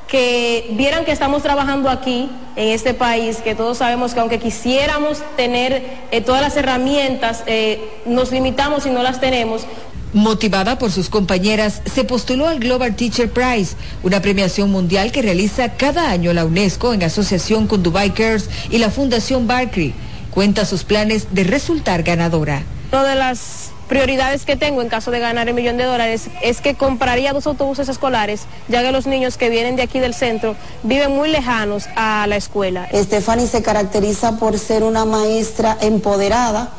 que 0.09 0.68
vieran 0.72 1.04
que 1.04 1.12
estamos 1.12 1.42
trabajando 1.42 1.90
aquí, 1.90 2.30
en 2.54 2.68
este 2.68 2.94
país, 2.94 3.38
que 3.38 3.54
todos 3.54 3.78
sabemos 3.78 4.14
que 4.14 4.20
aunque 4.20 4.38
quisiéramos 4.38 5.18
tener 5.36 5.82
eh, 6.11 6.20
todas 6.20 6.40
las 6.40 6.57
herramientas, 6.57 7.42
eh, 7.46 8.00
nos 8.07 8.30
limitamos 8.30 8.86
y 8.86 8.90
no 8.90 9.02
las 9.02 9.20
tenemos. 9.20 9.66
Motivada 10.12 10.78
por 10.78 10.92
sus 10.92 11.11
compañeras, 11.11 11.82
se 11.84 12.04
postuló 12.04 12.48
al 12.48 12.61
Global 12.61 12.94
Teacher 12.94 13.30
Prize, 13.30 13.76
una 14.02 14.22
premiación 14.22 14.70
mundial 14.70 15.12
que 15.12 15.20
realiza 15.20 15.74
cada 15.76 16.11
año 16.11 16.32
la 16.32 16.44
UNESCO 16.44 16.94
en 16.94 17.02
asociación 17.02 17.66
con 17.66 17.82
Dubai 17.82 18.14
Cares 18.14 18.48
y 18.70 18.78
la 18.78 18.90
Fundación 18.90 19.46
Barclay. 19.46 19.92
Cuenta 20.30 20.64
sus 20.64 20.84
planes 20.84 21.28
de 21.32 21.44
resultar 21.44 22.02
ganadora. 22.02 22.62
Una 22.92 23.04
de 23.04 23.14
las 23.16 23.72
prioridades 23.89 24.45
que 24.45 24.57
tengo 24.57 24.82
en 24.82 24.89
caso 24.89 25.11
de 25.11 25.20
ganar 25.20 25.49
el 25.49 25.55
millón 25.55 25.76
de 25.76 25.84
dólares 25.84 26.28
es 26.43 26.61
que 26.61 26.74
compraría 26.74 27.32
dos 27.32 27.47
autobuses 27.47 27.89
escolares, 27.89 28.43
ya 28.68 28.82
que 28.82 28.93
los 28.93 29.07
niños 29.07 29.37
que 29.37 29.51
vienen 29.51 29.76
de 29.76 29.82
aquí 29.82 30.01
del 30.01 30.14
centro 30.14 30.57
viven 30.82 31.12
muy 31.12 31.30
lejanos 31.30 31.87
a 31.97 32.26
la 32.26 32.37
escuela. 32.37 32.89
Stephanie 32.93 33.47
se 33.47 33.62
caracteriza 33.62 34.39
por 34.39 34.59
ser 34.59 34.82
una 34.82 35.05
maestra 35.05 35.76
empoderada, 35.80 36.70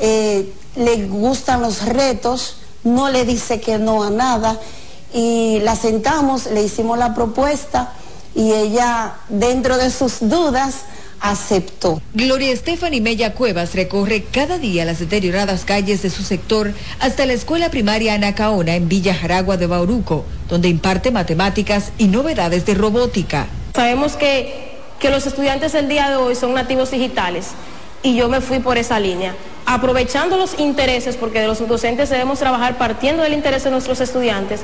eh, 0.00 0.52
le 0.76 1.06
gustan 1.06 1.62
los 1.62 1.84
retos, 1.84 2.58
no 2.84 3.10
le 3.10 3.24
dice 3.24 3.60
que 3.60 3.78
no 3.78 4.02
a 4.02 4.10
nada 4.10 4.58
y 5.12 5.60
la 5.60 5.76
sentamos, 5.76 6.46
le 6.46 6.62
hicimos 6.62 6.98
la 6.98 7.14
propuesta 7.14 7.92
y 8.34 8.52
ella 8.52 9.14
dentro 9.28 9.76
de 9.76 9.90
sus 9.90 10.28
dudas 10.28 10.82
aceptó. 11.24 12.02
Gloria 12.12 12.54
Stephanie 12.54 13.00
Mella 13.00 13.32
Cuevas 13.32 13.74
recorre 13.74 14.24
cada 14.24 14.58
día 14.58 14.84
las 14.84 14.98
deterioradas 14.98 15.64
calles 15.64 16.02
de 16.02 16.10
su 16.10 16.22
sector 16.22 16.74
hasta 17.00 17.24
la 17.24 17.32
escuela 17.32 17.70
primaria 17.70 18.12
Anacaona 18.12 18.76
en 18.76 18.90
Villa 18.90 19.14
Jaragua 19.14 19.56
de 19.56 19.66
Bauruco, 19.66 20.26
donde 20.50 20.68
imparte 20.68 21.10
matemáticas 21.10 21.92
y 21.96 22.08
novedades 22.08 22.66
de 22.66 22.74
robótica. 22.74 23.46
Sabemos 23.74 24.16
que, 24.16 24.74
que 25.00 25.08
los 25.08 25.26
estudiantes 25.26 25.72
del 25.72 25.88
día 25.88 26.10
de 26.10 26.16
hoy 26.16 26.34
son 26.34 26.52
nativos 26.52 26.90
digitales 26.90 27.52
y 28.02 28.14
yo 28.14 28.28
me 28.28 28.42
fui 28.42 28.58
por 28.58 28.76
esa 28.76 29.00
línea 29.00 29.34
aprovechando 29.66 30.36
los 30.36 30.58
intereses, 30.58 31.16
porque 31.16 31.40
de 31.40 31.46
los 31.46 31.66
docentes 31.66 32.10
debemos 32.10 32.38
trabajar 32.38 32.76
partiendo 32.76 33.22
del 33.22 33.32
interés 33.32 33.64
de 33.64 33.70
nuestros 33.70 34.00
estudiantes, 34.00 34.60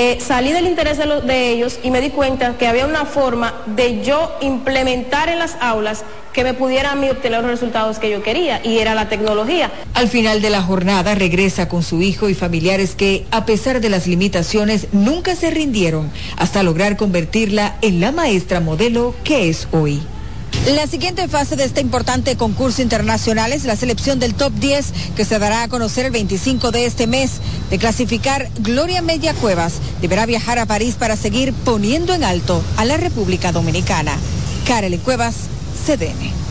eh, 0.00 0.18
salí 0.20 0.52
del 0.52 0.68
interés 0.68 0.96
de, 0.96 1.50
ellos 1.50 1.80
y 1.82 1.90
me 1.90 2.00
di 2.00 2.10
cuenta 2.10 2.56
que 2.56 2.68
había 2.68 2.86
una 2.86 3.04
forma 3.04 3.62
de 3.66 4.00
yo 4.04 4.32
implementar 4.40 5.28
en 5.28 5.40
las 5.40 5.56
aulas 5.60 6.04
que 6.32 6.44
me 6.44 6.54
pudiera 6.54 6.92
a 6.92 6.94
mí 6.94 7.10
obtener 7.10 7.42
los 7.42 7.50
resultados 7.50 7.98
que 7.98 8.08
yo 8.08 8.22
quería 8.22 8.64
y 8.64 8.78
era 8.78 8.94
la 8.94 9.08
tecnología. 9.08 9.72
Al 9.94 10.06
final 10.06 10.40
de 10.40 10.50
la 10.50 10.62
jornada 10.62 11.16
regresa 11.16 11.68
con 11.68 11.82
su 11.82 12.00
hijo 12.00 12.28
y 12.28 12.34
familiares 12.34 12.94
que, 12.94 13.26
a 13.32 13.44
pesar 13.44 13.80
de 13.80 13.88
las 13.88 14.06
limitaciones, 14.06 14.86
nunca 14.92 15.34
se 15.34 15.50
rindieron 15.50 16.12
hasta 16.36 16.62
lograr 16.62 16.96
convertirla 16.96 17.76
en 17.82 17.98
la 17.98 18.12
maestra 18.12 18.60
modelo 18.60 19.16
que 19.24 19.48
es 19.48 19.66
hoy. 19.72 20.00
La 20.74 20.86
siguiente 20.86 21.28
fase 21.28 21.56
de 21.56 21.64
este 21.64 21.80
importante 21.80 22.36
concurso 22.36 22.82
internacional 22.82 23.54
es 23.54 23.64
la 23.64 23.74
selección 23.74 24.18
del 24.18 24.34
top 24.34 24.52
10 24.52 24.92
que 25.16 25.24
se 25.24 25.38
dará 25.38 25.62
a 25.62 25.68
conocer 25.68 26.04
el 26.04 26.12
25 26.12 26.72
de 26.72 26.84
este 26.84 27.06
mes. 27.06 27.40
De 27.70 27.78
clasificar, 27.78 28.50
Gloria 28.60 29.00
Media 29.00 29.32
Cuevas 29.32 29.74
deberá 30.02 30.26
viajar 30.26 30.58
a 30.58 30.66
París 30.66 30.96
para 30.96 31.16
seguir 31.16 31.54
poniendo 31.54 32.12
en 32.12 32.22
alto 32.22 32.62
a 32.76 32.84
la 32.84 32.98
República 32.98 33.50
Dominicana. 33.50 34.12
Karel 34.66 34.98
Cuevas, 35.00 35.36
CDN. 35.86 36.47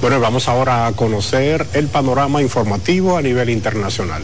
Bueno, 0.00 0.18
vamos 0.18 0.48
ahora 0.48 0.86
a 0.86 0.92
conocer 0.92 1.66
el 1.74 1.88
panorama 1.88 2.40
informativo 2.40 3.16
a 3.16 3.22
nivel 3.22 3.50
internacional. 3.50 4.22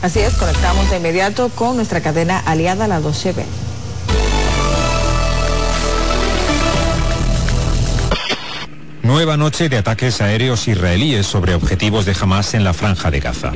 Así 0.00 0.20
es, 0.20 0.34
conectamos 0.34 0.90
de 0.90 0.96
inmediato 0.96 1.50
con 1.50 1.76
nuestra 1.76 2.00
cadena 2.00 2.38
aliada, 2.38 2.88
la 2.88 3.00
12 3.00 3.32
b 3.32 3.44
Nueva 9.08 9.38
noche 9.38 9.70
de 9.70 9.78
ataques 9.78 10.20
aéreos 10.20 10.68
israelíes 10.68 11.26
sobre 11.26 11.54
objetivos 11.54 12.04
de 12.04 12.14
Hamas 12.20 12.52
en 12.52 12.62
la 12.62 12.74
franja 12.74 13.10
de 13.10 13.20
Gaza. 13.20 13.52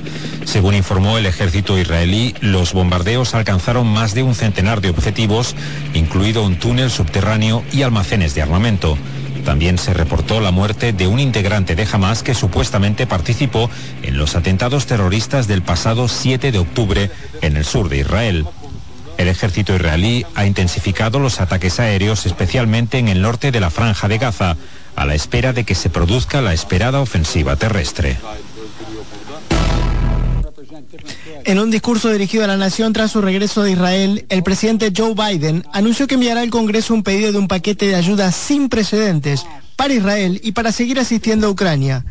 Según 0.47 0.75
informó 0.75 1.19
el 1.19 1.27
ejército 1.27 1.79
israelí, 1.79 2.35
los 2.41 2.73
bombardeos 2.73 3.35
alcanzaron 3.35 3.87
más 3.87 4.15
de 4.15 4.23
un 4.23 4.35
centenar 4.35 4.81
de 4.81 4.89
objetivos, 4.89 5.55
incluido 5.93 6.43
un 6.43 6.57
túnel 6.57 6.91
subterráneo 6.91 7.63
y 7.71 7.83
almacenes 7.83 8.35
de 8.35 8.41
armamento. 8.41 8.97
También 9.45 9.79
se 9.79 9.93
reportó 9.93 10.41
la 10.41 10.51
muerte 10.51 10.93
de 10.93 11.07
un 11.07 11.19
integrante 11.19 11.75
de 11.75 11.87
Hamas 11.91 12.23
que 12.23 12.35
supuestamente 12.35 13.07
participó 13.07 13.71
en 14.03 14.17
los 14.17 14.37
atentados 14.37 14.87
terroristas 14.87 15.49
del 15.49 15.63
pasado 15.63 16.09
7 16.09 16.53
de 16.53 16.59
octubre 16.59 17.11
en 17.41 17.57
el 17.57 17.65
sur 17.65 17.89
de 17.89 17.99
Israel. 17.99 18.47
El 19.19 19.29
ejército 19.29 19.75
israelí 19.75 20.25
ha 20.35 20.47
intensificado 20.47 21.19
los 21.19 21.41
ataques 21.41 21.81
aéreos, 21.81 22.27
especialmente 22.27 22.99
en 22.99 23.09
el 23.09 23.21
norte 23.21 23.51
de 23.51 23.61
la 23.61 23.71
franja 23.71 24.09
de 24.09 24.19
Gaza, 24.19 24.57
a 24.97 25.05
la 25.05 25.15
espera 25.15 25.53
de 25.53 25.65
que 25.65 25.75
se 25.75 25.91
produzca 25.91 26.41
la 26.41 26.55
esperada 26.55 27.01
ofensiva 27.01 27.57
terrestre. 27.57 28.19
En 31.45 31.59
un 31.59 31.73
discurso 31.73 32.09
dirigido 32.11 32.45
a 32.45 32.47
la 32.47 32.57
nación 32.57 32.93
tras 32.93 33.11
su 33.11 33.21
regreso 33.21 33.65
de 33.65 33.73
Israel, 33.73 34.27
el 34.29 34.45
presidente 34.45 34.93
Joe 34.97 35.15
Biden 35.15 35.65
anunció 35.73 36.07
que 36.07 36.15
enviará 36.15 36.41
al 36.41 36.51
Congreso 36.51 36.95
un 36.95 37.03
pedido 37.03 37.33
de 37.33 37.39
un 37.39 37.49
paquete 37.49 37.89
de 37.89 37.97
ayuda 37.97 38.31
sin 38.31 38.69
precedentes 38.69 39.45
para 39.75 39.93
Israel 39.93 40.41
y 40.45 40.53
para 40.53 40.71
seguir 40.71 41.01
asistiendo 41.01 41.49
a 41.49 41.51
Ucrania. 41.51 42.05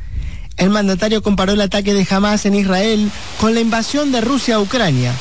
El 0.57 0.69
mandatario 0.69 1.21
comparó 1.21 1.53
el 1.53 1.61
ataque 1.61 1.93
de 1.93 2.05
Hamas 2.09 2.45
en 2.45 2.55
Israel 2.55 3.09
con 3.39 3.53
la 3.53 3.61
invasión 3.61 4.11
de 4.11 4.19
Rusia 4.19 4.55
a 4.55 4.59
Ucrania. 4.59 5.13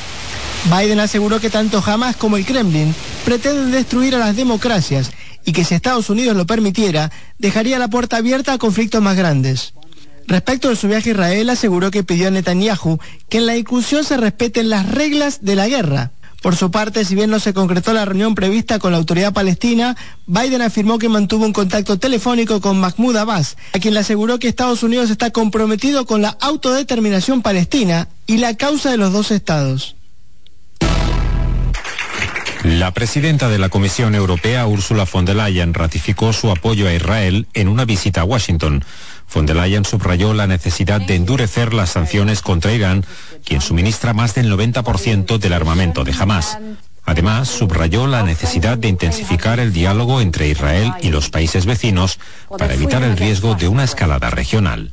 Biden 0.65 0.99
aseguró 0.99 1.39
que 1.39 1.49
tanto 1.49 1.81
Hamas 1.85 2.17
como 2.17 2.35
el 2.35 2.45
Kremlin 2.45 2.93
pretenden 3.23 3.71
destruir 3.71 4.15
a 4.15 4.19
las 4.19 4.35
democracias 4.35 5.11
y 5.45 5.53
que 5.53 5.63
si 5.63 5.73
Estados 5.73 6.09
Unidos 6.09 6.35
lo 6.35 6.45
permitiera, 6.45 7.11
dejaría 7.39 7.79
la 7.79 7.87
puerta 7.87 8.17
abierta 8.17 8.53
a 8.53 8.57
conflictos 8.57 9.01
más 9.01 9.15
grandes. 9.15 9.73
Respecto 10.27 10.69
de 10.69 10.75
su 10.75 10.87
viaje 10.87 11.09
a 11.09 11.13
Israel, 11.13 11.49
aseguró 11.49 11.91
que 11.91 12.03
pidió 12.03 12.27
a 12.27 12.31
Netanyahu 12.31 12.99
que 13.29 13.39
en 13.39 13.45
la 13.45 13.53
discusión 13.53 14.03
se 14.03 14.17
respeten 14.17 14.69
las 14.69 14.89
reglas 14.89 15.39
de 15.41 15.55
la 15.55 15.67
guerra. 15.67 16.11
Por 16.41 16.55
su 16.55 16.71
parte, 16.71 17.05
si 17.05 17.13
bien 17.13 17.29
no 17.29 17.39
se 17.39 17.53
concretó 17.53 17.93
la 17.93 18.03
reunión 18.03 18.33
prevista 18.33 18.79
con 18.79 18.91
la 18.91 18.97
autoridad 18.97 19.31
palestina, 19.31 19.95
Biden 20.25 20.63
afirmó 20.63 20.97
que 20.97 21.07
mantuvo 21.07 21.45
un 21.45 21.53
contacto 21.53 21.99
telefónico 21.99 22.61
con 22.61 22.79
Mahmoud 22.79 23.15
Abbas, 23.15 23.57
a 23.73 23.79
quien 23.79 23.93
le 23.93 23.99
aseguró 23.99 24.39
que 24.39 24.47
Estados 24.47 24.81
Unidos 24.81 25.11
está 25.11 25.29
comprometido 25.29 26.07
con 26.07 26.23
la 26.23 26.35
autodeterminación 26.41 27.43
palestina 27.43 28.07
y 28.25 28.37
la 28.37 28.57
causa 28.57 28.89
de 28.89 28.97
los 28.97 29.13
dos 29.13 29.29
estados. 29.29 29.95
La 32.63 32.91
presidenta 32.91 33.49
de 33.49 33.57
la 33.57 33.69
Comisión 33.69 34.13
Europea, 34.13 34.67
Ursula 34.67 35.07
von 35.11 35.25
der 35.25 35.35
Leyen, 35.35 35.73
ratificó 35.73 36.31
su 36.31 36.51
apoyo 36.51 36.87
a 36.87 36.93
Israel 36.93 37.47
en 37.53 37.67
una 37.67 37.85
visita 37.85 38.21
a 38.21 38.23
Washington. 38.23 38.83
Von 39.33 39.45
der 39.45 39.55
Leyen 39.55 39.85
subrayó 39.85 40.33
la 40.33 40.47
necesidad 40.47 40.99
de 41.01 41.15
endurecer 41.15 41.73
las 41.73 41.91
sanciones 41.91 42.41
contra 42.41 42.73
Irán, 42.73 43.05
quien 43.45 43.61
suministra 43.61 44.13
más 44.13 44.35
del 44.35 44.51
90% 44.51 45.37
del 45.37 45.53
armamento 45.53 46.03
de 46.03 46.13
Hamas. 46.13 46.57
Además, 47.05 47.49
subrayó 47.49 48.07
la 48.07 48.23
necesidad 48.23 48.77
de 48.77 48.87
intensificar 48.87 49.59
el 49.59 49.73
diálogo 49.73 50.21
entre 50.21 50.49
Israel 50.49 50.93
y 51.01 51.09
los 51.09 51.29
países 51.29 51.65
vecinos 51.65 52.19
para 52.57 52.73
evitar 52.73 53.03
el 53.03 53.17
riesgo 53.17 53.55
de 53.55 53.67
una 53.67 53.83
escalada 53.83 54.29
regional. 54.29 54.91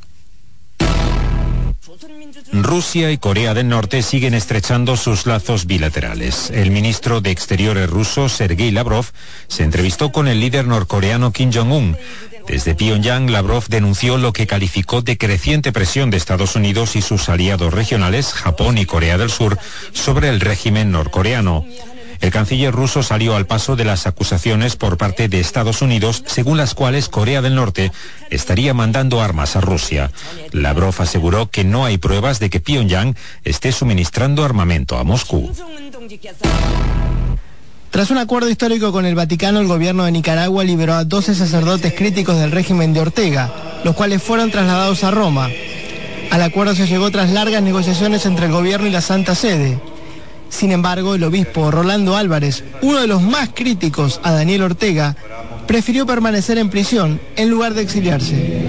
Rusia 2.51 3.11
y 3.11 3.17
Corea 3.17 3.53
del 3.53 3.67
Norte 3.67 4.01
siguen 4.01 4.33
estrechando 4.33 4.97
sus 4.97 5.25
lazos 5.25 5.65
bilaterales. 5.65 6.49
El 6.49 6.71
ministro 6.71 7.21
de 7.21 7.31
Exteriores 7.31 7.89
ruso, 7.89 8.29
Sergei 8.29 8.71
Lavrov, 8.71 9.05
se 9.47 9.63
entrevistó 9.63 10.11
con 10.11 10.27
el 10.27 10.39
líder 10.39 10.65
norcoreano 10.65 11.31
Kim 11.31 11.51
Jong-un. 11.53 11.97
Desde 12.49 12.73
Pyongyang, 12.73 13.29
Lavrov 13.29 13.65
denunció 13.67 14.17
lo 14.17 14.33
que 14.33 14.47
calificó 14.47 15.03
de 15.03 15.19
creciente 15.19 15.71
presión 15.71 16.09
de 16.09 16.17
Estados 16.17 16.55
Unidos 16.55 16.95
y 16.95 17.03
sus 17.03 17.29
aliados 17.29 17.71
regionales, 17.71 18.33
Japón 18.33 18.79
y 18.79 18.87
Corea 18.87 19.19
del 19.19 19.29
Sur, 19.29 19.59
sobre 19.93 20.29
el 20.29 20.39
régimen 20.39 20.91
norcoreano. 20.91 21.63
El 22.21 22.31
canciller 22.31 22.73
ruso 22.73 23.03
salió 23.03 23.35
al 23.35 23.45
paso 23.45 23.75
de 23.75 23.85
las 23.85 24.07
acusaciones 24.07 24.75
por 24.75 24.97
parte 24.97 25.29
de 25.29 25.39
Estados 25.39 25.83
Unidos, 25.83 26.23
según 26.25 26.57
las 26.57 26.73
cuales 26.73 27.07
Corea 27.07 27.43
del 27.43 27.53
Norte 27.53 27.91
estaría 28.31 28.73
mandando 28.73 29.21
armas 29.21 29.55
a 29.55 29.61
Rusia. 29.61 30.09
Lavrov 30.51 30.95
aseguró 30.97 31.51
que 31.51 31.63
no 31.63 31.85
hay 31.85 31.99
pruebas 31.99 32.39
de 32.39 32.49
que 32.49 32.59
Pyongyang 32.59 33.15
esté 33.43 33.71
suministrando 33.71 34.43
armamento 34.43 34.97
a 34.97 35.03
Moscú. 35.03 35.51
Tras 37.91 38.11
un 38.11 38.19
acuerdo 38.19 38.49
histórico 38.49 38.91
con 38.91 39.05
el 39.05 39.15
Vaticano, 39.15 39.59
el 39.59 39.67
gobierno 39.67 40.05
de 40.05 40.11
Nicaragua 40.11 40.63
liberó 40.63 40.93
a 40.93 41.05
12 41.05 41.33
sacerdotes 41.33 41.93
críticos 41.93 42.37
del 42.37 42.51
régimen 42.51 42.93
de 42.93 42.99
Ortega, 42.99 43.51
los 43.83 43.95
cuales 43.95 44.21
fueron 44.21 44.51
trasladados 44.51 45.03
a 45.03 45.09
Roma. 45.09 45.49
Al 46.29 46.41
acuerdo 46.43 46.75
se 46.75 46.85
llegó 46.85 47.09
tras 47.09 47.31
largas 47.31 47.63
negociaciones 47.63 48.27
entre 48.27 48.45
el 48.45 48.51
gobierno 48.51 48.85
y 48.85 48.91
la 48.91 49.01
Santa 49.01 49.33
Sede. 49.33 49.79
Sin 50.49 50.71
embargo, 50.71 51.15
el 51.15 51.23
obispo 51.23 51.71
Rolando 51.71 52.15
Álvarez, 52.15 52.63
uno 52.83 53.01
de 53.01 53.07
los 53.07 53.23
más 53.23 53.49
críticos 53.55 54.19
a 54.23 54.31
Daniel 54.33 54.61
Ortega, 54.61 55.15
prefirió 55.65 56.05
permanecer 56.05 56.59
en 56.59 56.69
prisión 56.69 57.19
en 57.35 57.49
lugar 57.49 57.73
de 57.73 57.81
exiliarse. 57.81 58.68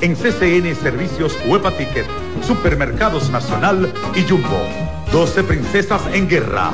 en 0.00 0.14
CCN 0.14 0.74
Servicios 0.74 1.36
Huepa 1.46 1.70
Ticket, 1.72 2.06
Supermercados 2.42 3.30
Nacional 3.30 3.92
y 4.14 4.22
Jumbo. 4.28 4.66
12 5.12 5.42
Princesas 5.44 6.02
en 6.12 6.28
Guerra. 6.28 6.70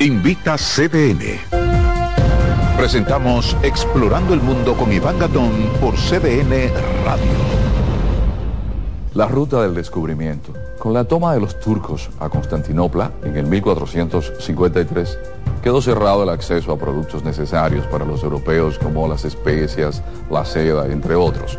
Invita 0.00 0.56
CDN. 0.56 1.40
Presentamos 2.76 3.56
Explorando 3.62 4.34
el 4.34 4.40
Mundo 4.40 4.74
con 4.74 4.92
Iván 4.92 5.18
Gatón 5.18 5.50
por 5.80 5.94
CDN 5.94 6.70
Radio. 7.04 7.58
La 9.14 9.26
ruta 9.26 9.62
del 9.62 9.74
descubrimiento. 9.74 10.52
Con 10.78 10.92
la 10.92 11.04
toma 11.04 11.34
de 11.34 11.40
los 11.40 11.58
turcos 11.58 12.08
a 12.20 12.28
Constantinopla 12.28 13.10
en 13.24 13.36
el 13.36 13.46
1453, 13.46 15.18
quedó 15.62 15.80
cerrado 15.82 16.22
el 16.22 16.28
acceso 16.28 16.70
a 16.70 16.78
productos 16.78 17.24
necesarios 17.24 17.84
para 17.86 18.04
los 18.04 18.22
europeos 18.22 18.78
como 18.78 19.08
las 19.08 19.24
especias, 19.24 20.02
la 20.30 20.44
seda, 20.44 20.86
entre 20.86 21.16
otros. 21.16 21.58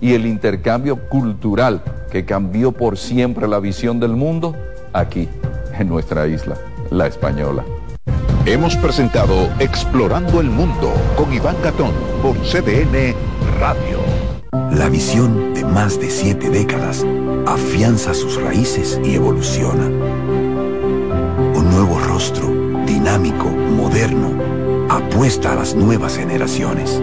y 0.00 0.14
el 0.14 0.26
intercambio 0.26 1.08
cultural 1.08 1.82
que 2.10 2.24
cambió 2.24 2.72
por 2.72 2.98
siempre 2.98 3.48
la 3.48 3.60
visión 3.60 4.00
del 4.00 4.12
mundo? 4.12 4.54
Aquí, 4.92 5.28
en 5.78 5.88
nuestra 5.88 6.26
isla, 6.26 6.56
la 6.90 7.06
española. 7.06 7.64
Hemos 8.46 8.76
presentado 8.76 9.48
Explorando 9.58 10.40
el 10.40 10.48
Mundo 10.48 10.92
con 11.16 11.32
Iván 11.32 11.56
Gatón 11.62 11.92
por 12.22 12.36
CDN 12.38 13.14
Radio. 13.58 13.98
La 14.70 14.88
visión 14.88 15.52
de 15.54 15.64
más 15.64 15.98
de 15.98 16.10
siete 16.10 16.48
décadas 16.48 17.04
afianza 17.46 18.14
sus 18.14 18.40
raíces 18.40 19.00
y 19.04 19.14
evoluciona. 19.14 19.86
Un 21.54 21.70
nuevo 21.70 21.98
rostro, 21.98 22.46
dinámico, 22.86 23.46
moderno, 23.46 24.30
apuesta 24.90 25.52
a 25.52 25.56
las 25.56 25.74
nuevas 25.74 26.16
generaciones. 26.16 27.02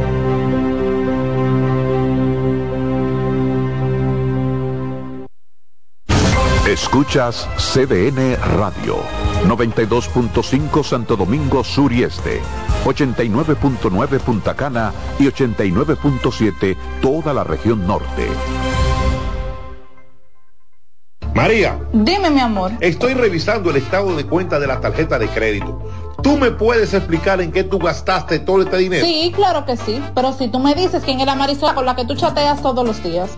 Escuchas 6.81 7.47
CDN 7.57 8.35
Radio, 8.57 8.97
92.5 9.47 10.83
Santo 10.83 11.15
Domingo 11.15 11.63
Sur 11.63 11.93
y 11.93 12.01
Este, 12.03 12.41
89.9 12.83 14.19
Punta 14.19 14.55
Cana 14.55 14.91
y 15.19 15.25
89.7 15.25 16.75
toda 16.99 17.35
la 17.35 17.43
región 17.43 17.85
norte. 17.85 18.27
María. 21.35 21.79
Dime, 21.93 22.31
mi 22.31 22.39
amor. 22.39 22.71
Estoy 22.81 23.13
revisando 23.13 23.69
el 23.69 23.77
estado 23.77 24.15
de 24.15 24.25
cuenta 24.25 24.59
de 24.59 24.67
la 24.67 24.81
tarjeta 24.81 25.19
de 25.19 25.27
crédito. 25.27 25.87
¿Tú 26.23 26.37
me 26.37 26.51
puedes 26.51 26.93
explicar 26.95 27.41
en 27.41 27.51
qué 27.51 27.63
tú 27.63 27.77
gastaste 27.77 28.39
todo 28.39 28.63
este 28.63 28.77
dinero? 28.77 29.05
Sí, 29.05 29.31
claro 29.35 29.65
que 29.65 29.77
sí. 29.77 30.03
Pero 30.13 30.33
si 30.33 30.49
tú 30.49 30.59
me 30.59 30.73
dices 30.73 31.03
quién 31.05 31.19
es 31.19 31.27
la 31.27 31.35
Marisol 31.35 31.75
con 31.75 31.85
la 31.85 31.95
que 31.95 32.05
tú 32.05 32.15
chateas 32.15 32.61
todos 32.61 32.85
los 32.85 33.01
días. 33.03 33.37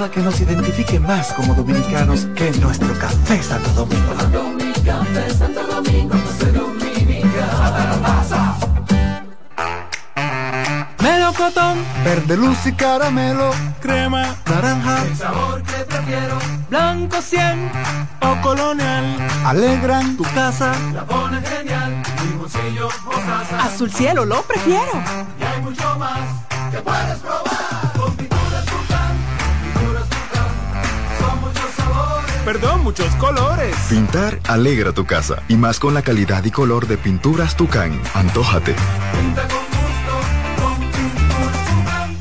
nada 0.00 0.12
que 0.12 0.20
nos 0.20 0.40
identifique 0.40 0.98
más 0.98 1.30
como 1.34 1.52
dominicanos 1.52 2.26
que 2.34 2.50
nuestro 2.52 2.94
café 2.98 3.42
Santo 3.42 3.70
Domingo. 3.72 4.14
Café 4.82 5.30
Santo 5.34 5.62
Domingo. 5.66 6.14
Melocotón, 11.02 11.78
verde 12.02 12.36
luz 12.38 12.66
y 12.66 12.72
caramelo, 12.72 13.50
crema, 13.80 14.36
naranja, 14.46 15.02
El 15.04 15.16
sabor 15.16 15.62
que 15.62 15.84
prefiero, 15.84 16.38
blanco 16.70 17.20
100 17.20 17.72
o 18.22 18.40
colonial, 18.40 19.04
alegran 19.44 20.16
tu 20.16 20.24
casa. 20.34 20.72
la 20.94 21.04
pone 21.04 21.42
genial. 21.42 22.02
Mi 22.24 22.38
bolsillo 22.38 22.88
mostaza. 23.04 23.64
Azul 23.64 23.90
cielo, 23.92 24.24
lo 24.24 24.42
prefiero. 24.44 24.92
Y 25.38 25.42
hay 25.42 25.60
mucho 25.60 25.98
más 25.98 26.20
que 26.70 26.78
puedes 26.78 27.18
probar. 27.18 27.39
Perdón, 32.52 32.82
muchos 32.82 33.14
colores. 33.14 33.76
Pintar 33.88 34.40
alegra 34.48 34.92
tu 34.92 35.06
casa 35.06 35.40
y 35.46 35.54
más 35.54 35.78
con 35.78 35.94
la 35.94 36.02
calidad 36.02 36.44
y 36.44 36.50
color 36.50 36.88
de 36.88 36.96
pinturas 36.96 37.56
Tucán. 37.56 38.02
Antójate. 38.12 38.74
Pinta 39.12 39.46
con 39.46 39.60
gusto, 39.68 40.60
con 40.60 40.90
pinturas 40.90 41.68
Tucán. 41.68 42.18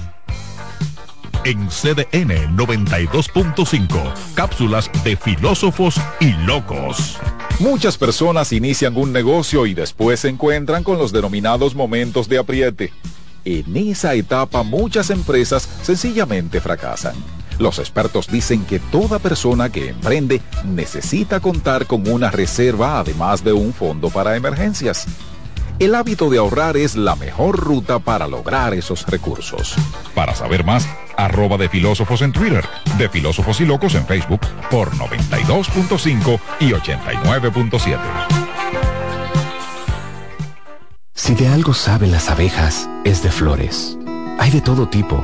En 1.46 1.68
CDN 1.70 2.56
92.5, 2.56 4.14
cápsulas 4.36 4.92
de 5.04 5.16
filósofos 5.18 6.00
y 6.20 6.32
locos. 6.46 7.18
Muchas 7.58 7.98
personas 7.98 8.54
inician 8.54 8.98
un 8.98 9.12
negocio 9.12 9.66
y 9.66 9.74
después 9.74 10.20
se 10.20 10.30
encuentran 10.30 10.84
con 10.84 11.00
los 11.00 11.12
denominados 11.12 11.74
momentos 11.74 12.30
de 12.30 12.38
apriete. 12.38 12.94
En 13.46 13.76
esa 13.76 14.14
etapa 14.14 14.62
muchas 14.62 15.10
empresas 15.10 15.68
sencillamente 15.82 16.62
fracasan. 16.62 17.16
Los 17.60 17.78
expertos 17.78 18.28
dicen 18.28 18.66
que 18.66 18.80
toda 18.80 19.20
persona 19.20 19.70
que 19.70 19.90
emprende 19.90 20.42
necesita 20.64 21.42
contar 21.42 21.86
con 21.86 22.10
una 22.10 22.32
reserva 22.32 23.00
además 23.00 23.44
de 23.44 23.52
un 23.52 23.74
fondo 23.74 24.10
para 24.10 24.38
emergencias. 24.38 25.06
El 25.78 25.94
hábito 25.94 26.30
de 26.30 26.38
ahorrar 26.38 26.78
es 26.78 26.96
la 26.96 27.16
mejor 27.16 27.58
ruta 27.58 28.00
para 28.00 28.28
lograr 28.28 28.74
esos 28.74 29.06
recursos. 29.08 29.76
Para 30.16 30.34
saber 30.36 30.64
más, 30.66 30.88
arroba 31.18 31.58
de 31.58 31.70
filósofos 31.70 32.22
en 32.22 32.32
Twitter, 32.32 32.66
de 32.98 33.10
filósofos 33.10 33.60
y 33.62 33.66
locos 33.66 33.96
en 33.96 34.06
Facebook 34.06 34.42
por 34.72 34.92
92.5 34.92 36.40
y 36.62 36.72
89.7. 36.72 38.00
Si 41.14 41.36
de 41.36 41.48
algo 41.50 41.74
saben 41.74 42.12
las 42.12 42.30
abejas, 42.30 42.90
es 43.04 43.22
de 43.22 43.32
flores. 43.32 43.98
Hay 44.40 44.52
de 44.52 44.62
todo 44.62 44.88
tipo 44.88 45.24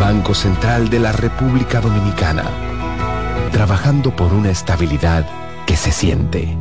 Banco 0.00 0.34
Central 0.34 0.88
de 0.90 1.00
la 1.00 1.12
República 1.12 1.80
Dominicana, 1.80 2.44
trabajando 3.50 4.14
por 4.14 4.32
una 4.32 4.50
estabilidad 4.50 5.26
que 5.66 5.76
se 5.76 5.90
siente. 5.90 6.56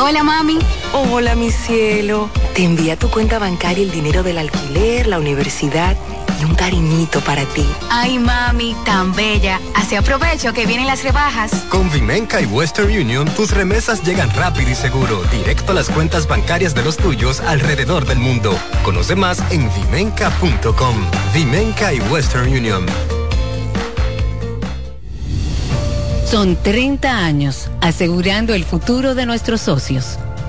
Hola 0.00 0.22
mami. 0.22 0.58
Hola 0.92 1.34
mi 1.34 1.50
cielo. 1.50 2.30
Te 2.54 2.64
envía 2.64 2.96
tu 2.96 3.10
cuenta 3.10 3.38
bancaria 3.38 3.84
el 3.84 3.90
dinero 3.90 4.22
del 4.22 4.38
alquiler, 4.38 5.06
la 5.06 5.18
universidad 5.18 5.96
y 6.40 6.44
un 6.44 6.54
cariñito 6.54 7.20
para 7.20 7.44
ti. 7.44 7.66
Ay, 7.90 8.18
mami, 8.18 8.74
tan 8.84 9.14
bella. 9.14 9.60
Así 9.74 9.96
aprovecho 9.96 10.52
que 10.52 10.66
vienen 10.66 10.86
las 10.86 11.02
rebajas. 11.02 11.52
Con 11.68 11.90
Vimenca 11.90 12.40
y 12.40 12.46
Western 12.46 12.90
Union, 12.90 13.28
tus 13.36 13.50
remesas 13.50 14.02
llegan 14.02 14.30
rápido 14.34 14.70
y 14.70 14.74
seguro, 14.74 15.22
directo 15.30 15.72
a 15.72 15.74
las 15.74 15.88
cuentas 15.88 16.26
bancarias 16.26 16.74
de 16.74 16.84
los 16.84 16.96
tuyos 16.96 17.40
alrededor 17.40 18.06
del 18.06 18.18
mundo. 18.18 18.56
Conoce 18.82 19.14
más 19.16 19.42
en 19.50 19.68
vimenca.com. 19.74 20.96
Vimenca 21.34 21.92
y 21.92 22.00
Western 22.00 22.48
Union. 22.48 22.86
Son 26.30 26.54
30 26.54 27.24
años 27.24 27.70
asegurando 27.80 28.54
el 28.54 28.64
futuro 28.64 29.16
de 29.16 29.26
nuestros 29.26 29.62
socios. 29.62 30.16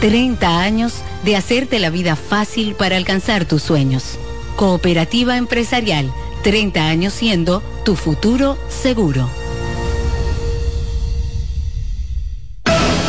30 0.00 0.60
años 0.60 1.02
de 1.24 1.36
hacerte 1.36 1.78
la 1.78 1.90
vida 1.90 2.14
fácil 2.14 2.74
para 2.74 2.96
alcanzar 2.96 3.44
tus 3.44 3.62
sueños. 3.62 4.18
Cooperativa 4.56 5.36
empresarial, 5.36 6.12
30 6.44 6.86
años 6.86 7.12
siendo 7.12 7.62
tu 7.84 7.96
futuro 7.96 8.56
seguro. 8.68 9.28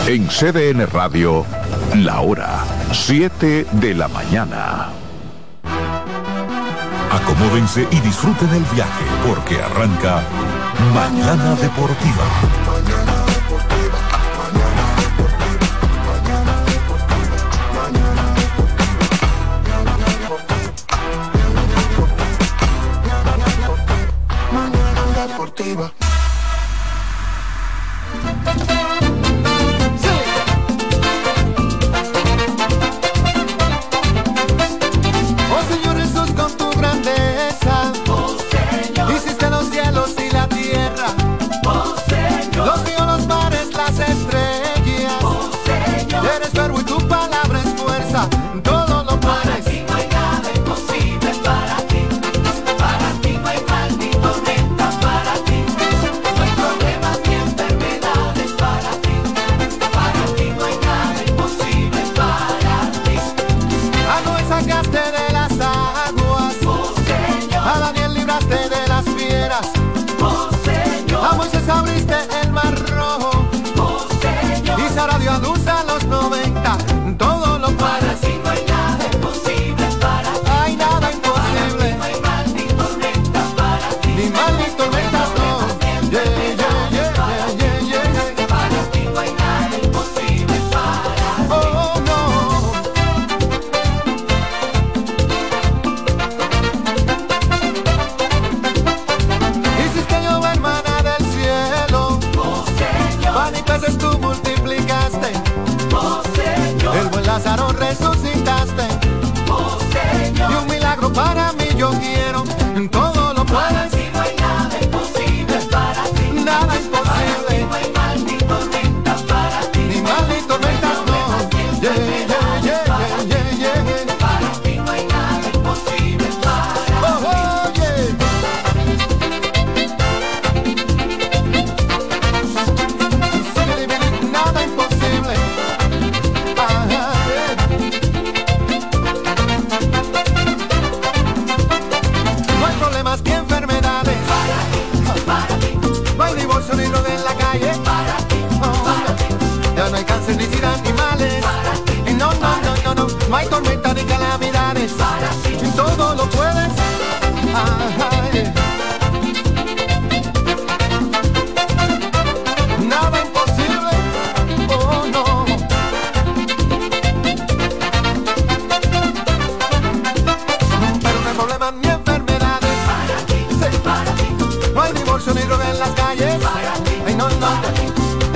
En 0.08 0.28
CDN 0.28 0.88
Radio, 0.88 1.46
la 1.96 2.22
hora 2.22 2.64
7 2.92 3.68
de 3.74 3.94
la 3.94 4.08
mañana. 4.08 4.90
Acomódense 7.12 7.88
y 7.92 8.00
disfruten 8.00 8.50
el 8.50 8.64
viaje 8.74 9.06
porque 9.28 9.62
arranca 9.62 10.24
Mañana 10.94 11.56
Deportiva. 11.56 12.59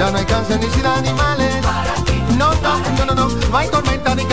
Ya 0.03 0.11
no 0.11 0.17
hay 0.17 0.25
cáncer 0.25 0.59
ni 0.59 0.69
sida 0.69 0.99
ni 0.99 1.13
males. 1.13 1.55
Para 1.63 1.95
ti, 2.03 2.21
no, 2.37 2.53
no, 2.55 2.79
no, 2.97 3.05
no, 3.05 3.15
no. 3.15 3.29
No 3.29 3.57
hay 3.57 3.69
tormenta 3.69 4.13
ni 4.15 4.25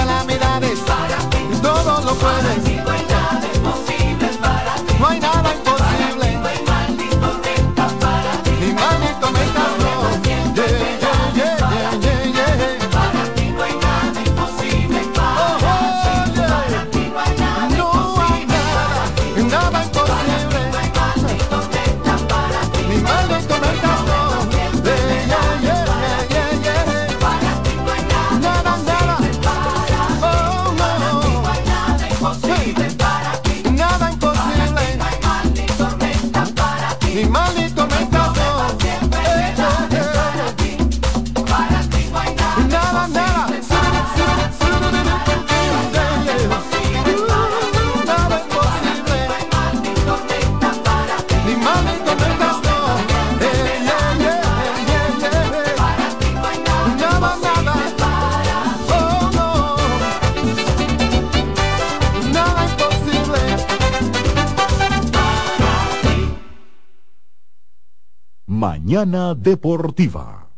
Mañana 68.90 69.36
Deportiva. 69.36 70.48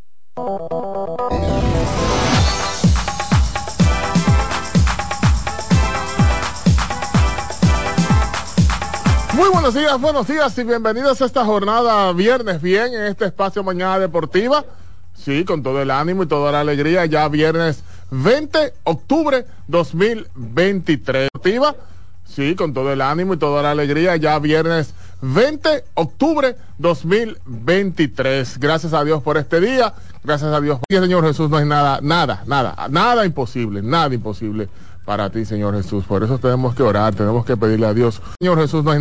Muy 9.34 9.50
buenos 9.50 9.74
días, 9.74 10.00
buenos 10.00 10.26
días 10.26 10.56
y 10.56 10.64
bienvenidos 10.64 11.20
a 11.20 11.26
esta 11.26 11.44
jornada 11.44 12.10
viernes 12.14 12.62
bien 12.62 12.94
en 12.94 13.04
este 13.04 13.26
espacio 13.26 13.62
Mañana 13.62 13.98
Deportiva. 13.98 14.64
Sí, 15.12 15.44
con 15.44 15.62
todo 15.62 15.82
el 15.82 15.90
ánimo 15.90 16.22
y 16.22 16.26
toda 16.26 16.52
la 16.52 16.60
alegría, 16.60 17.04
ya 17.04 17.28
viernes 17.28 17.84
20 18.12 18.72
octubre 18.84 19.44
2023. 19.68 21.28
Deportiva. 21.34 21.76
Sí, 22.24 22.54
con 22.54 22.72
todo 22.72 22.90
el 22.94 23.02
ánimo 23.02 23.34
y 23.34 23.36
toda 23.36 23.62
la 23.62 23.72
alegría, 23.72 24.16
ya 24.16 24.38
viernes 24.38 24.94
20 25.22 25.84
octubre 25.94 26.56
2023. 26.78 28.58
Gracias 28.58 28.92
a 28.92 29.04
Dios 29.04 29.22
por 29.22 29.38
este 29.38 29.60
día, 29.60 29.94
gracias 30.24 30.52
a 30.52 30.60
Dios. 30.60 30.80
Y 30.88 30.96
Señor 30.96 31.24
Jesús, 31.24 31.48
no 31.48 31.56
hay 31.56 31.64
nada, 31.64 32.00
nada, 32.02 32.42
nada, 32.46 32.88
nada 32.90 33.24
imposible, 33.24 33.82
nada 33.82 34.12
imposible 34.12 34.68
para 35.04 35.30
ti, 35.30 35.44
Señor 35.44 35.74
Jesús. 35.74 36.04
Por 36.04 36.22
eso 36.24 36.38
tenemos 36.38 36.74
que 36.74 36.82
orar, 36.82 37.14
tenemos 37.14 37.44
que 37.44 37.56
pedirle 37.56 37.86
a 37.86 37.94
Dios. 37.94 38.20
Señor 38.40 38.58
Jesús, 38.58 38.84
no 38.84 38.90
hay 38.90 38.98